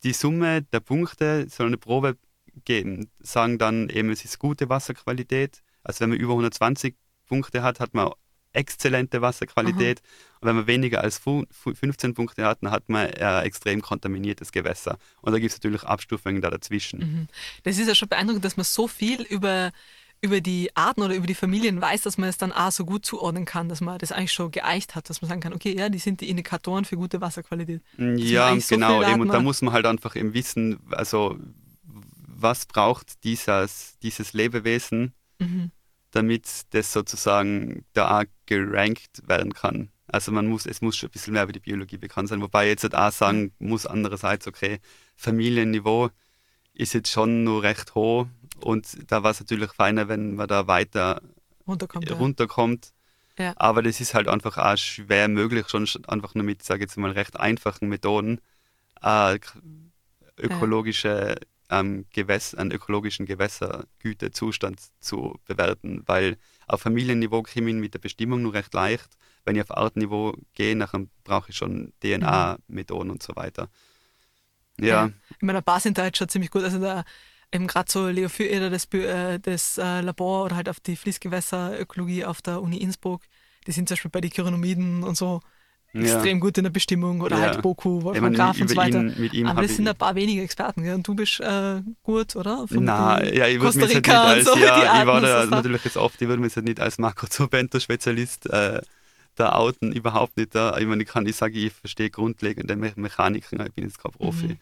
die 0.04 0.12
Summe 0.12 0.62
der 0.62 0.80
Punkte 0.80 1.46
soll 1.48 1.66
eine 1.68 1.78
Probe 1.78 2.16
geben. 2.64 3.10
Sagen 3.20 3.58
dann 3.58 3.88
eben, 3.88 4.10
es 4.10 4.24
ist 4.24 4.38
gute 4.38 4.68
Wasserqualität. 4.68 5.62
Also 5.82 6.00
wenn 6.00 6.10
man 6.10 6.18
über 6.18 6.34
120 6.34 6.94
Punkte 7.26 7.62
hat, 7.62 7.80
hat 7.80 7.94
man 7.94 8.12
exzellente 8.54 9.20
Wasserqualität. 9.20 10.00
Und 10.40 10.48
wenn 10.48 10.56
man 10.56 10.66
weniger 10.66 11.02
als 11.02 11.18
fu- 11.18 11.44
fu- 11.50 11.74
15 11.74 12.14
Punkte 12.14 12.44
hat, 12.44 12.58
dann 12.62 12.70
hat 12.70 12.88
man 12.88 13.06
ein 13.12 13.44
extrem 13.44 13.82
kontaminiertes 13.82 14.52
Gewässer. 14.52 14.98
Und 15.20 15.32
da 15.32 15.38
gibt 15.38 15.52
es 15.52 15.58
natürlich 15.58 15.82
Abstufungen 15.84 16.40
da 16.40 16.50
dazwischen. 16.50 16.98
Mhm. 17.00 17.28
Das 17.64 17.78
ist 17.78 17.88
ja 17.88 17.94
schon 17.94 18.08
beeindruckend, 18.08 18.44
dass 18.44 18.56
man 18.56 18.64
so 18.64 18.86
viel 18.88 19.22
über, 19.22 19.72
über 20.20 20.40
die 20.40 20.70
Arten 20.74 21.02
oder 21.02 21.14
über 21.14 21.26
die 21.26 21.34
Familien 21.34 21.80
weiß, 21.80 22.02
dass 22.02 22.16
man 22.18 22.29
es 22.29 22.38
dann 22.38 22.52
auch 22.52 22.70
so 22.72 22.85
gut 22.85 23.04
zuordnen 23.04 23.44
kann, 23.44 23.68
dass 23.68 23.81
man 23.81 23.98
das 23.98 24.12
eigentlich 24.12 24.33
schon 24.33 24.50
geeicht 24.50 24.94
hat, 24.94 25.10
dass 25.10 25.20
man 25.20 25.29
sagen 25.29 25.40
kann, 25.40 25.52
okay, 25.52 25.76
ja, 25.76 25.88
die 25.88 25.98
sind 25.98 26.20
die 26.20 26.31
Indikatoren 26.31 26.85
für 26.85 26.96
gute 26.96 27.20
Wasserqualität. 27.20 27.83
man 27.96 28.16
Ja, 28.18 28.58
so 28.60 28.74
genau. 28.74 29.02
Eben, 29.02 29.20
und 29.20 29.29
da 29.29 29.35
Daten 29.35 29.44
muss 29.44 29.60
man 29.62 29.74
halt 29.74 29.87
einfach 29.87 30.14
eben 30.16 30.33
wissen, 30.35 30.79
also 30.90 31.38
was 32.37 32.66
braucht 32.66 33.24
dieses, 33.24 33.98
dieses 34.02 34.33
Lebewesen, 34.33 35.12
Mhm. 35.40 35.72
Damit 36.15 36.75
das 36.75 36.92
sozusagen 36.92 37.85
da 37.92 38.21
auch 38.21 38.25
gerankt 38.46 39.23
werden 39.27 39.52
kann. 39.52 39.90
Also 40.06 40.33
man 40.33 40.46
muss, 40.46 40.67
es 40.67 40.81
muss 40.81 40.96
schon 40.96 41.08
ein 41.08 41.12
bisschen 41.12 41.33
mehr 41.33 41.44
über 41.44 41.52
die 41.52 41.60
Biologie 41.60 41.96
bekannt 41.96 42.29
sein, 42.29 42.42
wobei 42.42 42.69
jetzt 42.69 42.83
halt 42.83 42.94
auch 42.94 43.10
sagen 43.10 43.52
muss 43.58 43.87
andererseits, 43.87 44.46
okay, 44.46 44.81
Familienniveau 45.17 46.10
ist 46.75 46.92
jetzt 46.94 47.10
schon 47.10 47.44
nur 47.44 47.62
recht 47.62 47.94
hoch 47.94 48.27
und 48.60 49.10
da 49.10 49.23
war 49.23 49.31
es 49.31 49.40
natürlich 49.40 49.73
feiner, 49.73 50.08
wenn 50.08 50.35
man 50.35 50.48
da 50.48 50.67
weiter 50.67 51.23
Runterkommt. 51.67 52.10
runterkommt. 52.12 52.92
Ja. 53.38 53.54
Aber 53.56 53.83
das 53.83 54.00
ist 54.00 54.15
halt 54.15 54.29
einfach 54.29 54.58
auch 54.58 54.77
schwer 54.77 55.29
möglich, 55.29 55.69
schon 55.69 55.87
sch- 55.87 56.08
einfach 56.08 56.35
nur 56.35 56.44
mit, 56.44 56.62
sage 56.62 56.85
ich 56.85 56.90
jetzt 56.90 56.96
mal, 56.98 57.10
recht 57.10 57.38
einfachen 57.40 57.88
Methoden 57.88 58.40
äh, 59.02 59.38
ökologische 60.38 61.37
ähm, 61.81 62.06
Gewässer, 62.12 62.58
einen 62.58 62.70
ökologischen 62.70 63.27
Gewässergütezustand 63.27 64.81
zu 65.00 65.38
bewerten, 65.46 66.02
weil 66.06 66.37
auf 66.66 66.81
Familienniveau 66.83 67.42
komme 67.42 67.70
ich 67.70 67.77
mit 67.77 67.94
der 67.94 67.98
Bestimmung 67.98 68.42
nur 68.42 68.54
recht 68.54 68.72
leicht. 68.75 69.16
Wenn 69.44 69.56
ich 69.56 69.62
auf 69.62 69.77
Artniveau 69.77 70.35
gehe, 70.54 70.77
dann 70.77 71.10
brauche 71.22 71.50
ich 71.50 71.56
schon 71.56 71.92
DNA-Methoden 72.02 73.10
und 73.10 73.22
so 73.22 73.37
weiter. 73.37 73.68
Ja. 74.81 74.87
ja. 74.87 75.04
In 75.38 75.46
meiner 75.46 75.62
Basinterheit 75.62 76.16
schon 76.16 76.29
ziemlich 76.29 76.50
gut. 76.50 76.62
Also 76.62 76.81
da 76.81 77.04
eben 77.52 77.66
gerade 77.66 77.90
so 77.90 78.08
Leo 78.08 78.29
Füreder, 78.29 78.70
das, 78.70 78.87
äh, 78.92 79.38
das 79.38 79.79
äh, 79.79 80.00
Labor 80.00 80.44
oder 80.44 80.56
halt 80.56 80.68
auf 80.68 80.81
die 80.81 80.96
Fließgewässerökologie 80.96 82.25
auf 82.25 82.40
der 82.40 82.62
Uni 82.62 82.79
Innsbruck, 82.79 83.22
die 83.66 83.72
sind 83.72 83.88
zum 83.88 83.94
Beispiel 83.94 84.10
bei 84.10 84.20
den 84.20 84.31
Chironomiden 84.31 85.04
und 85.04 85.16
so 85.16 85.40
extrem 85.94 86.40
gut 86.40 86.58
in 86.58 86.64
der 86.64 86.70
Bestimmung 86.70 87.20
oder 87.20 87.38
halt 87.38 87.62
Boku, 87.62 88.02
Wolfgang 88.02 88.34
Graf 88.34 88.60
und 88.60 88.68
so 88.68 88.76
weiter. 88.76 89.02
Ihn, 89.32 89.46
Aber 89.46 89.62
das 89.62 89.76
sind 89.76 89.86
ein 89.86 89.96
paar 89.96 90.14
wenige 90.14 90.42
Experten 90.42 90.82
gell? 90.82 90.94
und 90.94 91.06
du 91.06 91.14
bist 91.14 91.40
äh, 91.40 91.80
gut, 92.02 92.36
oder? 92.36 92.66
Von 92.66 92.84
Na, 92.84 93.22
ja, 93.24 93.46
ich 93.46 93.60
würde 93.60 93.78
mich 93.78 93.88
jetzt 93.88 94.06
nicht 94.06 94.10
als, 94.10 94.44
so, 94.44 94.56
ja, 94.58 95.00
ich 95.00 95.06
war 95.06 95.20
da 95.20 95.46
natürlich 95.46 95.84
jetzt 95.84 95.96
oft, 95.96 96.20
ich 96.20 96.28
würde 96.28 96.42
mich 96.42 96.54
jetzt 96.54 96.64
nicht 96.64 96.80
als 96.80 96.98
Makrozobento-Spezialist 96.98 98.46
äh, 98.50 98.80
da 99.36 99.52
outen, 99.52 99.92
überhaupt 99.92 100.36
nicht 100.36 100.54
da. 100.54 100.76
Ich 100.78 100.86
meine, 100.86 101.02
ich 101.02 101.08
kann, 101.08 101.26
ich 101.26 101.36
sage, 101.36 101.58
ich 101.58 101.72
verstehe 101.72 102.10
grundlegende 102.10 102.76
Me 102.76 102.92
Mechaniken, 102.96 103.60
ich 103.64 103.72
bin 103.72 103.84
jetzt 103.84 104.02
kein 104.02 104.12
Profi. 104.12 104.46
Mhm. 104.48 104.58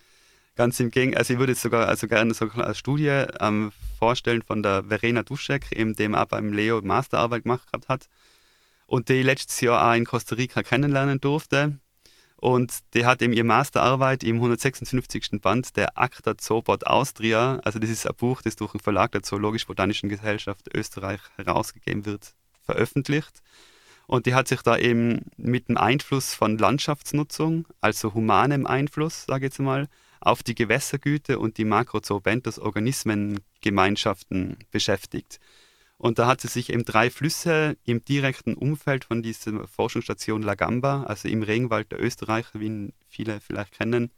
Ganz 0.55 0.79
im 0.81 0.91
Gegenteil, 0.91 1.19
also 1.19 1.33
ich 1.33 1.39
würde 1.39 1.53
jetzt 1.53 1.63
sogar 1.63 1.89
also 1.89 2.07
gerne 2.07 2.35
so 2.35 2.47
eine 2.51 2.75
Studie 2.75 3.25
ähm, 3.41 3.73
vorstellen 3.99 4.43
von 4.43 4.63
der 4.63 4.85
Verena 4.85 5.23
Duschek, 5.23 5.73
eben 5.73 5.95
dem 5.95 6.15
auch 6.15 6.27
beim 6.27 6.53
Leo 6.53 6.83
Masterarbeit 6.83 7.45
gemacht 7.45 7.69
hat 7.89 8.09
und 8.93 9.09
die 9.09 9.23
letztes 9.23 9.63
Jahr 9.63 9.89
auch 9.89 9.97
in 9.97 10.05
Costa 10.05 10.35
Rica 10.35 10.63
kennenlernen 10.63 11.19
durfte. 11.19 11.79
Und 12.37 12.75
die 12.93 13.07
hat 13.07 13.23
eben 13.23 13.33
ihre 13.33 13.47
Masterarbeit 13.47 14.23
im 14.23 14.37
156. 14.37 15.41
Band 15.41 15.79
der 15.79 15.99
Acta 15.99 16.37
Zoobot 16.37 16.87
Austria, 16.87 17.59
also 17.65 17.79
das 17.79 17.89
ist 17.89 18.07
ein 18.07 18.15
Buch, 18.15 18.43
das 18.43 18.57
durch 18.57 18.73
den 18.73 18.81
Verlag 18.81 19.13
der 19.13 19.23
Zoologisch-Botanischen 19.23 20.11
Gesellschaft 20.11 20.69
Österreich 20.75 21.23
herausgegeben 21.37 22.05
wird, 22.05 22.35
veröffentlicht. 22.67 23.41
Und 24.07 24.27
die 24.27 24.35
hat 24.35 24.47
sich 24.47 24.61
da 24.61 24.77
eben 24.77 25.25
mit 25.39 25.71
dem 25.71 25.79
Einfluss 25.79 26.35
von 26.35 26.59
Landschaftsnutzung, 26.59 27.67
also 27.81 28.13
humanem 28.13 28.67
Einfluss, 28.67 29.25
sage 29.25 29.47
ich 29.47 29.53
jetzt 29.53 29.59
mal, 29.59 29.89
auf 30.21 30.43
die 30.43 30.55
Gewässergüte 30.55 31.39
und 31.39 31.57
die 31.57 31.65
Makrozoobentos 31.65 32.59
Organismengemeinschaften 32.59 34.59
beschäftigt. 34.71 35.41
Und 36.03 36.19
da 36.19 36.27
hat 36.27 36.41
sie 36.41 36.49
sich 36.49 36.71
eben 36.73 36.85
drei 36.85 37.11
Flüsse 37.11 37.77
im 37.85 38.05
direkten 38.05 38.55
Umfeld 38.55 39.05
von 39.05 39.23
dieser 39.23 39.69
Forschungsstation 39.69 40.43
La 40.43 40.57
Gamba, 40.57 41.05
also 41.05 41.29
im 41.29 41.45
Regenwald 41.45 41.93
der 41.93 42.03
Österreicher, 42.03 42.59
wie 42.59 42.67
ihn 42.67 42.93
viele 43.07 43.39
vielleicht 43.39 43.79
kennen, 43.79 44.11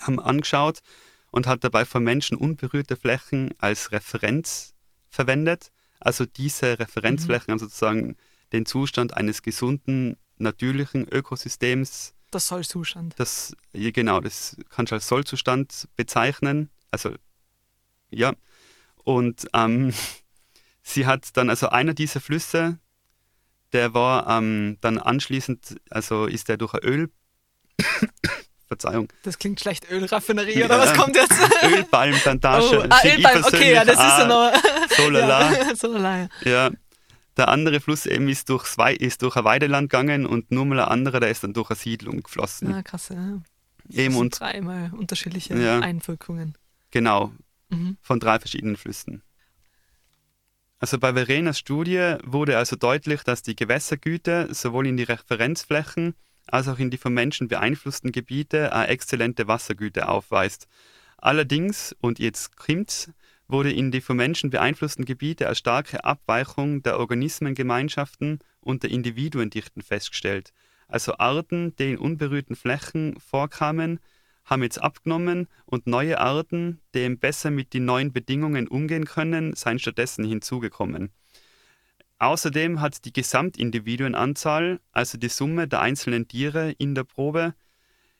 haben 0.00 0.20
angeschaut 0.20 0.80
und 1.30 1.46
hat 1.46 1.64
dabei 1.64 1.86
von 1.86 2.04
Menschen 2.04 2.36
unberührte 2.36 2.96
Flächen 2.96 3.54
als 3.56 3.90
Referenz 3.90 4.74
verwendet. 5.08 5.72
Also 5.98 6.26
diese 6.26 6.78
Referenzflächen 6.78 7.46
mhm. 7.46 7.52
haben 7.52 7.58
sozusagen 7.58 8.16
den 8.52 8.66
Zustand 8.66 9.16
eines 9.16 9.40
gesunden, 9.40 10.18
natürlichen 10.36 11.08
Ökosystems. 11.08 12.12
Das 12.30 12.48
Sollzustand. 12.48 13.14
Das, 13.16 13.56
genau, 13.72 14.20
das 14.20 14.58
kannst 14.68 14.92
du 14.92 14.96
als 14.96 15.08
Sollzustand 15.08 15.88
bezeichnen. 15.96 16.68
Also, 16.90 17.14
ja. 18.10 18.34
Und 19.04 19.46
ähm, 19.54 19.94
sie 20.82 21.06
hat 21.06 21.36
dann, 21.36 21.50
also 21.50 21.68
einer 21.68 21.94
dieser 21.94 22.20
Flüsse, 22.20 22.78
der 23.72 23.94
war 23.94 24.28
ähm, 24.28 24.78
dann 24.80 24.98
anschließend, 24.98 25.80
also 25.90 26.26
ist 26.26 26.48
der 26.48 26.56
durch 26.56 26.74
ein 26.74 26.80
Öl. 26.84 27.10
Verzeihung. 28.68 29.08
Das 29.22 29.38
klingt 29.38 29.60
schlecht, 29.60 29.90
Ölraffinerie 29.90 30.58
ja, 30.58 30.64
oder 30.64 30.78
was 30.78 30.94
kommt 30.94 31.14
jetzt? 31.14 31.34
Ölpalmplantage. 31.62 32.78
Oh, 32.78 32.86
ah, 32.88 33.00
Ölpalm, 33.04 33.44
okay, 33.44 33.74
ja, 33.74 33.84
das 33.84 34.02
ist 34.02 34.16
so 34.18 34.26
noch. 34.26 34.52
So 34.96 35.08
lala. 35.10 35.52
ja, 35.52 35.76
so 35.76 35.88
lala. 35.88 36.28
Ja. 36.44 36.70
Der 37.36 37.48
andere 37.48 37.80
Fluss 37.80 38.06
eben 38.06 38.28
ist, 38.28 38.48
durchs 38.48 38.76
ist 38.98 39.22
durch 39.22 39.36
ein 39.36 39.44
Weideland 39.44 39.90
gegangen 39.90 40.26
und 40.26 40.50
nur 40.50 40.64
mal 40.64 40.80
ein 40.80 40.88
anderer, 40.88 41.20
der 41.20 41.30
ist 41.30 41.44
dann 41.44 41.52
durch 41.52 41.70
eine 41.70 41.78
Siedlung 41.78 42.22
geflossen. 42.22 42.72
Ah, 42.72 42.82
krass, 42.82 43.10
ja. 43.10 43.42
Eben 43.90 44.16
und 44.16 44.38
dreimal 44.38 44.90
unterschiedliche 44.96 45.58
ja, 45.58 45.80
Einwirkungen. 45.80 46.56
Genau, 46.90 47.32
mhm. 47.68 47.96
von 48.00 48.20
drei 48.20 48.38
verschiedenen 48.38 48.76
Flüssen. 48.76 49.22
Also 50.82 50.98
bei 50.98 51.12
Verenas 51.12 51.60
Studie 51.60 52.16
wurde 52.24 52.58
also 52.58 52.74
deutlich, 52.74 53.22
dass 53.22 53.42
die 53.42 53.54
Gewässergüte 53.54 54.52
sowohl 54.52 54.88
in 54.88 54.96
die 54.96 55.04
Referenzflächen 55.04 56.16
als 56.48 56.66
auch 56.66 56.80
in 56.80 56.90
die 56.90 56.96
vom 56.96 57.14
Menschen 57.14 57.46
beeinflussten 57.46 58.10
Gebiete 58.10 58.72
eine 58.72 58.88
exzellente 58.88 59.46
Wassergüte 59.46 60.08
aufweist. 60.08 60.66
Allerdings, 61.18 61.94
und 62.00 62.18
jetzt 62.18 62.56
kommt's, 62.56 63.12
wurde 63.46 63.70
in 63.72 63.92
die 63.92 64.00
vom 64.00 64.16
Menschen 64.16 64.50
beeinflussten 64.50 65.04
Gebiete 65.04 65.46
eine 65.46 65.54
starke 65.54 66.02
Abweichung 66.02 66.82
der 66.82 66.98
Organismengemeinschaften 66.98 68.40
und 68.60 68.82
der 68.82 68.90
Individuendichten 68.90 69.82
festgestellt. 69.82 70.52
Also 70.88 71.16
Arten, 71.16 71.76
die 71.76 71.92
in 71.92 71.98
unberührten 71.98 72.56
Flächen 72.56 73.20
vorkamen, 73.20 74.00
haben 74.44 74.62
jetzt 74.62 74.82
abgenommen 74.82 75.48
und 75.66 75.86
neue 75.86 76.18
Arten, 76.18 76.80
die 76.94 77.08
besser 77.10 77.50
mit 77.50 77.74
den 77.74 77.84
neuen 77.84 78.12
Bedingungen 78.12 78.68
umgehen 78.68 79.04
können, 79.04 79.54
seien 79.54 79.78
stattdessen 79.78 80.24
hinzugekommen. 80.24 81.10
Außerdem 82.18 82.80
hat 82.80 83.04
die 83.04 83.12
Gesamtindividuenanzahl, 83.12 84.80
also 84.92 85.18
die 85.18 85.28
Summe 85.28 85.66
der 85.66 85.80
einzelnen 85.80 86.28
Tiere 86.28 86.70
in 86.78 86.94
der 86.94 87.04
Probe, 87.04 87.54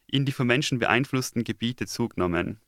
in 0.07 0.25
die 0.25 0.33
vom 0.33 0.49
Menschen 0.49 0.79
beeinflussten 0.79 1.45
Gebiete 1.45 1.87
zugenommen. 1.87 2.61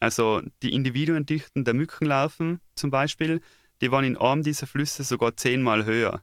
Also 0.00 0.42
die 0.62 0.72
Individuendichten 0.72 1.64
der 1.64 1.74
Mückenlarven 1.74 2.60
zum 2.74 2.90
Beispiel, 2.90 3.40
die 3.80 3.90
waren 3.90 4.04
in 4.04 4.16
einem 4.16 4.42
dieser 4.42 4.66
Flüsse 4.66 5.04
sogar 5.04 5.36
zehnmal 5.36 5.84
höher. 5.84 6.22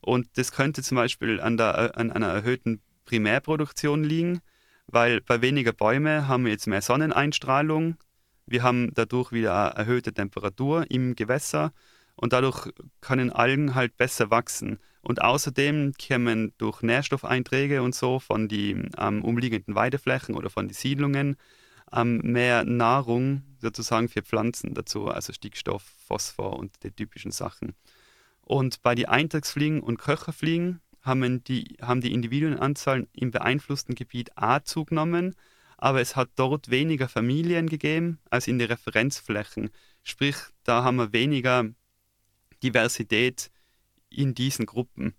Und 0.00 0.28
das 0.34 0.52
könnte 0.52 0.82
zum 0.82 0.96
Beispiel 0.96 1.40
an, 1.40 1.56
der, 1.56 1.96
an 1.98 2.12
einer 2.12 2.28
erhöhten 2.28 2.82
Primärproduktion 3.06 4.04
liegen, 4.04 4.40
weil 4.94 5.20
bei 5.20 5.42
weniger 5.42 5.72
Bäume 5.72 6.28
haben 6.28 6.44
wir 6.44 6.52
jetzt 6.52 6.68
mehr 6.68 6.80
Sonneneinstrahlung. 6.80 7.96
Wir 8.46 8.62
haben 8.62 8.92
dadurch 8.94 9.32
wieder 9.32 9.72
eine 9.72 9.76
erhöhte 9.76 10.14
Temperatur 10.14 10.88
im 10.88 11.16
Gewässer 11.16 11.72
und 12.14 12.32
dadurch 12.32 12.70
können 13.00 13.30
Algen 13.30 13.74
halt 13.74 13.96
besser 13.96 14.30
wachsen. 14.30 14.78
Und 15.02 15.20
außerdem 15.20 15.94
kommen 15.94 16.54
durch 16.58 16.82
Nährstoffeinträge 16.82 17.82
und 17.82 17.94
so 17.94 18.20
von 18.20 18.48
den 18.48 18.90
ähm, 18.96 19.22
umliegenden 19.24 19.74
Weideflächen 19.74 20.34
oder 20.36 20.48
von 20.48 20.68
den 20.68 20.74
Siedlungen 20.74 21.36
ähm, 21.92 22.18
mehr 22.22 22.64
Nahrung 22.64 23.42
sozusagen 23.58 24.08
für 24.08 24.22
Pflanzen 24.22 24.74
dazu, 24.74 25.08
also 25.08 25.32
Stickstoff, 25.32 25.82
Phosphor 26.06 26.56
und 26.56 26.72
die 26.84 26.92
typischen 26.92 27.32
Sachen. 27.32 27.74
Und 28.42 28.82
bei 28.82 28.94
den 28.94 29.06
Eintagsfliegen 29.06 29.80
und 29.80 29.98
Köcherfliegen 29.98 30.80
haben 31.04 31.44
die, 31.44 31.76
haben 31.80 32.00
die 32.00 32.12
Individuenanzahl 32.12 33.06
im 33.12 33.30
beeinflussten 33.30 33.94
Gebiet 33.94 34.36
A 34.36 34.64
zugenommen, 34.64 35.34
aber 35.76 36.00
es 36.00 36.16
hat 36.16 36.30
dort 36.36 36.70
weniger 36.70 37.08
Familien 37.08 37.68
gegeben 37.68 38.18
als 38.30 38.48
in 38.48 38.58
den 38.58 38.68
Referenzflächen. 38.68 39.70
Sprich, 40.02 40.36
da 40.64 40.82
haben 40.82 40.96
wir 40.96 41.12
weniger 41.12 41.66
Diversität 42.62 43.50
in 44.08 44.34
diesen 44.34 44.66
Gruppen. 44.66 45.14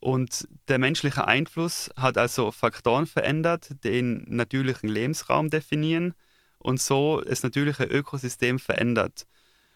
Und 0.00 0.48
der 0.68 0.78
menschliche 0.78 1.26
Einfluss 1.26 1.90
hat 1.96 2.18
also 2.18 2.50
Faktoren 2.50 3.06
verändert, 3.06 3.70
den 3.84 4.24
natürlichen 4.28 4.88
Lebensraum 4.88 5.48
definieren 5.48 6.14
und 6.58 6.80
so 6.80 7.20
das 7.20 7.42
natürliche 7.42 7.84
Ökosystem 7.84 8.58
verändert. 8.58 9.26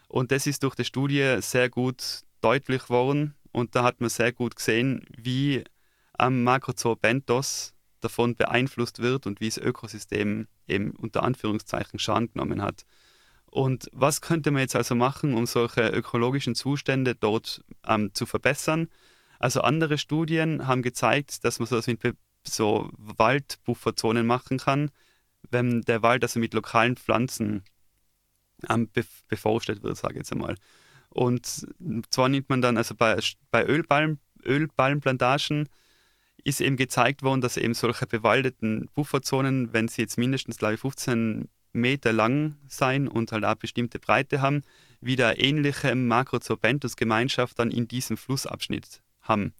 Und 0.09 0.33
das 0.33 0.47
ist 0.47 0.63
durch 0.65 0.75
die 0.75 0.85
Studie 0.85 1.37
sehr 1.41 1.71
gut 1.71 2.23
deutlich 2.41 2.85
geworden. 2.85 3.35
Und 3.53 3.75
da 3.75 3.85
hat 3.85 4.01
man 4.01 4.11
sehr 4.11 4.33
gut 4.33 4.57
gesehen, 4.57 5.07
wie 5.17 5.65
am 6.13 6.43
Makrozoo 6.43 6.97
Bentos 6.97 7.75
davon 8.01 8.37
beeinflusst 8.37 9.01
wird 9.01 9.27
und 9.27 9.41
wie 9.41 9.49
das 9.49 9.59
Ökosystem 9.59 10.47
eben 10.67 10.91
unter 10.93 11.23
Anführungszeichen 11.23 11.99
Schaden 11.99 12.33
genommen 12.33 12.63
hat. 12.63 12.85
Und 13.47 13.89
was 13.93 14.21
könnte 14.21 14.51
man 14.51 14.61
jetzt 14.61 14.77
also 14.77 14.95
machen, 14.95 15.35
um 15.35 15.47
solche 15.47 15.89
ökologischen 15.89 16.55
Zustände 16.55 17.15
dort 17.15 17.65
ähm, 17.87 18.13
zu 18.13 18.27
verbessern? 18.27 18.89
Also 19.39 19.63
andere 19.63 19.99
Studien 19.99 20.67
haben 20.67 20.83
gezeigt, 20.83 21.45
dass 21.45 21.59
man 21.59 21.67
so, 21.67 21.81
mit 21.87 22.17
so 22.47 22.91
Waldbufferzonen 22.97 24.27
machen 24.27 24.59
kann, 24.59 24.91
wenn 25.51 25.83
der 25.83 26.03
Wald 26.03 26.23
also 26.25 26.41
mit 26.41 26.55
lokalen 26.55 26.97
Pflanzen 26.97 27.65
ähm, 28.69 28.91
beforstet 29.29 29.83
wird, 29.83 29.97
sage 29.97 30.15
ich 30.15 30.19
jetzt 30.19 30.33
einmal. 30.33 30.57
Und 31.19 31.67
zwar 32.11 32.29
nimmt 32.29 32.49
man 32.49 32.63
dann, 32.63 32.77
also 32.77 32.95
bei, 32.95 33.19
bei 33.51 33.67
Ölpalm, 33.67 34.21
Ölpalmplantagen 34.45 35.69
ist 36.45 36.61
eben 36.61 36.77
gezeigt 36.77 37.25
worden, 37.25 37.41
dass 37.41 37.57
eben 37.57 37.75
solche 37.75 38.07
bewaldeten 38.07 38.89
Bufferzonen, 38.95 39.73
wenn 39.73 39.89
sie 39.89 40.03
jetzt 40.03 40.17
mindestens, 40.17 40.59
glaube 40.59 40.75
ich, 40.75 40.81
15 40.81 41.49
Meter 41.73 42.13
lang 42.13 42.55
sein 42.69 43.09
und 43.09 43.33
halt 43.33 43.45
auch 43.45 43.57
bestimmte 43.57 43.99
Breite 43.99 44.41
haben, 44.41 44.63
wieder 45.01 45.43
ähnliche 45.43 45.97
Makrozobenthus-Gemeinschaft 45.97 47.59
dann 47.59 47.73
in 47.73 47.89
diesem 47.89 48.17
Flussabschnitt 48.17 49.03
haben. 49.21 49.55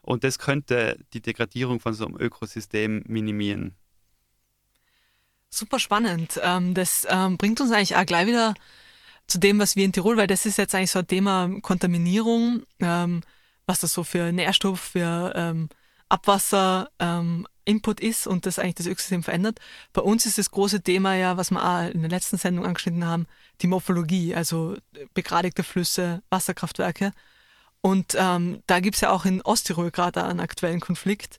Und 0.00 0.24
das 0.24 0.38
könnte 0.38 0.98
die 1.12 1.20
Degradierung 1.20 1.80
von 1.80 1.92
so 1.92 2.06
einem 2.06 2.16
Ökosystem 2.18 3.02
minimieren. 3.06 3.74
Super 5.50 5.78
spannend. 5.78 6.40
Ähm, 6.42 6.72
das 6.72 7.06
ähm, 7.10 7.36
bringt 7.36 7.60
uns 7.60 7.72
eigentlich 7.72 7.94
auch 7.94 8.06
gleich 8.06 8.26
wieder 8.26 8.54
zu 9.26 9.38
dem, 9.38 9.58
was 9.58 9.76
wir 9.76 9.84
in 9.84 9.92
Tirol, 9.92 10.16
weil 10.16 10.26
das 10.26 10.46
ist 10.46 10.58
jetzt 10.58 10.74
eigentlich 10.74 10.90
so 10.90 11.00
ein 11.00 11.06
Thema 11.06 11.50
Kontaminierung, 11.62 12.64
ähm, 12.80 13.22
was 13.66 13.80
das 13.80 13.92
so 13.92 14.04
für 14.04 14.32
Nährstoff, 14.32 14.80
für 14.80 15.68
Abwasser, 16.10 16.90
Input 17.64 18.00
ist 18.00 18.26
und 18.26 18.46
das 18.46 18.58
eigentlich 18.58 18.74
das 18.74 18.86
Ökosystem 18.86 19.22
verändert. 19.22 19.58
Bei 19.92 20.02
uns 20.02 20.26
ist 20.26 20.38
das 20.38 20.50
große 20.50 20.82
Thema 20.82 21.14
ja, 21.14 21.36
was 21.36 21.50
wir 21.50 21.64
auch 21.64 21.90
in 21.90 22.02
der 22.02 22.10
letzten 22.10 22.36
Sendung 22.36 22.66
angeschnitten 22.66 23.04
haben, 23.04 23.26
die 23.62 23.66
Morphologie, 23.66 24.34
also 24.34 24.76
begradigte 25.14 25.62
Flüsse, 25.62 26.22
Wasserkraftwerke. 26.30 27.12
Und 27.80 28.14
ähm, 28.18 28.62
da 28.66 28.80
gibt's 28.80 29.00
ja 29.00 29.10
auch 29.10 29.24
in 29.24 29.42
Osttirol 29.42 29.90
gerade 29.90 30.24
einen 30.24 30.40
aktuellen 30.40 30.80
Konflikt. 30.80 31.38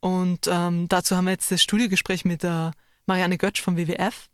Und 0.00 0.46
ähm, 0.46 0.88
dazu 0.88 1.16
haben 1.16 1.24
wir 1.24 1.32
jetzt 1.32 1.50
das 1.50 1.62
Studiogespräch 1.62 2.24
mit 2.24 2.42
der 2.42 2.72
Marianne 3.06 3.38
Götsch 3.38 3.62
vom 3.62 3.76
WWF, 3.76 4.28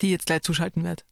die 0.00 0.10
jetzt 0.10 0.26
gleich 0.26 0.42
zuschalten 0.42 0.84
wird. 0.84 1.04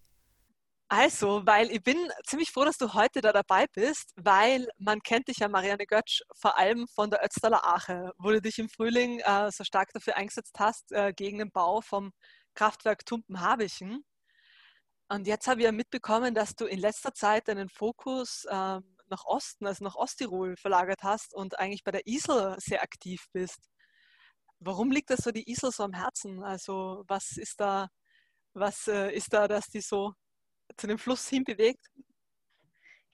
Also, 0.95 1.41
weil 1.47 1.71
ich 1.71 1.83
bin 1.83 1.97
ziemlich 2.27 2.51
froh, 2.51 2.67
dass 2.67 2.77
du 2.77 2.93
heute 2.93 3.23
da 3.23 3.33
dabei 3.33 3.65
bist, 3.73 4.13
weil 4.17 4.69
man 4.77 5.01
kennt 5.01 5.27
dich 5.29 5.39
ja, 5.39 5.49
Marianne 5.49 5.87
Götsch, 5.87 6.21
vor 6.39 6.59
allem 6.59 6.87
von 6.87 7.09
der 7.09 7.25
Ötztaler 7.25 7.65
Ache, 7.65 8.13
wo 8.19 8.29
du 8.31 8.43
dich 8.43 8.59
im 8.59 8.69
Frühling 8.69 9.21
äh, 9.21 9.51
so 9.51 9.65
stark 9.65 9.89
dafür 9.95 10.19
eingesetzt 10.19 10.59
hast, 10.59 10.93
äh, 10.93 11.15
gegen 11.15 11.39
den 11.39 11.51
Bau 11.51 11.81
vom 11.81 12.13
Kraftwerk 12.55 13.07
Tumpen-Habichen. 13.07 14.05
Und 15.09 15.27
jetzt 15.27 15.47
habe 15.47 15.61
ich 15.61 15.65
ja 15.65 15.73
mitbekommen, 15.73 16.35
dass 16.35 16.55
du 16.57 16.67
in 16.67 16.79
letzter 16.79 17.15
Zeit 17.15 17.49
deinen 17.49 17.71
Fokus 17.71 18.45
äh, 18.45 18.53
nach 19.09 19.25
Osten, 19.25 19.67
also 19.67 19.85
nach 19.85 19.95
Osttirol 19.97 20.59
verlagert 20.59 21.03
hast 21.03 21.33
und 21.33 21.59
eigentlich 21.59 21.85
bei 21.85 21.93
der 21.93 22.07
Isel 22.07 22.57
sehr 22.59 22.83
aktiv 22.83 23.25
bist. 23.33 23.61
Warum 24.59 24.91
liegt 24.91 25.09
das 25.09 25.21
so 25.21 25.31
die 25.31 25.51
Isel 25.51 25.71
so 25.73 25.85
am 25.85 25.95
Herzen? 25.95 26.43
Also 26.45 27.03
was 27.09 27.39
ist 27.39 27.61
da, 27.61 27.89
was 28.53 28.89
äh, 28.89 29.11
ist 29.15 29.33
da, 29.33 29.49
dass 29.49 29.69
die 29.69 29.81
so 29.81 30.13
zu 30.77 30.87
dem 30.87 30.99
Fluss 30.99 31.29
hinbewegt? 31.29 31.87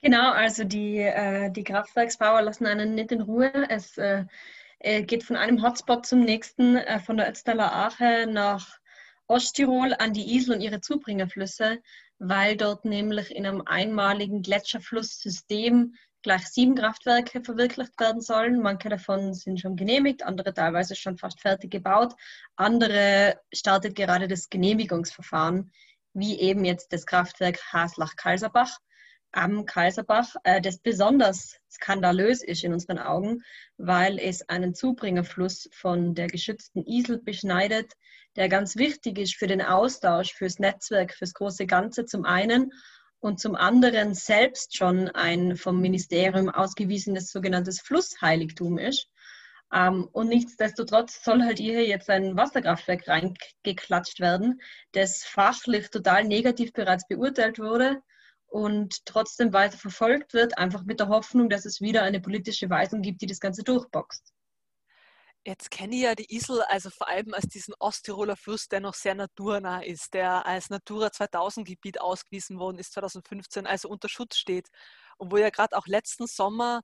Genau, 0.01 0.31
also 0.31 0.63
die, 0.63 0.99
äh, 0.99 1.51
die 1.51 1.63
Kraftwerksbauer 1.63 2.41
lassen 2.41 2.65
einen 2.65 2.95
nicht 2.95 3.11
in 3.11 3.21
Ruhe. 3.21 3.51
Es 3.69 3.97
äh, 3.97 4.25
äh 4.79 5.03
geht 5.03 5.23
von 5.23 5.35
einem 5.35 5.61
Hotspot 5.61 6.05
zum 6.05 6.21
nächsten, 6.21 6.77
äh, 6.77 6.99
von 6.99 7.17
der 7.17 7.29
Ötztaler 7.29 7.75
Ache 7.75 8.25
nach 8.27 8.79
Osttirol 9.27 9.93
an 9.93 10.13
die 10.13 10.35
Isel 10.35 10.55
und 10.55 10.61
ihre 10.61 10.79
Zubringerflüsse, 10.81 11.81
weil 12.17 12.55
dort 12.55 12.85
nämlich 12.85 13.35
in 13.35 13.45
einem 13.45 13.61
einmaligen 13.65 14.41
Gletscherflusssystem 14.41 15.95
gleich 16.21 16.47
sieben 16.47 16.75
Kraftwerke 16.75 17.41
verwirklicht 17.41 17.99
werden 17.99 18.21
sollen. 18.21 18.61
Manche 18.61 18.89
davon 18.89 19.33
sind 19.33 19.59
schon 19.59 19.75
genehmigt, 19.75 20.23
andere 20.23 20.53
teilweise 20.53 20.95
schon 20.95 21.17
fast 21.17 21.41
fertig 21.41 21.71
gebaut. 21.71 22.13
Andere 22.55 23.39
startet 23.53 23.95
gerade 23.95 24.27
das 24.27 24.49
Genehmigungsverfahren 24.49 25.71
wie 26.13 26.39
eben 26.39 26.65
jetzt 26.65 26.91
das 26.93 27.05
Kraftwerk 27.05 27.59
Haslach-Kalserbach 27.71 28.79
am 29.31 29.65
Kaiserbach, 29.65 30.35
äh, 30.43 30.61
das 30.61 30.79
besonders 30.79 31.57
skandalös 31.71 32.43
ist 32.43 32.63
in 32.63 32.73
unseren 32.73 32.97
Augen, 32.97 33.43
weil 33.77 34.19
es 34.19 34.47
einen 34.49 34.73
Zubringerfluss 34.73 35.69
von 35.71 36.15
der 36.15 36.27
geschützten 36.27 36.83
Isel 36.85 37.21
beschneidet, 37.21 37.93
der 38.35 38.49
ganz 38.49 38.75
wichtig 38.75 39.19
ist 39.19 39.35
für 39.35 39.47
den 39.47 39.61
Austausch, 39.61 40.33
fürs 40.33 40.59
Netzwerk, 40.59 41.13
fürs 41.13 41.33
große 41.33 41.67
Ganze 41.67 42.05
zum 42.05 42.25
einen 42.25 42.71
und 43.19 43.39
zum 43.39 43.55
anderen 43.55 44.13
selbst 44.13 44.77
schon 44.77 45.09
ein 45.09 45.57
vom 45.57 45.81
Ministerium 45.81 46.49
ausgewiesenes 46.49 47.31
sogenanntes 47.31 47.81
Flussheiligtum 47.81 48.77
ist. 48.77 49.09
Ähm, 49.73 50.07
und 50.11 50.29
nichtsdestotrotz 50.29 51.23
soll 51.23 51.43
halt 51.43 51.59
hier 51.59 51.85
jetzt 51.85 52.09
ein 52.09 52.35
Wasserkraftwerk 52.35 53.07
reingeklatscht 53.07 54.19
werden, 54.19 54.61
das 54.93 55.23
fachlich 55.23 55.89
total 55.89 56.23
negativ 56.23 56.73
bereits 56.73 57.07
beurteilt 57.07 57.59
wurde 57.59 58.01
und 58.47 59.05
trotzdem 59.05 59.53
weiter 59.53 59.77
verfolgt 59.77 60.33
wird, 60.33 60.57
einfach 60.57 60.83
mit 60.83 60.99
der 60.99 61.09
Hoffnung, 61.09 61.49
dass 61.49 61.65
es 61.65 61.81
wieder 61.81 62.03
eine 62.03 62.19
politische 62.19 62.69
Weisung 62.69 63.01
gibt, 63.01 63.21
die 63.21 63.27
das 63.27 63.39
Ganze 63.39 63.63
durchboxt. 63.63 64.33
Jetzt 65.45 65.71
kenne 65.71 65.95
ich 65.95 66.01
ja 66.01 66.15
die 66.15 66.33
Isel 66.35 66.61
also 66.67 66.89
vor 66.89 67.07
allem 67.07 67.33
als 67.33 67.47
diesen 67.47 67.73
Osttiroler 67.79 68.35
Fluss, 68.35 68.67
der 68.67 68.81
noch 68.81 68.93
sehr 68.93 69.15
naturnah 69.15 69.81
ist, 69.81 70.13
der 70.13 70.45
als 70.45 70.69
Natura 70.69 71.11
2000 71.11 71.65
Gebiet 71.65 72.01
ausgewiesen 72.01 72.59
worden 72.59 72.77
ist 72.77 72.93
2015, 72.93 73.65
also 73.65 73.87
unter 73.87 74.09
Schutz 74.09 74.37
steht 74.37 74.67
und 75.19 75.31
wo 75.31 75.37
ja 75.37 75.49
gerade 75.49 75.77
auch 75.77 75.87
letzten 75.87 76.27
Sommer 76.27 76.81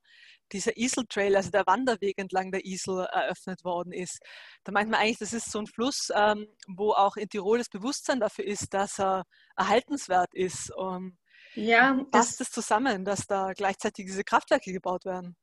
dieser 0.52 0.78
Isel-Trail, 0.78 1.36
also 1.36 1.50
der 1.50 1.66
Wanderweg 1.66 2.18
entlang 2.18 2.52
der 2.52 2.66
Isel 2.66 3.06
eröffnet 3.12 3.64
worden 3.64 3.92
ist. 3.92 4.20
Da 4.64 4.72
meint 4.72 4.90
man 4.90 5.00
eigentlich, 5.00 5.20
das 5.20 5.34
ist 5.34 5.52
so 5.52 5.60
ein 5.60 5.68
Fluss, 5.68 6.10
ähm, 6.14 6.48
wo 6.68 6.92
auch 6.92 7.18
in 7.18 7.30
Tirol 7.30 7.58
das 7.58 7.70
Bewusstsein 7.70 8.20
dafür 8.20 8.46
ist, 8.46 8.74
dass 8.74 9.00
er 9.00 9.24
erhaltenswert 9.56 10.34
ist. 10.34 10.72
Um, 10.76 11.18
ja, 11.56 12.04
passt 12.12 12.32
es 12.32 12.38
das 12.38 12.50
zusammen, 12.52 13.06
dass 13.06 13.26
da 13.26 13.54
gleichzeitig 13.54 14.06
diese 14.06 14.24
Kraftwerke 14.24 14.72
gebaut 14.72 15.06
werden? 15.06 15.36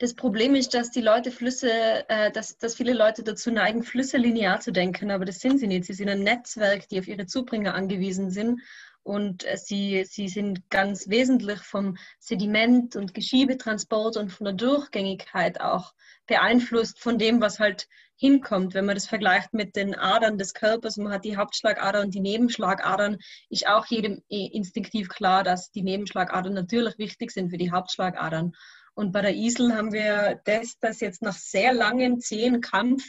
Das 0.00 0.14
Problem 0.14 0.54
ist, 0.54 0.72
dass 0.72 0.90
die 0.90 1.02
Leute 1.02 1.30
Flüsse, 1.30 2.08
äh, 2.08 2.32
dass, 2.32 2.56
dass 2.56 2.74
viele 2.74 2.94
Leute 2.94 3.22
dazu 3.22 3.50
neigen, 3.50 3.82
Flüsse 3.82 4.16
linear 4.16 4.58
zu 4.58 4.72
denken, 4.72 5.10
aber 5.10 5.26
das 5.26 5.40
sind 5.40 5.58
sie 5.58 5.66
nicht. 5.66 5.84
Sie 5.84 5.92
sind 5.92 6.08
ein 6.08 6.22
Netzwerk, 6.22 6.88
die 6.88 6.98
auf 6.98 7.06
ihre 7.06 7.26
Zubringer 7.26 7.74
angewiesen 7.74 8.30
sind 8.30 8.62
und 9.02 9.44
äh, 9.44 9.58
sie, 9.58 10.06
sie 10.08 10.28
sind 10.28 10.70
ganz 10.70 11.10
wesentlich 11.10 11.58
vom 11.58 11.98
Sediment- 12.18 12.96
und 12.96 13.12
Geschiebetransport 13.12 14.16
und 14.16 14.32
von 14.32 14.46
der 14.46 14.54
Durchgängigkeit 14.54 15.60
auch 15.60 15.92
beeinflusst 16.26 16.98
von 16.98 17.18
dem, 17.18 17.42
was 17.42 17.60
halt 17.60 17.86
hinkommt. 18.16 18.72
Wenn 18.72 18.86
man 18.86 18.94
das 18.94 19.06
vergleicht 19.06 19.52
mit 19.52 19.76
den 19.76 19.94
Adern 19.94 20.38
des 20.38 20.54
Körpers, 20.54 20.96
man 20.96 21.12
hat 21.12 21.26
die 21.26 21.36
Hauptschlagader 21.36 22.00
und 22.00 22.14
die 22.14 22.20
Nebenschlagadern, 22.20 23.18
ist 23.50 23.66
auch 23.66 23.84
jedem 23.84 24.22
instinktiv 24.28 25.10
klar, 25.10 25.44
dass 25.44 25.70
die 25.70 25.82
Nebenschlagadern 25.82 26.54
natürlich 26.54 26.96
wichtig 26.96 27.32
sind 27.32 27.50
für 27.50 27.58
die 27.58 27.70
Hauptschlagadern. 27.70 28.52
Und 28.94 29.12
bei 29.12 29.22
der 29.22 29.34
Isel 29.34 29.74
haben 29.74 29.92
wir 29.92 30.40
das, 30.44 30.78
das 30.80 31.00
jetzt 31.00 31.22
nach 31.22 31.36
sehr 31.36 31.72
langem, 31.72 32.20
zähen 32.20 32.60
Kampf 32.60 33.02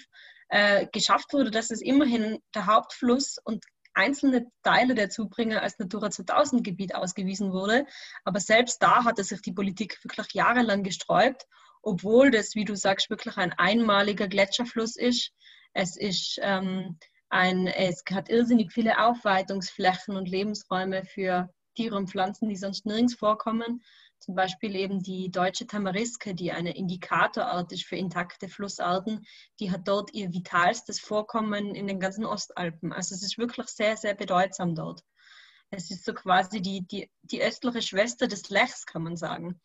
äh, 0.50 0.88
geschafft 0.92 1.34
wurde, 1.34 1.52
dass 1.52 1.72
es 1.72 1.82
immerhin 1.82 2.40
der 2.54 2.66
Hauptfluss 2.66 3.38
und 3.44 3.66
einzelne 3.94 4.48
Teile 4.64 4.96
der 4.96 5.10
Zubringer 5.10 5.62
als 5.62 5.78
Natura 5.80 6.10
2000 6.10 6.64
Gebiet 6.64 6.96
ausgewiesen 6.96 7.52
wurde. 7.52 7.86
Aber 8.24 8.40
selbst 8.40 8.82
da 8.82 9.04
hatte 9.04 9.24
sich 9.24 9.42
die 9.42 9.54
Politik 9.54 9.98
wirklich 10.04 10.34
jahrelang 10.34 10.84
gesträubt, 10.84 11.46
obwohl 11.82 12.32
das, 12.32 12.56
wie 12.56 12.66
du 12.66 12.76
sagst, 12.76 13.10
wirklich 13.10 13.38
ein 13.38 13.54
einmaliger 13.54 14.28
Gletscherfluss 14.28 14.96
ist. 14.96 15.32
Es 15.74 15.98
ist 15.98 16.40
ähm, 16.42 16.98
ein, 17.30 17.68
es 17.68 18.04
hat 18.12 18.30
irrsinnig 18.30 18.72
viele 18.72 19.00
Aufweitungsflächen 19.00 20.16
und 20.16 20.30
Lebensräume 20.30 21.06
für 21.06 21.50
Tiere 21.76 21.96
und 21.96 22.10
Pflanzen, 22.10 22.50
die 22.50 22.58
sonst 22.58 22.86
nirgends 22.86 23.16
vorkommen. 23.16 23.82
Zum 24.22 24.36
Beispiel 24.36 24.76
eben 24.76 25.02
die 25.02 25.32
deutsche 25.32 25.66
Tamariske, 25.66 26.36
die 26.36 26.52
eine 26.52 26.76
Indikatorart 26.76 27.72
ist 27.72 27.86
für 27.86 27.96
intakte 27.96 28.50
Flussarten, 28.50 29.26
die 29.60 29.72
hat 29.72 29.88
dort 29.88 30.14
ihr 30.14 30.32
vitalstes 30.32 31.00
Vorkommen 31.00 31.74
in 31.74 31.88
den 31.88 32.00
ganzen 32.00 32.26
Ostalpen. 32.26 32.94
Also 32.94 33.16
es 33.16 33.24
ist 33.24 33.40
wirklich 33.40 33.68
sehr, 33.70 33.98
sehr 33.98 34.14
bedeutsam 34.14 34.76
dort. 34.76 35.04
Es 35.72 35.90
ist 35.90 36.06
so 36.06 36.14
quasi 36.14 36.62
die, 36.62 36.86
die, 36.86 37.10
die 37.24 37.42
östliche 37.42 37.82
Schwester 37.82 38.28
des 38.28 38.52
Lechs, 38.52 38.86
kann 38.86 39.02
man 39.02 39.18
sagen. 39.18 39.60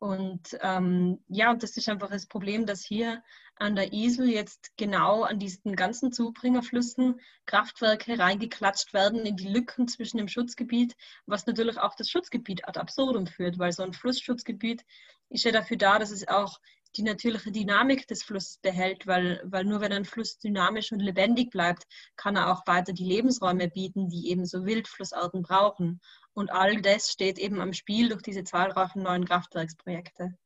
Und 0.00 0.56
ähm, 0.60 1.18
ja, 1.28 1.50
und 1.50 1.62
das 1.62 1.76
ist 1.76 1.88
einfach 1.88 2.10
das 2.10 2.26
Problem, 2.26 2.66
dass 2.66 2.84
hier 2.84 3.22
an 3.56 3.74
der 3.74 3.92
Isel 3.92 4.28
jetzt 4.28 4.76
genau 4.76 5.24
an 5.24 5.40
diesen 5.40 5.74
ganzen 5.74 6.12
Zubringerflüssen 6.12 7.20
Kraftwerke 7.46 8.16
reingeklatscht 8.16 8.94
werden 8.94 9.26
in 9.26 9.36
die 9.36 9.48
Lücken 9.48 9.88
zwischen 9.88 10.18
dem 10.18 10.28
Schutzgebiet, 10.28 10.94
was 11.26 11.46
natürlich 11.46 11.78
auch 11.78 11.96
das 11.96 12.10
Schutzgebiet 12.10 12.68
ad 12.68 12.78
absurdum 12.78 13.26
führt, 13.26 13.58
weil 13.58 13.72
so 13.72 13.82
ein 13.82 13.92
Flussschutzgebiet 13.92 14.84
ist 15.30 15.44
ja 15.44 15.50
dafür 15.50 15.76
da, 15.76 15.98
dass 15.98 16.12
es 16.12 16.28
auch 16.28 16.60
die 16.96 17.02
natürliche 17.02 17.52
Dynamik 17.52 18.06
des 18.06 18.22
Flusses 18.22 18.58
behält, 18.58 19.06
weil, 19.06 19.42
weil 19.44 19.64
nur 19.64 19.80
wenn 19.80 19.92
ein 19.92 20.04
Fluss 20.04 20.38
dynamisch 20.38 20.92
und 20.92 21.00
lebendig 21.00 21.50
bleibt, 21.50 21.84
kann 22.16 22.36
er 22.36 22.52
auch 22.52 22.66
weiter 22.66 22.92
die 22.92 23.04
Lebensräume 23.04 23.68
bieten, 23.68 24.08
die 24.08 24.30
eben 24.30 24.46
so 24.46 24.64
Wildflussarten 24.64 25.42
brauchen. 25.42 26.00
Und 26.38 26.52
all 26.52 26.80
das 26.80 27.10
steht 27.10 27.36
eben 27.36 27.60
am 27.60 27.72
Spiel 27.72 28.10
durch 28.10 28.22
diese 28.22 28.44
zahlreichen 28.44 29.02
neuen 29.02 29.24
Kraftwerksprojekte. 29.24 30.38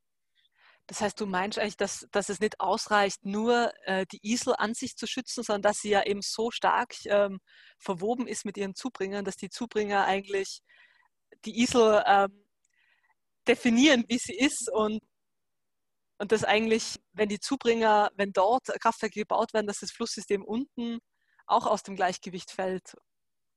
Das 0.86 1.02
heißt, 1.02 1.20
du 1.20 1.26
meinst 1.26 1.58
eigentlich, 1.58 1.76
dass, 1.76 2.06
dass 2.12 2.30
es 2.30 2.40
nicht 2.40 2.60
ausreicht, 2.60 3.26
nur 3.26 3.70
äh, 3.84 4.06
die 4.10 4.20
Isel 4.22 4.54
an 4.56 4.72
sich 4.72 4.96
zu 4.96 5.06
schützen, 5.06 5.44
sondern 5.44 5.60
dass 5.60 5.80
sie 5.80 5.90
ja 5.90 6.02
eben 6.02 6.22
so 6.22 6.50
stark 6.50 6.94
ähm, 7.04 7.40
verwoben 7.78 8.26
ist 8.26 8.46
mit 8.46 8.56
ihren 8.56 8.74
Zubringern, 8.74 9.26
dass 9.26 9.36
die 9.36 9.50
Zubringer 9.50 10.06
eigentlich 10.06 10.62
die 11.44 11.60
Isel 11.60 12.02
ähm, 12.06 12.42
definieren, 13.46 14.06
wie 14.08 14.18
sie 14.18 14.34
ist 14.34 14.70
und 14.72 14.98
und 16.16 16.32
dass 16.32 16.44
eigentlich, 16.44 17.00
wenn 17.12 17.28
die 17.28 17.40
Zubringer, 17.40 18.10
wenn 18.14 18.32
dort 18.32 18.64
Kraftwerke 18.80 19.20
gebaut 19.20 19.52
werden, 19.52 19.66
dass 19.66 19.80
das 19.80 19.90
Flusssystem 19.90 20.42
unten 20.42 21.00
auch 21.46 21.66
aus 21.66 21.82
dem 21.82 21.96
Gleichgewicht 21.96 22.50
fällt. 22.50 22.94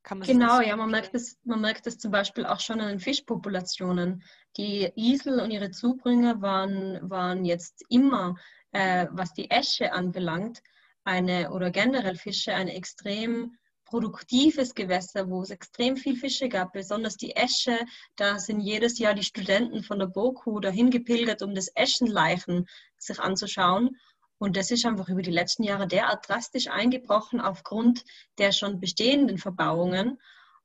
Genau, 0.07 0.61
ja, 0.61 0.75
man 0.75 0.91
merkt, 0.91 1.13
das, 1.13 1.37
man 1.43 1.61
merkt 1.61 1.85
das 1.85 1.97
zum 1.97 2.11
Beispiel 2.11 2.45
auch 2.45 2.59
schon 2.59 2.79
an 2.79 2.89
den 2.89 2.99
Fischpopulationen. 2.99 4.23
Die 4.57 4.91
Isel 4.95 5.39
und 5.39 5.51
ihre 5.51 5.71
Zubringer 5.71 6.41
waren, 6.41 6.99
waren 7.09 7.45
jetzt 7.45 7.83
immer, 7.89 8.35
äh, 8.71 9.07
was 9.11 9.33
die 9.33 9.49
Esche 9.49 9.93
anbelangt, 9.93 10.61
eine 11.03 11.51
oder 11.51 11.71
generell 11.71 12.15
Fische, 12.15 12.53
eine 12.53 12.73
extrem 12.73 13.57
produktives 13.85 14.73
Gewässer, 14.73 15.29
wo 15.29 15.41
es 15.41 15.51
extrem 15.51 15.95
viel 15.95 16.15
Fische 16.15 16.49
gab, 16.49 16.73
besonders 16.73 17.17
die 17.17 17.35
Esche. 17.35 17.77
Da 18.15 18.39
sind 18.39 18.59
jedes 18.59 18.97
Jahr 18.97 19.13
die 19.13 19.23
Studenten 19.23 19.83
von 19.83 19.99
der 19.99 20.07
BOKU 20.07 20.59
dahin 20.59 20.89
gepilgert, 20.89 21.41
um 21.41 21.53
das 21.53 21.71
Eschenleichen 21.75 22.65
sich 22.97 23.19
anzuschauen. 23.19 23.97
Und 24.37 24.57
das 24.57 24.71
ist 24.71 24.85
einfach 24.85 25.09
über 25.09 25.21
die 25.21 25.31
letzten 25.31 25.63
Jahre 25.63 25.87
derart 25.87 26.27
drastisch 26.27 26.67
eingebrochen 26.67 27.39
aufgrund 27.39 28.03
der 28.37 28.51
schon 28.51 28.79
bestehenden 28.79 29.37
Verbauungen. 29.37 30.19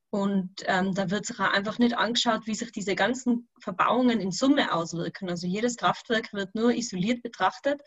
Und 0.09 0.51
ähm, 0.65 0.93
da 0.93 1.09
wird 1.09 1.25
sich 1.25 1.39
einfach 1.39 1.79
nicht 1.79 1.97
angeschaut, 1.97 2.45
wie 2.45 2.55
sich 2.55 2.73
diese 2.73 2.95
ganzen 2.95 3.49
Verbauungen 3.61 4.19
in 4.19 4.31
Summe 4.31 4.73
auswirken. 4.73 5.29
Also 5.29 5.47
jedes 5.47 5.77
Kraftwerk 5.77 6.33
wird 6.33 6.53
nur 6.53 6.73
isoliert 6.73 7.21
betrachtet 7.23 7.81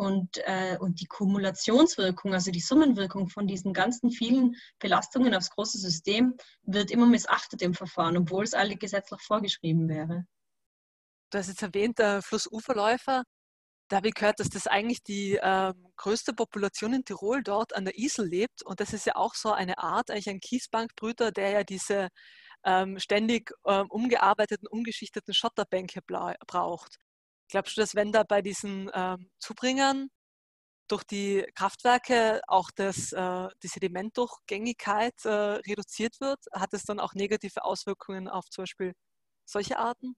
und, 0.00 0.38
äh, 0.46 0.78
und 0.80 1.00
die 1.00 1.06
Kumulationswirkung, 1.06 2.32
also 2.32 2.50
die 2.50 2.60
Summenwirkung 2.60 3.28
von 3.28 3.46
diesen 3.46 3.74
ganzen 3.74 4.10
vielen 4.10 4.56
Belastungen 4.78 5.34
aufs 5.34 5.50
große 5.50 5.78
System, 5.78 6.36
wird 6.62 6.90
immer 6.90 7.06
missachtet 7.06 7.60
im 7.60 7.74
Verfahren, 7.74 8.16
obwohl 8.16 8.42
es 8.44 8.54
alle 8.54 8.76
gesetzlich 8.76 9.20
vorgeschrieben 9.20 9.88
wäre. 9.88 10.24
Du 11.30 11.38
hast 11.38 11.48
jetzt 11.48 11.62
erwähnt, 11.62 11.98
der 11.98 12.22
Flussuferläufer. 12.22 13.24
Da 13.90 13.96
habe 13.96 14.08
ich 14.08 14.14
gehört, 14.14 14.38
dass 14.38 14.48
das 14.50 14.68
eigentlich 14.68 15.02
die 15.02 15.34
äh, 15.36 15.74
größte 15.96 16.32
Population 16.32 16.94
in 16.94 17.04
Tirol 17.04 17.42
dort 17.42 17.74
an 17.74 17.84
der 17.84 17.98
Isel 17.98 18.24
lebt. 18.24 18.62
Und 18.62 18.78
das 18.78 18.92
ist 18.92 19.04
ja 19.04 19.16
auch 19.16 19.34
so 19.34 19.50
eine 19.52 19.78
Art, 19.78 20.10
eigentlich 20.10 20.30
ein 20.30 20.38
Kiesbankbrüter, 20.40 21.32
der 21.32 21.50
ja 21.50 21.64
diese 21.64 22.08
ähm, 22.64 23.00
ständig 23.00 23.52
ähm, 23.66 23.86
umgearbeiteten, 23.90 24.68
umgeschichteten 24.68 25.34
Schotterbänke 25.34 26.02
braucht. 26.02 26.98
Glaubst 27.48 27.76
du, 27.76 27.80
dass 27.80 27.96
wenn 27.96 28.12
da 28.12 28.22
bei 28.22 28.42
diesen 28.42 28.90
ähm, 28.94 29.28
Zubringern 29.40 30.08
durch 30.88 31.04
die 31.04 31.44
Kraftwerke 31.56 32.42
auch 32.48 32.70
das, 32.74 33.12
äh, 33.12 33.48
die 33.62 33.68
Sedimentdurchgängigkeit 33.68 35.14
äh, 35.24 35.30
reduziert 35.30 36.20
wird, 36.20 36.40
hat 36.52 36.74
es 36.74 36.84
dann 36.84 37.00
auch 37.00 37.14
negative 37.14 37.64
Auswirkungen 37.64 38.28
auf 38.28 38.46
zum 38.50 38.62
Beispiel 38.64 38.94
solche 39.46 39.78
Arten? 39.78 40.14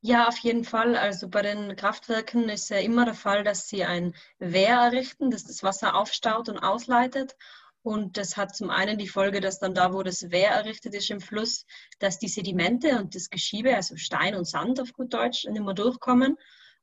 Ja, 0.00 0.28
auf 0.28 0.38
jeden 0.38 0.64
Fall. 0.64 0.96
Also 0.96 1.28
bei 1.28 1.42
den 1.42 1.74
Kraftwerken 1.76 2.48
ist 2.48 2.68
ja 2.70 2.78
immer 2.78 3.04
der 3.04 3.14
Fall, 3.14 3.44
dass 3.44 3.68
sie 3.68 3.84
ein 3.84 4.14
Wehr 4.38 4.76
errichten, 4.76 5.30
das 5.30 5.44
das 5.44 5.62
Wasser 5.62 5.94
aufstaut 5.96 6.48
und 6.48 6.58
ausleitet. 6.58 7.36
Und 7.82 8.16
das 8.16 8.36
hat 8.36 8.54
zum 8.56 8.70
einen 8.70 8.98
die 8.98 9.08
Folge, 9.08 9.40
dass 9.40 9.58
dann 9.58 9.74
da, 9.74 9.92
wo 9.92 10.02
das 10.02 10.30
Wehr 10.30 10.50
errichtet 10.50 10.94
ist 10.94 11.10
im 11.10 11.20
Fluss, 11.20 11.66
dass 11.98 12.18
die 12.18 12.28
Sedimente 12.28 12.98
und 12.98 13.14
das 13.14 13.30
Geschiebe, 13.30 13.74
also 13.74 13.96
Stein 13.96 14.34
und 14.34 14.44
Sand 14.46 14.80
auf 14.80 14.92
gut 14.92 15.12
Deutsch, 15.14 15.44
nicht 15.46 15.62
mehr 15.64 15.74
durchkommen. 15.74 16.36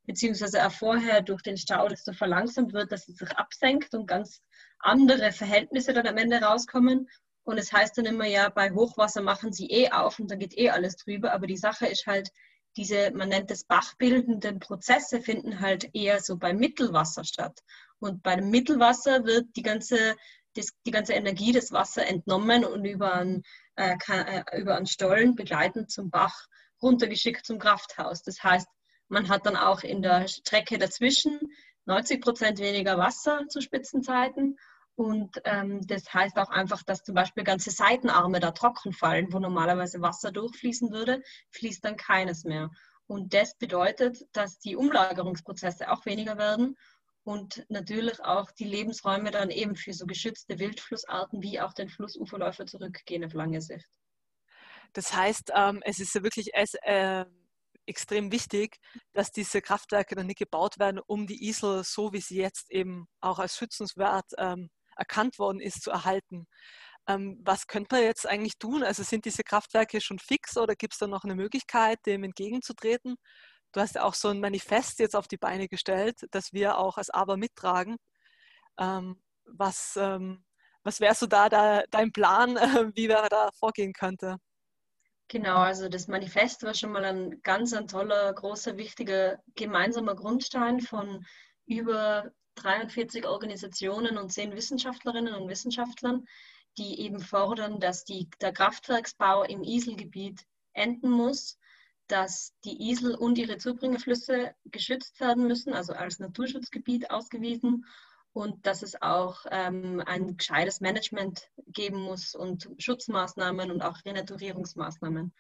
Beziehungsweise 0.06 0.66
auch 0.66 0.72
vorher 0.72 1.22
durch 1.22 1.42
den 1.42 1.58
Stau, 1.58 1.88
das 1.88 2.04
so 2.04 2.14
verlangsamt 2.14 2.74
wird, 2.74 2.92
dass 2.92 3.08
es 3.08 3.18
sich 3.18 3.32
absenkt 3.38 3.94
und 3.94 4.06
ganz 4.06 4.42
andere 4.80 5.32
Verhältnisse 5.32 5.94
dann 5.94 6.08
am 6.08 6.18
Ende 6.18 6.42
rauskommen. 6.42 7.10
Und 7.44 7.58
es 7.58 7.72
heißt 7.74 7.98
dann 7.98 8.06
immer, 8.06 8.26
ja, 8.26 8.50
bei 8.50 8.72
Hochwasser 8.72 9.22
machen 9.22 9.52
sie 9.54 9.68
eh 9.70 9.92
auf 9.92 10.20
und 10.20 10.32
dann 10.32 10.40
geht 10.40 10.58
eh 10.58 10.70
alles 10.70 10.96
drüber. 10.98 11.34
Aber 11.34 11.48
die 11.48 11.58
Sache 11.58 11.86
ist 11.88 12.06
halt, 12.08 12.30
diese, 12.76 13.12
man 13.12 13.30
nennt 13.30 13.52
es 13.52 13.66
bachbildenden 13.66 14.60
Prozesse, 14.60 15.22
finden 15.22 15.60
halt 15.60 15.90
eher 15.94 16.20
so 16.20 16.38
beim 16.38 16.58
Mittelwasser 16.58 17.24
statt. 17.24 17.60
Und 18.00 18.24
bei 18.24 18.36
dem 18.36 18.50
Mittelwasser 18.50 19.26
wird 19.26 19.56
die 19.56 19.62
ganze, 19.62 20.16
die 20.56 20.92
ganze 20.92 21.14
Energie 21.14 21.52
des 21.52 21.72
Wassers 21.72 22.06
entnommen 22.06 22.66
und 22.66 22.86
über 22.86 23.14
einen, 23.14 23.44
äh, 23.76 23.96
äh, 24.08 24.60
über 24.60 24.76
einen 24.76 24.86
Stollen 24.86 25.36
begleitend 25.36 25.92
zum 25.92 26.10
Bach 26.10 26.48
runtergeschickt 26.82 27.46
zum 27.46 27.60
Krafthaus. 27.60 28.24
Das 28.24 28.44
heißt, 28.44 28.68
man 29.08 29.30
hat 29.30 29.46
dann 29.46 29.56
auch 29.56 29.84
in 29.84 30.02
der 30.02 30.28
Strecke 30.28 30.78
dazwischen 30.78 31.40
90 31.86 32.22
Prozent 32.22 32.60
weniger 32.60 32.98
Wasser 32.98 33.48
zu 33.50 33.62
Spitzenzeiten 33.62 34.58
und 34.96 35.42
ähm, 35.46 35.86
das 35.88 36.14
heißt 36.14 36.38
auch 36.38 36.50
einfach, 36.50 36.84
dass 36.84 37.04
zum 37.04 37.16
Beispiel 37.16 37.44
ganze 37.44 37.72
Seitenarme 37.72 38.40
da 38.40 38.52
trocken 38.52 38.94
fallen, 38.94 39.34
wo 39.34 39.40
normalerweise 39.40 40.02
Wasser 40.02 40.32
durchfließen 40.32 40.92
würde, 40.92 41.22
fließt 41.50 41.84
dann 41.84 41.98
keines 41.98 42.44
mehr. 42.44 42.70
Und 43.08 43.34
das 43.34 43.58
bedeutet, 43.58 44.24
dass 44.34 44.60
die 44.60 44.76
Umlagerungsprozesse 44.76 45.92
auch 45.92 46.06
weniger 46.06 46.38
werden 46.38 46.78
und 47.24 47.66
natürlich 47.70 48.20
auch 48.24 48.52
die 48.52 48.66
Lebensräume 48.66 49.32
dann 49.32 49.50
eben 49.50 49.76
für 49.76 49.94
so 49.94 50.06
geschützte 50.06 50.60
Wildflussarten 50.60 51.42
wie 51.42 51.60
auch 51.60 51.74
den 51.74 51.90
Flussuferläufer 51.90 52.66
zurückgehen 52.66 53.26
auf 53.26 53.34
lange 53.34 53.62
Sicht. 53.62 53.88
Das 54.94 55.14
heißt, 55.16 55.52
ähm, 55.56 55.82
es 55.86 56.00
ist 56.00 56.14
ja 56.14 56.22
wirklich 56.22 56.52
äh, 56.54 57.26
extrem 57.88 58.32
wichtig, 58.32 58.78
dass 59.14 59.32
diese 59.32 59.62
Kraftwerke 59.62 60.16
dann 60.16 60.28
nicht 60.28 60.40
gebaut 60.40 60.78
werden, 60.78 61.00
um 61.00 61.26
die 61.26 61.48
Isel 61.48 61.84
so, 61.84 62.14
wie 62.14 62.22
sie 62.22 62.38
jetzt 62.38 62.72
eben 62.72 63.08
auch 63.20 63.40
als 63.40 63.58
schützenswert 63.58 64.32
ähm, 64.38 64.70
erkannt 64.96 65.40
worden 65.40 65.60
ist, 65.60 65.84
zu 65.84 65.92
erhalten. 65.92 66.48
Ähm, 67.08 67.42
was 67.44 67.68
könnte 67.68 67.96
man 67.96 68.04
jetzt 68.04 68.28
eigentlich 68.28 68.58
tun? 68.58 68.84
Also 68.84 69.04
sind 69.04 69.26
diese 69.26 69.44
Kraftwerke 69.44 70.02
schon 70.02 70.20
fix 70.20 70.58
oder 70.58 70.76
gibt 70.76 70.94
es 70.94 71.00
da 71.00 71.08
noch 71.08 71.24
eine 71.24 71.36
Möglichkeit, 71.36 72.00
dem 72.06 72.24
entgegenzutreten? 72.24 73.16
Du 73.74 73.82
hast 73.82 73.96
ja 73.96 74.04
auch 74.04 74.14
so 74.14 74.30
ein 74.30 74.40
Manifest 74.40 75.00
jetzt 75.00 75.16
auf 75.16 75.28
die 75.28 75.38
Beine 75.38 75.68
gestellt, 75.68 76.18
das 76.32 76.54
wir 76.54 76.78
auch 76.78 76.98
als 76.98 77.10
Aber 77.10 77.38
mittragen. 77.38 77.98
Ähm, 78.80 79.22
was 79.46 79.98
ähm, 79.98 80.46
was 80.84 81.00
wäre 81.00 81.16
so 81.16 81.28
da, 81.28 81.50
da 81.50 81.84
dein 81.90 82.12
Plan, 82.12 82.58
äh, 82.58 82.60
wie 82.96 83.08
man 83.08 83.28
da 83.30 83.50
vorgehen 83.58 83.94
könnte? 83.94 84.38
Genau, 85.30 85.58
also 85.58 85.90
das 85.90 86.08
Manifest 86.08 86.64
war 86.64 86.74
schon 86.74 86.92
mal 86.92 87.06
ein 87.06 87.42
ganz 87.42 87.74
ein 87.74 87.88
toller, 87.88 88.34
großer, 88.34 88.78
wichtiger 88.78 89.42
gemeinsamer 89.56 90.16
Grundstein 90.16 90.82
von 90.82 91.26
über 91.66 92.30
43 92.56 93.28
Organisationen 93.28 94.18
und 94.18 94.32
10 94.32 94.56
Wissenschaftlerinnen 94.56 95.34
und 95.34 95.50
Wissenschaftlern, 95.50 96.26
die 96.78 97.00
eben 97.02 97.20
fordern, 97.20 97.80
dass 97.80 98.04
die, 98.04 98.30
der 98.42 98.54
Kraftwerksbau 98.54 99.44
im 99.44 99.64
Iselgebiet 99.64 100.46
enden 100.74 101.12
muss, 101.12 101.60
dass 102.08 102.54
die 102.66 102.90
Isel 102.90 103.16
und 103.16 103.38
ihre 103.38 103.58
Zubringerflüsse 103.58 104.56
geschützt 104.66 105.20
werden 105.20 105.48
müssen, 105.48 105.74
also 105.74 105.94
als 105.94 106.20
Naturschutzgebiet 106.20 107.12
ausgewiesen 107.12 107.86
und 108.34 108.66
dass 108.66 108.82
es 108.82 109.00
auch 109.02 109.46
ähm, 109.52 110.02
ein 110.06 110.38
gescheites 110.38 110.82
Management 110.82 111.50
geben 111.68 112.02
muss 112.02 112.36
und 112.36 112.70
Schutzmaßnahmen 112.78 113.72
und 113.72 113.82
auch 113.82 114.04
Renaturierungsmaßnahmen. 114.06 115.34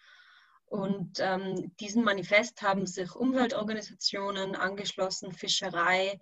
Und 0.66 1.20
ähm, 1.20 1.76
diesem 1.80 2.03
Manifest 2.03 2.61
haben 2.61 2.86
sich 2.86 3.16
Umweltorganisationen 3.16 4.55
angeschlossen, 4.55 5.32
Fischerei, 5.32 6.20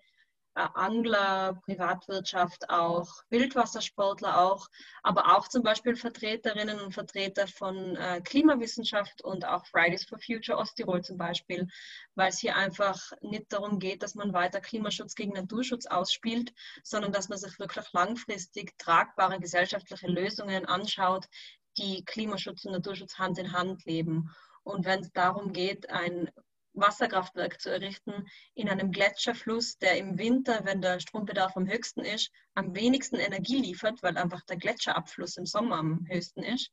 Angler, 0.53 1.61
Privatwirtschaft 1.65 2.69
auch, 2.69 3.23
Wildwassersportler 3.29 4.41
auch, 4.41 4.67
aber 5.01 5.37
auch 5.37 5.47
zum 5.47 5.63
Beispiel 5.63 5.95
Vertreterinnen 5.95 6.79
und 6.79 6.93
Vertreter 6.93 7.47
von 7.47 7.95
äh, 7.95 8.21
Klimawissenschaft 8.21 9.23
und 9.23 9.45
auch 9.45 9.65
Fridays 9.65 10.05
for 10.05 10.19
Future 10.19 10.57
Osttirol 10.57 11.01
zum 11.03 11.17
Beispiel, 11.17 11.67
weil 12.15 12.29
es 12.29 12.39
hier 12.39 12.55
einfach 12.55 13.11
nicht 13.21 13.51
darum 13.53 13.79
geht, 13.79 14.03
dass 14.03 14.15
man 14.15 14.33
weiter 14.33 14.59
Klimaschutz 14.59 15.15
gegen 15.15 15.33
Naturschutz 15.33 15.85
ausspielt, 15.85 16.53
sondern 16.83 17.13
dass 17.13 17.29
man 17.29 17.37
sich 17.37 17.57
wirklich 17.57 17.91
langfristig 17.93 18.77
tragbare 18.77 19.39
gesellschaftliche 19.39 20.07
Lösungen 20.07 20.65
anschaut, 20.65 21.27
die 21.77 22.03
Klimaschutz 22.03 22.65
und 22.65 22.73
Naturschutz 22.73 23.17
Hand 23.17 23.37
in 23.37 23.53
Hand 23.53 23.85
leben. 23.85 24.29
Und 24.63 24.85
wenn 24.85 24.99
es 24.99 25.11
darum 25.11 25.53
geht, 25.53 25.89
ein 25.89 26.29
Wasserkraftwerk 26.73 27.59
zu 27.59 27.69
errichten 27.69 28.27
in 28.53 28.69
einem 28.69 28.91
Gletscherfluss, 28.91 29.77
der 29.77 29.97
im 29.97 30.17
Winter, 30.17 30.61
wenn 30.63 30.81
der 30.81 30.99
Strombedarf 30.99 31.55
am 31.57 31.67
höchsten 31.67 32.01
ist, 32.01 32.31
am 32.55 32.75
wenigsten 32.75 33.17
Energie 33.17 33.61
liefert, 33.61 34.01
weil 34.03 34.17
einfach 34.17 34.41
der 34.45 34.57
Gletscherabfluss 34.57 35.37
im 35.37 35.45
Sommer 35.45 35.77
am 35.77 36.05
höchsten 36.07 36.43
ist, 36.43 36.71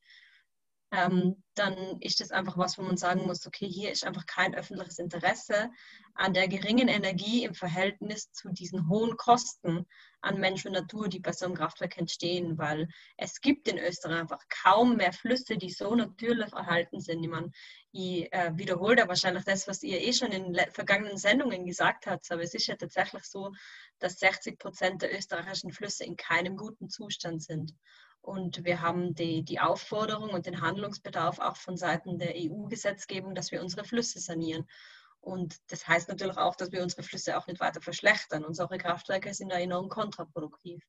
ähm, 0.90 1.42
dann 1.54 2.00
ist 2.00 2.20
das 2.20 2.30
einfach 2.30 2.56
was, 2.56 2.78
wo 2.78 2.82
man 2.82 2.96
sagen 2.96 3.26
muss, 3.26 3.46
okay, 3.46 3.68
hier 3.68 3.90
ist 3.90 4.06
einfach 4.06 4.24
kein 4.26 4.54
öffentliches 4.54 4.98
Interesse 4.98 5.70
an 6.14 6.32
der 6.32 6.48
geringen 6.48 6.88
Energie 6.88 7.44
im 7.44 7.54
Verhältnis 7.54 8.32
zu 8.32 8.48
diesen 8.50 8.88
hohen 8.88 9.16
Kosten 9.16 9.86
an 10.20 10.40
Mensch 10.40 10.64
und 10.64 10.72
Natur, 10.72 11.08
die 11.08 11.20
bei 11.20 11.32
so 11.32 11.44
einem 11.44 11.54
Kraftwerk 11.54 11.98
entstehen, 11.98 12.58
weil 12.58 12.88
es 13.16 13.40
gibt 13.40 13.68
in 13.68 13.78
Österreich 13.78 14.20
einfach 14.20 14.42
kaum 14.62 14.96
mehr 14.96 15.12
Flüsse, 15.12 15.58
die 15.58 15.70
so 15.70 15.94
natürlich 15.94 16.52
erhalten 16.52 17.00
sind. 17.00 17.22
Ich, 17.22 17.30
meine, 17.30 17.50
ich 17.92 18.32
äh, 18.32 18.52
wiederhole 18.56 18.96
da 18.96 19.08
wahrscheinlich 19.08 19.44
das, 19.44 19.68
was 19.68 19.82
ihr 19.82 20.00
eh 20.00 20.12
schon 20.12 20.32
in 20.32 20.56
vergangenen 20.72 21.18
Sendungen 21.18 21.66
gesagt 21.66 22.06
habt, 22.06 22.30
aber 22.30 22.42
es 22.42 22.54
ist 22.54 22.66
ja 22.66 22.76
tatsächlich 22.76 23.24
so, 23.24 23.52
dass 23.98 24.18
60 24.18 24.58
Prozent 24.58 25.02
der 25.02 25.14
österreichischen 25.16 25.72
Flüsse 25.72 26.04
in 26.04 26.16
keinem 26.16 26.56
guten 26.56 26.88
Zustand 26.88 27.42
sind. 27.42 27.74
Und 28.28 28.62
wir 28.62 28.82
haben 28.82 29.14
die, 29.14 29.42
die 29.42 29.58
Aufforderung 29.58 30.28
und 30.28 30.44
den 30.44 30.60
Handlungsbedarf 30.60 31.38
auch 31.38 31.56
von 31.56 31.78
Seiten 31.78 32.18
der 32.18 32.34
EU-Gesetzgebung, 32.36 33.34
dass 33.34 33.52
wir 33.52 33.62
unsere 33.62 33.84
Flüsse 33.84 34.20
sanieren. 34.20 34.68
Und 35.22 35.56
das 35.68 35.88
heißt 35.88 36.10
natürlich 36.10 36.36
auch, 36.36 36.54
dass 36.54 36.70
wir 36.70 36.82
unsere 36.82 37.02
Flüsse 37.02 37.38
auch 37.38 37.46
nicht 37.46 37.58
weiter 37.58 37.80
verschlechtern. 37.80 38.44
Unsere 38.44 38.76
Kraftwerke 38.76 39.32
sind 39.32 39.50
da 39.50 39.58
enorm 39.58 39.88
kontraproduktiv. 39.88 40.84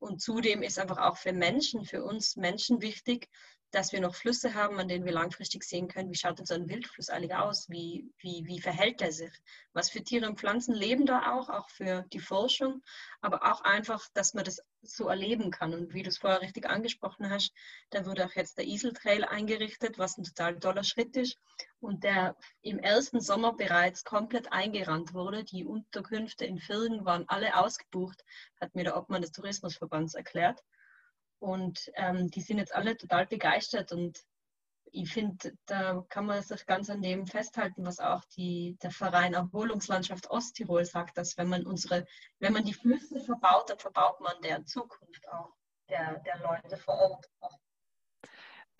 Und 0.00 0.20
zudem 0.20 0.64
ist 0.64 0.80
einfach 0.80 0.98
auch 0.98 1.16
für 1.16 1.32
Menschen, 1.32 1.84
für 1.84 2.02
uns 2.02 2.34
Menschen 2.34 2.82
wichtig, 2.82 3.28
dass 3.70 3.92
wir 3.92 4.00
noch 4.00 4.16
Flüsse 4.16 4.54
haben, 4.54 4.80
an 4.80 4.88
denen 4.88 5.04
wir 5.04 5.12
langfristig 5.12 5.62
sehen 5.62 5.86
können, 5.86 6.10
wie 6.10 6.16
schaut 6.16 6.40
denn 6.40 6.46
so 6.46 6.54
ein 6.54 6.68
Wildfluss 6.68 7.08
eigentlich 7.08 7.36
aus, 7.36 7.70
wie, 7.70 8.10
wie, 8.18 8.42
wie 8.46 8.60
verhält 8.60 9.00
er 9.00 9.12
sich, 9.12 9.30
was 9.72 9.90
für 9.90 10.02
Tiere 10.02 10.26
und 10.28 10.40
Pflanzen 10.40 10.74
leben 10.74 11.06
da 11.06 11.32
auch, 11.34 11.48
auch 11.48 11.70
für 11.70 12.04
die 12.12 12.18
Forschung, 12.18 12.82
aber 13.20 13.52
auch 13.52 13.60
einfach, 13.60 14.08
dass 14.12 14.34
man 14.34 14.42
das 14.42 14.60
so 14.82 15.08
erleben 15.08 15.50
kann. 15.50 15.74
Und 15.74 15.94
wie 15.94 16.02
du 16.02 16.08
es 16.08 16.18
vorher 16.18 16.40
richtig 16.40 16.68
angesprochen 16.68 17.30
hast, 17.30 17.52
da 17.90 18.06
wurde 18.06 18.26
auch 18.26 18.34
jetzt 18.34 18.58
der 18.58 18.66
Iseltrail 18.66 19.24
eingerichtet, 19.24 19.98
was 19.98 20.18
ein 20.18 20.24
total 20.24 20.58
toller 20.58 20.84
Schritt 20.84 21.16
ist 21.16 21.38
und 21.80 22.04
der 22.04 22.36
im 22.62 22.78
ersten 22.78 23.20
Sommer 23.20 23.54
bereits 23.54 24.04
komplett 24.04 24.52
eingerannt 24.52 25.14
wurde. 25.14 25.44
Die 25.44 25.64
Unterkünfte 25.64 26.44
in 26.44 26.58
Firgen 26.58 27.04
waren 27.04 27.28
alle 27.28 27.56
ausgebucht, 27.56 28.24
hat 28.60 28.74
mir 28.74 28.84
der 28.84 28.96
Obmann 28.96 29.22
des 29.22 29.32
Tourismusverbands 29.32 30.14
erklärt. 30.14 30.62
Und 31.38 31.90
ähm, 31.94 32.30
die 32.30 32.42
sind 32.42 32.58
jetzt 32.58 32.74
alle 32.74 32.96
total 32.96 33.26
begeistert 33.26 33.92
und 33.92 34.22
ich 34.92 35.12
finde, 35.12 35.52
da 35.66 36.04
kann 36.08 36.26
man 36.26 36.42
sich 36.42 36.66
ganz 36.66 36.90
an 36.90 37.02
dem 37.02 37.26
festhalten, 37.26 37.84
was 37.84 37.98
auch 38.00 38.24
die, 38.36 38.76
der 38.82 38.90
Verein 38.90 39.34
Erholungslandschaft 39.34 40.30
Osttirol 40.30 40.84
sagt, 40.84 41.16
dass 41.18 41.36
wenn 41.36 41.48
man 41.48 41.66
unsere, 41.66 42.06
wenn 42.38 42.52
man 42.52 42.64
die 42.64 42.74
Flüsse 42.74 43.20
verbaut, 43.20 43.70
dann 43.70 43.78
verbaut 43.78 44.20
man 44.20 44.40
der 44.42 44.64
Zukunft 44.64 45.28
auch 45.28 45.52
der, 45.88 46.20
der 46.20 46.38
Leute 46.38 46.76
vor 46.76 46.94
Ort. 46.94 47.30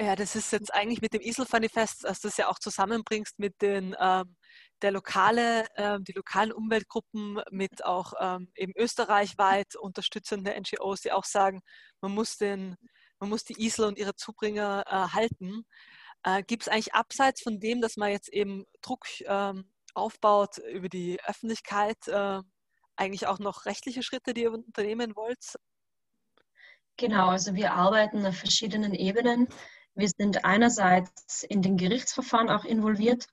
Ja, 0.01 0.17
das 0.17 0.35
ist 0.35 0.51
jetzt 0.53 0.73
eigentlich 0.73 1.03
mit 1.03 1.13
dem 1.13 1.21
Iselfanifest, 1.21 2.05
dass 2.05 2.21
du 2.21 2.29
das 2.29 2.39
ja 2.39 2.49
auch 2.49 2.59
zusammenbringst 2.59 3.39
mit 3.39 3.61
den 3.61 3.95
ähm, 4.01 4.35
der 4.83 4.93
lokale, 4.93 5.67
äh, 5.75 5.99
die 6.01 6.13
lokalen 6.13 6.53
Umweltgruppen 6.53 7.41
mit 7.51 7.85
auch 7.85 8.15
ähm, 8.19 8.51
eben 8.55 8.73
österreichweit 8.77 9.77
unterstützende 9.77 10.59
NGOs, 10.59 11.03
die 11.03 11.13
auch 11.13 11.25
sagen, 11.25 11.61
man 12.01 12.13
muss, 12.13 12.37
den, 12.37 12.77
man 13.19 13.29
muss 13.29 13.45
die 13.45 13.61
Isel 13.63 13.85
und 13.87 13.99
ihre 13.99 14.15
Zubringer 14.15 14.85
äh, 14.87 15.15
halten. 15.15 15.65
Äh, 16.25 16.43
Gibt 16.43 16.63
es 16.63 16.69
eigentlich 16.69 16.95
abseits 16.95 17.43
von 17.43 17.61
dem, 17.61 17.81
dass 17.81 17.97
man 17.97 18.11
jetzt 18.11 18.29
eben 18.33 18.65
Druck 18.83 19.07
ähm, 19.27 19.71
aufbaut 19.95 20.59
über 20.59 20.89
die 20.89 21.19
Öffentlichkeit, 21.25 22.09
äh, 22.09 22.41
eigentlich 22.97 23.27
auch 23.27 23.39
noch 23.39 23.67
rechtliche 23.67 24.03
Schritte, 24.03 24.35
die 24.35 24.43
ihr 24.43 24.53
unternehmen 24.53 25.17
wollt? 25.17 25.57
Genau, 26.97 27.29
also 27.29 27.55
wir 27.55 27.73
arbeiten 27.73 28.27
auf 28.27 28.37
verschiedenen 28.37 28.95
Ebenen. 28.95 29.49
Wir 29.95 30.09
sind 30.09 30.45
einerseits 30.45 31.43
in 31.45 31.63
den 31.63 31.77
Gerichtsverfahren 31.77 32.51
auch 32.51 32.65
involviert 32.65 33.27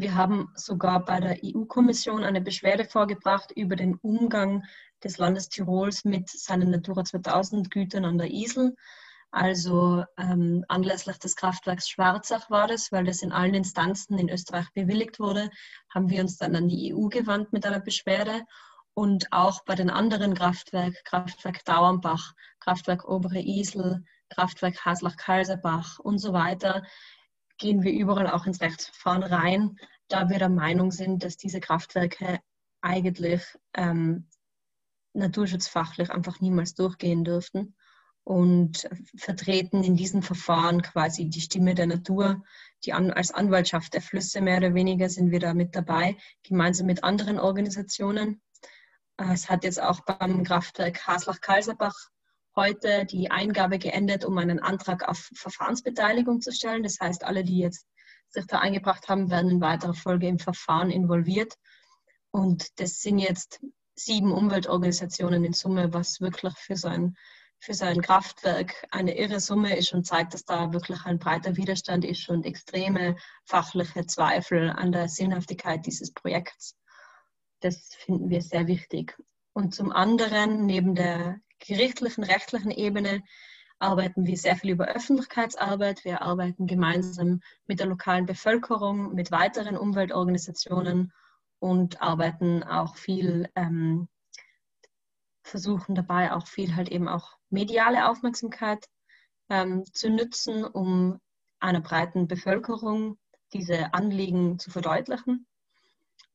wir 0.00 0.14
haben 0.14 0.48
sogar 0.54 1.04
bei 1.04 1.20
der 1.20 1.38
EU-Kommission 1.44 2.24
eine 2.24 2.40
Beschwerde 2.40 2.86
vorgebracht 2.86 3.52
über 3.54 3.76
den 3.76 3.96
Umgang 3.96 4.64
des 5.04 5.18
Landes 5.18 5.48
Tirols 5.48 6.04
mit 6.04 6.28
seinen 6.30 6.70
Natura 6.70 7.04
2000 7.04 7.70
Gütern 7.70 8.06
an 8.06 8.16
der 8.16 8.30
Isel. 8.30 8.74
Also 9.32 10.04
ähm, 10.18 10.64
anlässlich 10.66 11.18
des 11.18 11.36
Kraftwerks 11.36 11.88
Schwarzach 11.88 12.50
war 12.50 12.66
das, 12.66 12.90
weil 12.90 13.04
das 13.04 13.22
in 13.22 13.30
allen 13.30 13.54
Instanzen 13.54 14.18
in 14.18 14.28
Österreich 14.28 14.66
bewilligt 14.74 15.20
wurde, 15.20 15.50
haben 15.94 16.10
wir 16.10 16.20
uns 16.20 16.36
dann 16.36 16.56
an 16.56 16.68
die 16.68 16.92
EU 16.92 17.06
gewandt 17.08 17.52
mit 17.52 17.64
einer 17.64 17.80
Beschwerde. 17.80 18.44
Und 18.92 19.32
auch 19.32 19.64
bei 19.64 19.76
den 19.76 19.88
anderen 19.88 20.34
Kraftwerken, 20.34 20.98
Kraftwerk 21.04 21.64
Dauernbach, 21.64 22.34
Kraftwerk 22.58 23.08
Obere 23.08 23.38
Isel, 23.38 24.04
Kraftwerk 24.30 24.84
Haslach-Kalserbach 24.84 26.00
und 26.00 26.18
so 26.18 26.32
weiter, 26.32 26.82
gehen 27.56 27.84
wir 27.84 27.92
überall 27.92 28.30
auch 28.30 28.46
ins 28.46 28.60
Rechtsverfahren 28.60 29.22
rein, 29.22 29.76
da 30.08 30.28
wir 30.28 30.40
der 30.40 30.48
Meinung 30.48 30.90
sind, 30.90 31.22
dass 31.22 31.36
diese 31.36 31.60
Kraftwerke 31.60 32.40
eigentlich 32.80 33.42
ähm, 33.74 34.28
naturschutzfachlich 35.12 36.10
einfach 36.10 36.40
niemals 36.40 36.74
durchgehen 36.74 37.22
dürften 37.22 37.76
und 38.24 38.88
vertreten 39.16 39.82
in 39.82 39.96
diesem 39.96 40.22
Verfahren 40.22 40.82
quasi 40.82 41.28
die 41.28 41.40
Stimme 41.40 41.74
der 41.74 41.86
Natur. 41.86 42.42
Die 42.84 42.92
an, 42.92 43.10
als 43.10 43.32
Anwaltschaft 43.32 43.94
der 43.94 44.02
Flüsse 44.02 44.40
mehr 44.40 44.58
oder 44.58 44.74
weniger 44.74 45.08
sind 45.08 45.30
wir 45.30 45.40
da 45.40 45.54
mit 45.54 45.74
dabei, 45.74 46.16
gemeinsam 46.42 46.86
mit 46.86 47.04
anderen 47.04 47.38
Organisationen. 47.38 48.40
Es 49.16 49.50
hat 49.50 49.64
jetzt 49.64 49.82
auch 49.82 50.00
beim 50.00 50.44
Kraftwerk 50.44 51.06
Haslach-Kalserbach 51.06 51.94
heute 52.56 53.04
die 53.04 53.30
Eingabe 53.30 53.78
geendet, 53.78 54.24
um 54.24 54.38
einen 54.38 54.60
Antrag 54.60 55.08
auf 55.08 55.30
Verfahrensbeteiligung 55.34 56.40
zu 56.40 56.52
stellen. 56.52 56.82
Das 56.82 56.98
heißt, 57.00 57.24
alle, 57.24 57.44
die 57.44 57.58
jetzt 57.58 57.86
sich 58.28 58.46
da 58.46 58.58
eingebracht 58.58 59.08
haben, 59.08 59.30
werden 59.30 59.50
in 59.50 59.60
weiterer 59.60 59.94
Folge 59.94 60.28
im 60.28 60.38
Verfahren 60.38 60.90
involviert. 60.90 61.54
Und 62.30 62.80
das 62.80 63.00
sind 63.00 63.18
jetzt 63.18 63.60
sieben 63.94 64.32
Umweltorganisationen 64.32 65.44
in 65.44 65.52
Summe, 65.52 65.92
was 65.92 66.20
wirklich 66.20 66.54
für 66.56 66.76
so 66.76 66.88
ein, 66.88 67.16
für 67.60 67.74
so 67.74 67.84
ein 67.84 68.00
Kraftwerk 68.00 68.86
eine 68.90 69.16
irre 69.18 69.38
Summe 69.38 69.76
ist 69.76 69.92
und 69.92 70.06
zeigt, 70.06 70.32
dass 70.32 70.44
da 70.44 70.72
wirklich 70.72 71.04
ein 71.04 71.18
breiter 71.18 71.56
Widerstand 71.56 72.06
ist 72.06 72.28
und 72.30 72.46
extreme 72.46 73.16
fachliche 73.44 74.06
Zweifel 74.06 74.70
an 74.70 74.92
der 74.92 75.08
Sinnhaftigkeit 75.08 75.84
dieses 75.84 76.12
Projekts. 76.12 76.74
Das 77.60 77.94
finden 77.94 78.30
wir 78.30 78.40
sehr 78.40 78.66
wichtig. 78.66 79.16
Und 79.52 79.74
zum 79.74 79.92
anderen, 79.92 80.64
neben 80.64 80.94
der 80.94 81.38
gerichtlichen, 81.58 82.24
rechtlichen 82.24 82.70
Ebene 82.70 83.22
arbeiten 83.78 84.26
wir 84.26 84.38
sehr 84.38 84.56
viel 84.56 84.70
über 84.70 84.86
Öffentlichkeitsarbeit. 84.86 86.04
Wir 86.04 86.22
arbeiten 86.22 86.66
gemeinsam 86.66 87.40
mit 87.66 87.78
der 87.78 87.86
lokalen 87.86 88.24
Bevölkerung, 88.24 89.14
mit 89.14 89.30
weiteren 89.30 89.76
Umweltorganisationen 89.76 91.12
und 91.58 92.00
arbeiten 92.00 92.62
auch 92.62 92.96
viel, 92.96 93.50
ähm, 93.54 94.08
versuchen 95.50 95.94
dabei 95.94 96.32
auch 96.32 96.46
viel 96.46 96.74
halt 96.76 96.88
eben 96.88 97.08
auch 97.08 97.36
mediale 97.50 98.08
Aufmerksamkeit 98.08 98.86
ähm, 99.48 99.84
zu 99.92 100.10
nutzen, 100.10 100.64
um 100.64 101.20
einer 101.58 101.80
breiten 101.80 102.28
Bevölkerung 102.28 103.18
diese 103.52 103.92
Anliegen 103.92 104.58
zu 104.58 104.70
verdeutlichen 104.70 105.46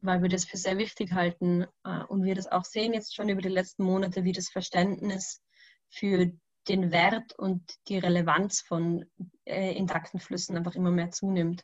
weil 0.05 0.21
wir 0.21 0.29
das 0.29 0.45
für 0.45 0.57
sehr 0.57 0.77
wichtig 0.77 1.13
halten 1.13 1.65
äh, 1.83 2.03
und 2.07 2.23
wir 2.23 2.35
das 2.35 2.47
auch 2.47 2.63
sehen 2.63 2.93
jetzt 2.93 3.15
schon 3.15 3.29
über 3.29 3.41
die 3.41 3.49
letzten 3.49 3.83
Monate, 3.83 4.23
wie 4.23 4.31
das 4.31 4.49
Verständnis 4.49 5.41
für 5.89 6.31
den 6.67 6.91
Wert 6.91 7.37
und 7.37 7.61
die 7.87 7.97
Relevanz 7.97 8.61
von 8.61 9.05
äh, 9.45 9.75
intakten 9.75 10.19
Flüssen 10.19 10.57
einfach 10.57 10.75
immer 10.75 10.91
mehr 10.91 11.11
zunimmt. 11.11 11.63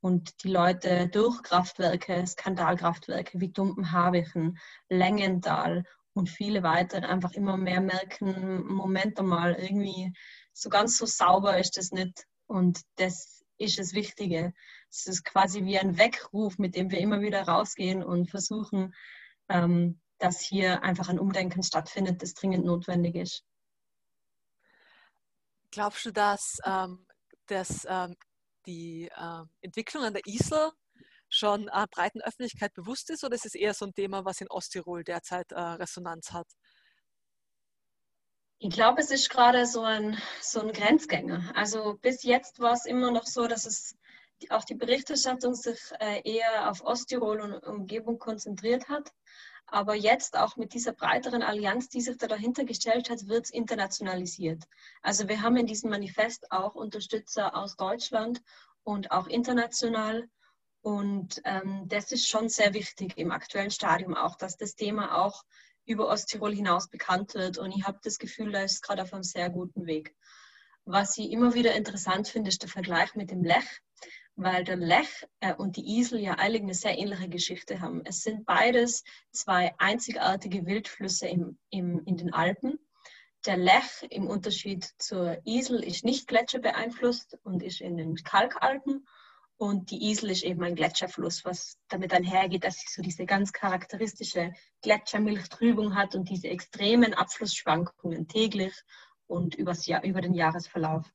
Und 0.00 0.44
die 0.44 0.48
Leute 0.48 1.08
durch 1.08 1.42
Kraftwerke, 1.42 2.24
Skandalkraftwerke 2.24 3.40
wie 3.40 3.50
Dumpenhavichen, 3.50 4.58
Längental 4.88 5.84
und 6.18 6.28
viele 6.28 6.62
weitere 6.62 7.06
einfach 7.06 7.32
immer 7.32 7.56
mehr 7.56 7.80
merken, 7.80 8.66
Moment 8.66 9.18
einmal, 9.18 9.54
irgendwie 9.54 10.12
so 10.52 10.68
ganz 10.68 10.98
so 10.98 11.06
sauber 11.06 11.58
ist 11.58 11.76
das 11.76 11.92
nicht. 11.92 12.26
Und 12.46 12.80
das 12.96 13.44
ist 13.56 13.78
das 13.78 13.92
Wichtige. 13.92 14.52
Es 14.90 15.06
ist 15.06 15.24
quasi 15.24 15.64
wie 15.64 15.78
ein 15.78 15.96
Weckruf, 15.96 16.58
mit 16.58 16.74
dem 16.74 16.90
wir 16.90 16.98
immer 16.98 17.20
wieder 17.20 17.42
rausgehen 17.42 18.02
und 18.02 18.30
versuchen, 18.30 18.94
ähm, 19.48 20.00
dass 20.18 20.40
hier 20.40 20.82
einfach 20.82 21.08
ein 21.08 21.20
Umdenken 21.20 21.62
stattfindet, 21.62 22.20
das 22.22 22.34
dringend 22.34 22.64
notwendig 22.64 23.14
ist. 23.14 23.44
Glaubst 25.70 26.04
du, 26.04 26.10
dass, 26.10 26.58
ähm, 26.64 27.06
dass 27.46 27.86
ähm, 27.88 28.16
die 28.66 29.08
äh, 29.14 29.44
Entwicklung 29.60 30.02
an 30.02 30.14
der 30.14 30.26
Isel 30.26 30.72
schon 31.38 31.68
einer 31.68 31.86
breiten 31.86 32.20
Öffentlichkeit 32.20 32.74
bewusst 32.74 33.10
ist 33.10 33.24
oder 33.24 33.34
ist 33.34 33.46
es 33.46 33.54
eher 33.54 33.74
so 33.74 33.86
ein 33.86 33.94
Thema, 33.94 34.24
was 34.24 34.40
in 34.40 34.50
Osttirol 34.50 35.04
derzeit 35.04 35.52
äh, 35.52 35.60
Resonanz 35.60 36.32
hat? 36.32 36.46
Ich 38.60 38.74
glaube, 38.74 39.00
es 39.00 39.12
ist 39.12 39.30
gerade 39.30 39.66
so 39.66 39.82
ein, 39.82 40.20
so 40.40 40.60
ein 40.60 40.72
Grenzgänger. 40.72 41.52
Also 41.54 41.94
bis 42.02 42.24
jetzt 42.24 42.58
war 42.58 42.72
es 42.72 42.86
immer 42.86 43.12
noch 43.12 43.24
so, 43.24 43.46
dass 43.46 43.66
es 43.66 43.96
auch 44.50 44.64
die 44.64 44.74
Berichterstattung 44.74 45.54
sich 45.54 45.78
äh, 46.00 46.20
eher 46.24 46.68
auf 46.68 46.82
Osttirol 46.82 47.40
und 47.40 47.54
Umgebung 47.64 48.18
konzentriert 48.18 48.88
hat. 48.88 49.12
Aber 49.66 49.94
jetzt 49.94 50.36
auch 50.36 50.56
mit 50.56 50.72
dieser 50.72 50.92
breiteren 50.92 51.42
Allianz, 51.42 51.88
die 51.88 52.00
sich 52.00 52.16
da 52.16 52.26
dahinter 52.26 52.64
gestellt 52.64 53.10
hat, 53.10 53.28
wird 53.28 53.44
es 53.44 53.50
internationalisiert. 53.50 54.64
Also 55.02 55.28
wir 55.28 55.42
haben 55.42 55.56
in 55.56 55.66
diesem 55.66 55.90
Manifest 55.90 56.50
auch 56.50 56.74
Unterstützer 56.74 57.54
aus 57.54 57.76
Deutschland 57.76 58.42
und 58.82 59.10
auch 59.10 59.26
international. 59.26 60.28
Und 60.80 61.40
ähm, 61.44 61.84
das 61.86 62.12
ist 62.12 62.28
schon 62.28 62.48
sehr 62.48 62.74
wichtig 62.74 63.16
im 63.16 63.30
aktuellen 63.30 63.70
Stadium 63.70 64.14
auch, 64.14 64.36
dass 64.36 64.56
das 64.56 64.74
Thema 64.74 65.18
auch 65.22 65.44
über 65.84 66.08
Osttirol 66.08 66.54
hinaus 66.54 66.88
bekannt 66.88 67.34
wird. 67.34 67.58
Und 67.58 67.72
ich 67.72 67.84
habe 67.84 67.98
das 68.02 68.18
Gefühl, 68.18 68.52
da 68.52 68.62
ist 68.62 68.82
gerade 68.82 69.02
auf 69.02 69.12
einem 69.12 69.22
sehr 69.22 69.50
guten 69.50 69.86
Weg. 69.86 70.14
Was 70.84 71.18
ich 71.18 71.30
immer 71.30 71.54
wieder 71.54 71.74
interessant 71.74 72.28
finde, 72.28 72.48
ist 72.48 72.62
der 72.62 72.70
Vergleich 72.70 73.14
mit 73.14 73.30
dem 73.30 73.42
Lech 73.42 73.80
weil 74.38 74.62
der 74.62 74.76
Lech 74.76 75.26
äh, 75.40 75.52
und 75.52 75.76
die 75.76 75.98
Isel 75.98 76.20
ja 76.20 76.34
eigentlich 76.34 76.62
eine 76.62 76.74
sehr 76.74 76.96
ähnliche 76.96 77.28
Geschichte 77.28 77.80
haben. 77.80 78.02
Es 78.04 78.22
sind 78.22 78.46
beides 78.46 79.02
zwei 79.32 79.74
einzigartige 79.78 80.64
Wildflüsse 80.64 81.26
im, 81.26 81.58
im, 81.70 82.04
in 82.04 82.16
den 82.16 82.32
Alpen. 82.32 82.78
Der 83.46 83.56
Lech 83.56 84.06
im 84.10 84.28
Unterschied 84.28 84.88
zur 84.98 85.38
Isel 85.44 85.82
ist 85.82 86.04
nicht 86.04 86.28
gletscherbeeinflusst 86.28 87.36
und 87.42 87.64
ist 87.64 87.80
in 87.80 87.96
den 87.96 88.14
Kalkalpen. 88.14 89.06
Und 89.58 89.90
die 89.90 90.08
Isel 90.08 90.30
ist 90.30 90.44
eben 90.44 90.62
ein 90.62 90.76
Gletscherfluss, 90.76 91.44
was 91.44 91.76
damit 91.88 92.12
einhergeht, 92.12 92.62
dass 92.62 92.78
sie 92.78 92.86
so 92.88 93.02
diese 93.02 93.26
ganz 93.26 93.52
charakteristische 93.52 94.52
Gletschermilchtrübung 94.82 95.96
hat 95.96 96.14
und 96.14 96.28
diese 96.30 96.46
extremen 96.48 97.12
Abflussschwankungen 97.12 98.28
täglich 98.28 98.72
und 99.26 99.56
übers 99.56 99.86
Jahr, 99.86 100.04
über 100.04 100.20
den 100.20 100.34
Jahresverlauf. 100.34 101.12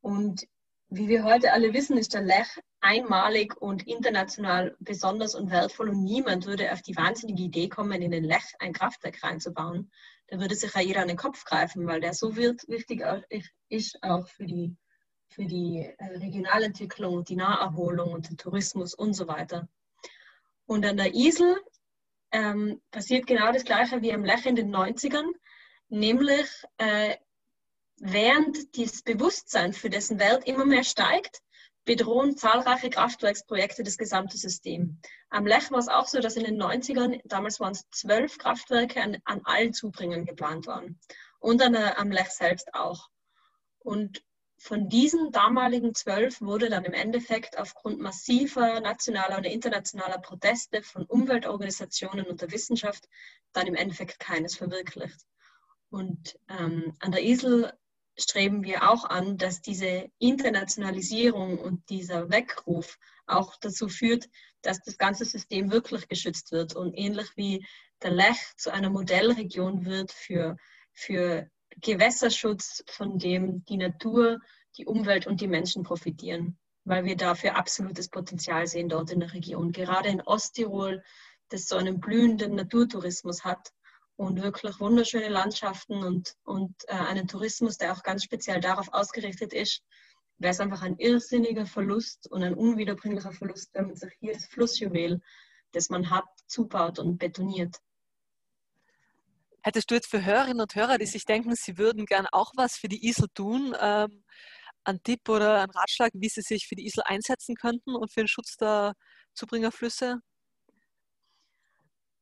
Und 0.00 0.48
wie 0.88 1.06
wir 1.06 1.22
heute 1.22 1.52
alle 1.52 1.72
wissen, 1.72 1.96
ist 1.96 2.14
der 2.14 2.22
Lech 2.22 2.48
einmalig 2.80 3.56
und 3.56 3.86
international 3.86 4.74
besonders 4.80 5.36
und 5.36 5.52
wertvoll 5.52 5.90
und 5.90 6.02
niemand 6.02 6.46
würde 6.46 6.72
auf 6.72 6.82
die 6.82 6.96
wahnsinnige 6.96 7.44
Idee 7.44 7.68
kommen, 7.68 8.02
in 8.02 8.10
den 8.10 8.24
Lech 8.24 8.54
ein 8.58 8.72
Kraftwerk 8.72 9.22
reinzubauen. 9.22 9.92
Da 10.26 10.40
würde 10.40 10.56
sich 10.56 10.74
ja 10.74 10.80
jeder 10.80 11.02
an 11.02 11.08
den 11.08 11.16
Kopf 11.16 11.44
greifen, 11.44 11.86
weil 11.86 12.00
der 12.00 12.12
so 12.12 12.36
wichtig 12.36 13.04
ist 13.68 14.02
auch 14.02 14.26
für 14.26 14.46
die, 14.46 14.76
für 15.30 15.46
die 15.46 15.88
äh, 15.98 16.04
Regionalentwicklung, 16.18 17.24
die 17.24 17.36
Naherholung 17.36 18.12
und 18.12 18.28
den 18.28 18.36
Tourismus 18.36 18.94
und 18.94 19.14
so 19.14 19.28
weiter. 19.28 19.68
Und 20.66 20.84
an 20.84 20.96
der 20.96 21.14
Isel 21.14 21.56
ähm, 22.32 22.80
passiert 22.90 23.26
genau 23.26 23.52
das 23.52 23.64
Gleiche 23.64 24.02
wie 24.02 24.12
am 24.12 24.24
Lech 24.24 24.46
in 24.46 24.56
den 24.56 24.74
90ern, 24.74 25.30
nämlich 25.88 26.48
äh, 26.78 27.16
während 27.96 28.76
das 28.78 29.02
Bewusstsein 29.02 29.72
für 29.72 29.90
dessen 29.90 30.18
Welt 30.18 30.46
immer 30.46 30.64
mehr 30.64 30.84
steigt, 30.84 31.40
bedrohen 31.84 32.36
zahlreiche 32.36 32.90
Kraftwerksprojekte 32.90 33.82
das 33.82 33.98
gesamte 33.98 34.36
System. 34.36 35.00
Am 35.28 35.46
Lech 35.46 35.70
war 35.70 35.78
es 35.78 35.88
auch 35.88 36.06
so, 36.06 36.20
dass 36.20 36.36
in 36.36 36.44
den 36.44 36.60
90ern, 36.60 37.20
damals 37.24 37.60
waren 37.60 37.72
es 37.72 37.88
zwölf 37.90 38.38
Kraftwerke 38.38 39.02
an, 39.02 39.18
an 39.24 39.40
allen 39.44 39.72
Zubringern 39.72 40.24
geplant 40.24 40.66
waren. 40.66 40.98
Und 41.38 41.62
an, 41.62 41.74
am 41.74 42.10
Lech 42.10 42.28
selbst 42.28 42.74
auch. 42.74 43.08
Und 43.78 44.22
von 44.62 44.90
diesen 44.90 45.32
damaligen 45.32 45.94
zwölf 45.94 46.42
wurde 46.42 46.68
dann 46.68 46.84
im 46.84 46.92
Endeffekt 46.92 47.56
aufgrund 47.56 47.98
massiver 47.98 48.78
nationaler 48.80 49.38
und 49.38 49.44
internationaler 49.44 50.18
Proteste 50.18 50.82
von 50.82 51.06
Umweltorganisationen 51.06 52.26
und 52.26 52.42
der 52.42 52.52
Wissenschaft 52.52 53.08
dann 53.54 53.66
im 53.66 53.74
Endeffekt 53.74 54.20
keines 54.20 54.56
verwirklicht. 54.56 55.24
Und 55.88 56.38
ähm, 56.50 56.94
an 57.00 57.10
der 57.10 57.24
Isel 57.24 57.72
streben 58.18 58.62
wir 58.62 58.90
auch 58.90 59.06
an, 59.06 59.38
dass 59.38 59.62
diese 59.62 60.10
Internationalisierung 60.18 61.58
und 61.58 61.88
dieser 61.88 62.28
Weckruf 62.28 62.98
auch 63.26 63.56
dazu 63.62 63.88
führt, 63.88 64.28
dass 64.60 64.82
das 64.82 64.98
ganze 64.98 65.24
System 65.24 65.72
wirklich 65.72 66.06
geschützt 66.06 66.52
wird 66.52 66.76
und 66.76 66.92
ähnlich 66.92 67.34
wie 67.34 67.66
der 68.02 68.10
Lech 68.10 68.52
zu 68.58 68.70
einer 68.70 68.90
Modellregion 68.90 69.86
wird 69.86 70.12
für, 70.12 70.58
für 70.92 71.50
Gewässerschutz, 71.76 72.84
von 72.88 73.18
dem 73.18 73.64
die 73.64 73.76
Natur, 73.76 74.40
die 74.76 74.86
Umwelt 74.86 75.26
und 75.26 75.40
die 75.40 75.48
Menschen 75.48 75.82
profitieren, 75.82 76.58
weil 76.84 77.04
wir 77.04 77.16
dafür 77.16 77.56
absolutes 77.56 78.08
Potenzial 78.08 78.66
sehen 78.66 78.88
dort 78.88 79.10
in 79.10 79.20
der 79.20 79.32
Region. 79.32 79.72
Gerade 79.72 80.08
in 80.08 80.20
Osttirol, 80.22 81.02
das 81.48 81.66
so 81.66 81.76
einen 81.76 82.00
blühenden 82.00 82.54
Naturtourismus 82.54 83.44
hat 83.44 83.72
und 84.16 84.42
wirklich 84.42 84.78
wunderschöne 84.80 85.28
Landschaften 85.28 86.04
und, 86.04 86.36
und 86.44 86.74
äh, 86.88 86.92
einen 86.92 87.26
Tourismus, 87.26 87.78
der 87.78 87.92
auch 87.92 88.02
ganz 88.02 88.22
speziell 88.22 88.60
darauf 88.60 88.92
ausgerichtet 88.92 89.52
ist, 89.52 89.82
wäre 90.38 90.52
es 90.52 90.60
einfach 90.60 90.82
ein 90.82 90.98
irrsinniger 90.98 91.66
Verlust 91.66 92.30
und 92.30 92.42
ein 92.42 92.54
unwiederbringlicher 92.54 93.32
Verlust, 93.32 93.70
wenn 93.74 93.86
man 93.86 93.96
sich 93.96 94.12
hier 94.20 94.32
das 94.32 94.46
Flussjuwel, 94.46 95.20
das 95.72 95.90
man 95.90 96.10
hat, 96.10 96.24
zubaut 96.46 96.98
und 96.98 97.18
betoniert. 97.18 97.76
Hättest 99.62 99.90
du 99.90 99.94
jetzt 99.94 100.10
für 100.10 100.24
Hörerinnen 100.24 100.60
und 100.60 100.74
Hörer, 100.74 100.98
die 100.98 101.06
sich 101.06 101.24
denken, 101.24 101.54
sie 101.54 101.76
würden 101.76 102.06
gern 102.06 102.26
auch 102.32 102.52
was 102.56 102.76
für 102.76 102.88
die 102.88 103.06
Isel 103.06 103.28
tun, 103.34 103.74
ähm, 103.78 104.24
einen 104.84 105.02
Tipp 105.02 105.28
oder 105.28 105.60
einen 105.60 105.70
Ratschlag, 105.70 106.10
wie 106.14 106.28
sie 106.28 106.42
sich 106.42 106.66
für 106.66 106.76
die 106.76 106.86
Isel 106.86 107.02
einsetzen 107.04 107.54
könnten 107.54 107.94
und 107.94 108.12
für 108.12 108.20
den 108.20 108.28
Schutz 108.28 108.56
der 108.56 108.94
Zubringerflüsse? 109.34 110.20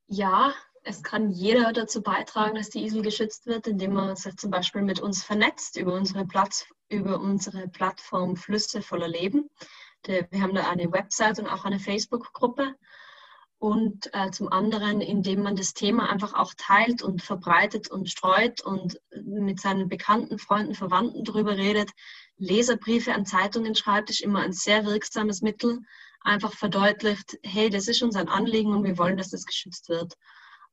Ja, 0.08 0.52
es 0.82 1.02
kann 1.02 1.30
jeder 1.30 1.72
dazu 1.72 2.02
beitragen, 2.02 2.56
dass 2.56 2.70
die 2.70 2.82
Isel 2.84 3.02
geschützt 3.02 3.46
wird, 3.46 3.66
indem 3.66 3.92
man 3.92 4.16
sich 4.16 4.36
zum 4.36 4.50
Beispiel 4.50 4.82
mit 4.82 5.00
uns 5.00 5.22
vernetzt 5.22 5.76
über 5.76 5.94
unsere, 5.94 6.26
Platz, 6.26 6.66
über 6.88 7.20
unsere 7.20 7.68
Plattform 7.68 8.36
Flüsse 8.36 8.82
voller 8.82 9.08
Leben. 9.08 9.50
Wir 10.06 10.26
haben 10.40 10.54
da 10.54 10.68
eine 10.68 10.90
Website 10.90 11.38
und 11.40 11.46
auch 11.46 11.64
eine 11.64 11.78
Facebook-Gruppe 11.78 12.74
und 13.58 14.14
äh, 14.14 14.30
zum 14.30 14.52
anderen, 14.52 15.00
indem 15.00 15.42
man 15.42 15.56
das 15.56 15.74
Thema 15.74 16.08
einfach 16.08 16.34
auch 16.34 16.54
teilt 16.56 17.02
und 17.02 17.22
verbreitet 17.22 17.90
und 17.90 18.08
streut 18.08 18.60
und 18.60 19.00
mit 19.24 19.60
seinen 19.60 19.88
Bekannten, 19.88 20.38
Freunden, 20.38 20.74
Verwandten 20.74 21.24
darüber 21.24 21.56
redet. 21.56 21.90
Leserbriefe 22.36 23.12
an 23.12 23.26
Zeitungen 23.26 23.74
schreibt, 23.74 24.10
ist 24.10 24.20
immer 24.20 24.40
ein 24.40 24.52
sehr 24.52 24.86
wirksames 24.86 25.42
Mittel. 25.42 25.80
Einfach 26.20 26.52
verdeutlicht, 26.52 27.38
hey, 27.42 27.68
das 27.68 27.88
ist 27.88 28.02
uns 28.02 28.14
ein 28.14 28.28
Anliegen 28.28 28.74
und 28.74 28.84
wir 28.84 28.96
wollen, 28.96 29.16
dass 29.16 29.30
das 29.30 29.44
geschützt 29.44 29.88
wird. 29.88 30.14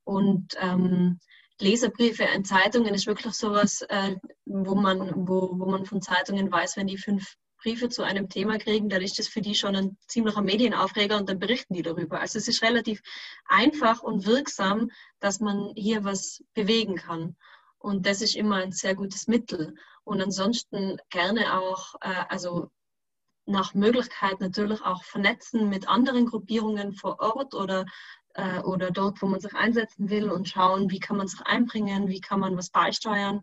Und 0.04 0.54
ähm, 0.60 1.20
Leserbriefe 1.60 2.30
an 2.30 2.46
Zeitungen 2.46 2.94
ist 2.94 3.08
wirklich 3.08 3.34
sowas, 3.34 3.82
äh, 3.90 4.16
wo, 4.46 4.76
man, 4.76 5.28
wo, 5.28 5.50
wo 5.54 5.66
man 5.66 5.86
von 5.86 6.04
Zeitungen 6.04 6.52
weiß, 6.52 6.78
wenn 6.78 6.88
die 6.88 7.00
fünf 7.00 7.36
Briefe 7.66 7.90
zu 7.90 8.04
einem 8.04 8.30
Thema 8.30 8.60
kriegen, 8.60 8.90
dann 8.90 9.02
ist 9.02 9.18
das 9.18 9.28
für 9.28 9.42
die 9.42 9.56
schon 9.56 9.76
ein 9.76 9.98
ziemlicher 10.08 10.44
Medienaufreger 10.44 11.18
und 11.18 11.28
dann 11.28 11.40
berichten 11.40 11.74
die 11.74 11.82
darüber. 11.82 12.20
Also 12.22 12.38
es 12.38 12.48
ist 12.48 12.62
relativ 12.62 13.02
einfach 13.46 14.04
und 14.04 14.28
wirksam, 14.28 14.92
dass 15.20 15.40
man 15.40 15.74
hier 15.76 16.04
was 16.04 16.44
bewegen 16.54 16.96
kann. 16.96 17.36
Und 17.80 18.06
das 18.06 18.22
ist 18.22 18.36
immer 18.36 18.58
ein 18.58 18.72
sehr 18.72 18.94
gutes 18.94 19.28
Mittel. 19.28 19.74
Und 20.04 20.22
ansonsten 20.22 20.98
gerne 21.10 21.60
auch, 21.60 21.96
äh, 22.02 22.26
also 22.30 22.70
nach 23.48 23.74
Möglichkeit 23.74 24.40
natürlich 24.42 24.82
auch 24.84 25.04
vernetzen 25.04 25.68
mit 25.68 25.88
anderen 25.88 26.28
Gruppierungen 26.28 26.94
vor 26.94 27.20
Ort 27.20 27.56
oder, 27.56 27.86
äh, 28.36 28.60
oder 28.60 28.92
dort, 28.92 29.24
wo 29.24 29.26
man 29.26 29.40
sich 29.40 29.56
einsetzen 29.56 30.12
will 30.12 30.30
und 30.30 30.48
schauen, 30.48 30.92
wie 30.92 31.00
kann 31.00 31.18
man 31.18 31.28
sich 31.28 31.42
einbringen, 31.42 32.10
wie 32.10 32.22
kann 32.22 32.40
man 32.40 32.56
was 32.58 32.70
beisteuern. 32.70 33.42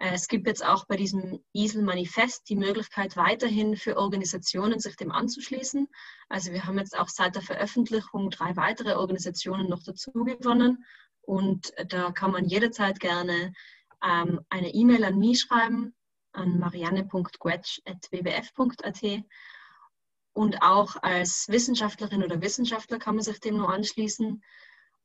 Äh, 0.00 0.14
es 0.14 0.26
gibt 0.26 0.48
jetzt 0.48 0.64
auch 0.64 0.86
bei 0.86 0.96
diesem 0.96 1.44
ISIL-Manifest 1.52 2.48
die 2.48 2.56
Möglichkeit, 2.56 3.16
weiterhin 3.16 3.76
für 3.76 3.96
Organisationen 3.96 4.80
sich 4.80 4.96
dem 4.96 5.12
anzuschließen. 5.12 5.86
Also 6.28 6.52
wir 6.52 6.64
haben 6.64 6.78
jetzt 6.78 6.98
auch 6.98 7.08
seit 7.08 7.36
der 7.36 7.42
Veröffentlichung 7.42 8.30
drei 8.30 8.56
weitere 8.56 8.94
Organisationen 8.94 9.68
noch 9.68 9.84
dazu 9.84 10.10
gewonnen. 10.12 10.84
Und 11.20 11.72
da 11.88 12.10
kann 12.10 12.32
man 12.32 12.46
jederzeit 12.46 12.98
gerne 12.98 13.52
ähm, 14.02 14.40
eine 14.48 14.72
E-Mail 14.74 15.04
an 15.04 15.18
mich 15.18 15.42
schreiben, 15.42 15.94
an 16.32 16.58
marianne.guetsch.wbf.at. 16.58 19.24
Und 20.32 20.62
auch 20.62 20.96
als 21.02 21.48
Wissenschaftlerin 21.48 22.24
oder 22.24 22.40
Wissenschaftler 22.40 22.98
kann 22.98 23.16
man 23.16 23.24
sich 23.24 23.40
dem 23.40 23.58
nur 23.58 23.68
anschließen. 23.68 24.42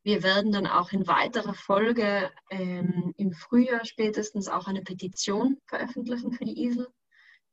Wir 0.05 0.21
werden 0.21 0.51
dann 0.51 0.67
auch 0.67 0.91
in 0.91 1.07
weiterer 1.07 1.55
Folge 1.55 2.31
ähm, 2.51 3.15
im 3.17 3.33
Frühjahr 3.33 3.83
spätestens 3.85 4.47
auch 4.47 4.67
eine 4.67 4.83
Petition 4.83 5.57
veröffentlichen 5.65 6.31
für 6.31 6.45
die 6.45 6.63
ISIL, 6.63 6.87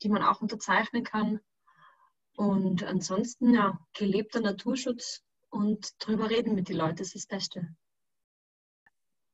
die 0.02 0.10
man 0.10 0.22
auch 0.22 0.42
unterzeichnen 0.42 1.02
kann. 1.02 1.40
Und 2.36 2.84
ansonsten, 2.84 3.54
ja, 3.54 3.80
gelebter 3.94 4.40
Naturschutz 4.40 5.24
und 5.48 5.94
drüber 5.98 6.28
reden 6.28 6.54
mit 6.54 6.68
den 6.68 6.76
Leuten 6.76 7.00
ist 7.00 7.14
das 7.14 7.26
Beste. 7.26 7.74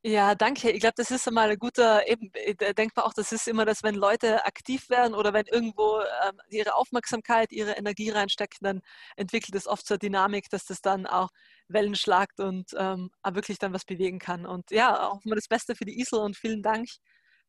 Ja, 0.05 0.37
danke. 0.37 0.71
Ich 0.71 0.79
glaube, 0.79 0.95
das 0.97 1.11
ist 1.11 1.27
einmal 1.27 1.51
ein 1.51 1.59
guter, 1.59 2.07
eben, 2.07 2.31
denkbar 2.77 3.05
auch, 3.05 3.13
das 3.15 3.33
ist 3.33 3.49
immer 3.49 3.65
das, 3.65 3.83
wenn 3.83 3.97
Leute 3.97 4.45
aktiv 4.47 4.89
werden 4.91 5.15
oder 5.15 5.33
wenn 5.33 5.47
irgendwo 5.47 5.99
ähm, 6.25 6.41
ihre 6.51 6.77
Aufmerksamkeit, 6.77 7.51
ihre 7.51 7.73
Energie 7.73 8.11
reinstecken, 8.11 8.59
dann 8.63 8.81
entwickelt 9.17 9.57
es 9.57 9.67
oft 9.67 9.85
so 9.85 9.95
eine 9.95 9.99
Dynamik, 9.99 10.49
dass 10.51 10.67
das 10.67 10.81
dann 10.81 11.05
auch 11.05 11.31
Wellen 11.69 11.95
schlagt 11.95 12.41
und 12.41 12.71
ähm, 12.77 13.11
wirklich 13.25 13.59
dann 13.59 13.73
was 13.73 13.85
bewegen 13.85 14.19
kann. 14.19 14.47
Und 14.47 14.71
ja, 14.71 15.09
auch 15.09 15.25
mal 15.25 15.35
das 15.35 15.49
Beste 15.49 15.75
für 15.75 15.85
die 15.85 16.01
Isel 16.01 16.21
und 16.21 16.37
vielen 16.37 16.63
Dank, 16.63 16.89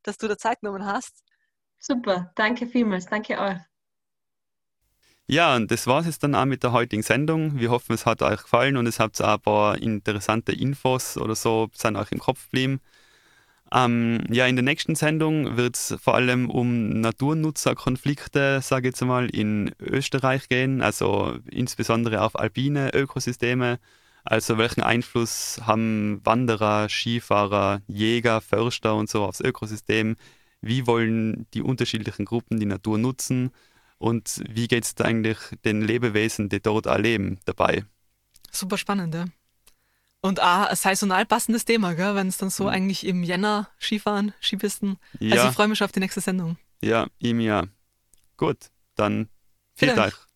dass 0.03 0.17
du 0.17 0.27
da 0.27 0.37
Zeit 0.37 0.61
genommen 0.61 0.85
hast. 0.85 1.23
Super, 1.79 2.31
danke 2.35 2.67
vielmals, 2.67 3.05
danke 3.05 3.39
euch. 3.39 3.57
Ja, 5.27 5.55
und 5.55 5.69
das 5.69 5.85
war 5.85 5.99
es 5.99 6.07
jetzt 6.07 6.23
dann 6.23 6.33
auch 6.33 6.45
mit 6.45 6.63
der 6.63 6.71
heutigen 6.71 7.03
Sendung. 7.03 7.59
Wir 7.59 7.69
hoffen, 7.69 7.93
es 7.93 8.05
hat 8.07 8.23
euch 8.23 8.41
gefallen 8.41 8.77
und 8.77 8.87
es 8.87 8.99
habt 8.99 9.21
auch 9.21 9.35
ein 9.35 9.39
paar 9.41 9.77
interessante 9.77 10.51
Infos 10.51 11.17
oder 11.17 11.35
so 11.35 11.69
sind 11.73 11.95
euch 11.97 12.11
im 12.11 12.19
Kopf 12.19 12.45
geblieben. 12.45 12.81
Ähm, 13.71 14.23
ja, 14.31 14.47
in 14.47 14.55
der 14.55 14.63
nächsten 14.63 14.95
Sendung 14.95 15.55
wird 15.55 15.75
es 15.75 15.95
vor 16.01 16.15
allem 16.15 16.49
um 16.49 16.89
Naturnutzerkonflikte, 17.01 18.61
sage 18.61 18.87
ich 18.87 18.93
jetzt 18.93 19.01
mal, 19.05 19.29
in 19.29 19.71
Österreich 19.79 20.49
gehen, 20.49 20.81
also 20.81 21.37
insbesondere 21.51 22.23
auf 22.23 22.37
alpine 22.39 22.91
Ökosysteme. 22.95 23.79
Also 24.23 24.57
welchen 24.57 24.81
Einfluss 24.81 25.59
haben 25.63 26.21
Wanderer, 26.23 26.89
Skifahrer, 26.89 27.81
Jäger, 27.87 28.41
Förster 28.41 28.95
und 28.95 29.09
so 29.09 29.23
aufs 29.23 29.41
Ökosystem? 29.41 30.15
Wie 30.61 30.87
wollen 30.87 31.47
die 31.53 31.61
unterschiedlichen 31.61 32.25
Gruppen 32.25 32.59
die 32.59 32.65
Natur 32.65 32.97
nutzen? 32.97 33.51
Und 33.97 34.41
wie 34.49 34.67
geht 34.67 34.85
es 34.85 34.95
eigentlich 35.05 35.37
den 35.65 35.81
Lebewesen, 35.81 36.49
die 36.49 36.61
dort 36.61 36.87
auch 36.87 36.97
leben, 36.97 37.39
dabei? 37.45 37.85
Super 38.51 38.77
spannend, 38.77 39.13
ja. 39.13 39.25
Und 40.21 40.41
auch 40.41 40.67
ein 40.67 40.75
saisonal 40.75 41.25
passendes 41.25 41.63
Thema, 41.63 41.97
wenn 41.97 42.27
es 42.27 42.37
dann 42.37 42.49
so 42.49 42.63
mhm. 42.63 42.69
eigentlich 42.69 43.05
im 43.05 43.23
Jänner 43.23 43.69
Skifahren, 43.79 44.33
Skipisten. 44.41 44.97
Ja. 45.19 45.35
Also 45.35 45.49
ich 45.49 45.55
freue 45.55 45.67
mich 45.67 45.77
schon 45.77 45.85
auf 45.85 45.91
die 45.91 46.01
nächste 46.01 46.21
Sendung. 46.21 46.57
Ja, 46.81 47.07
im 47.19 47.39
Jahr. 47.39 47.67
Gut, 48.35 48.69
dann 48.95 49.29
vielen 49.75 49.95
Dank. 49.95 50.28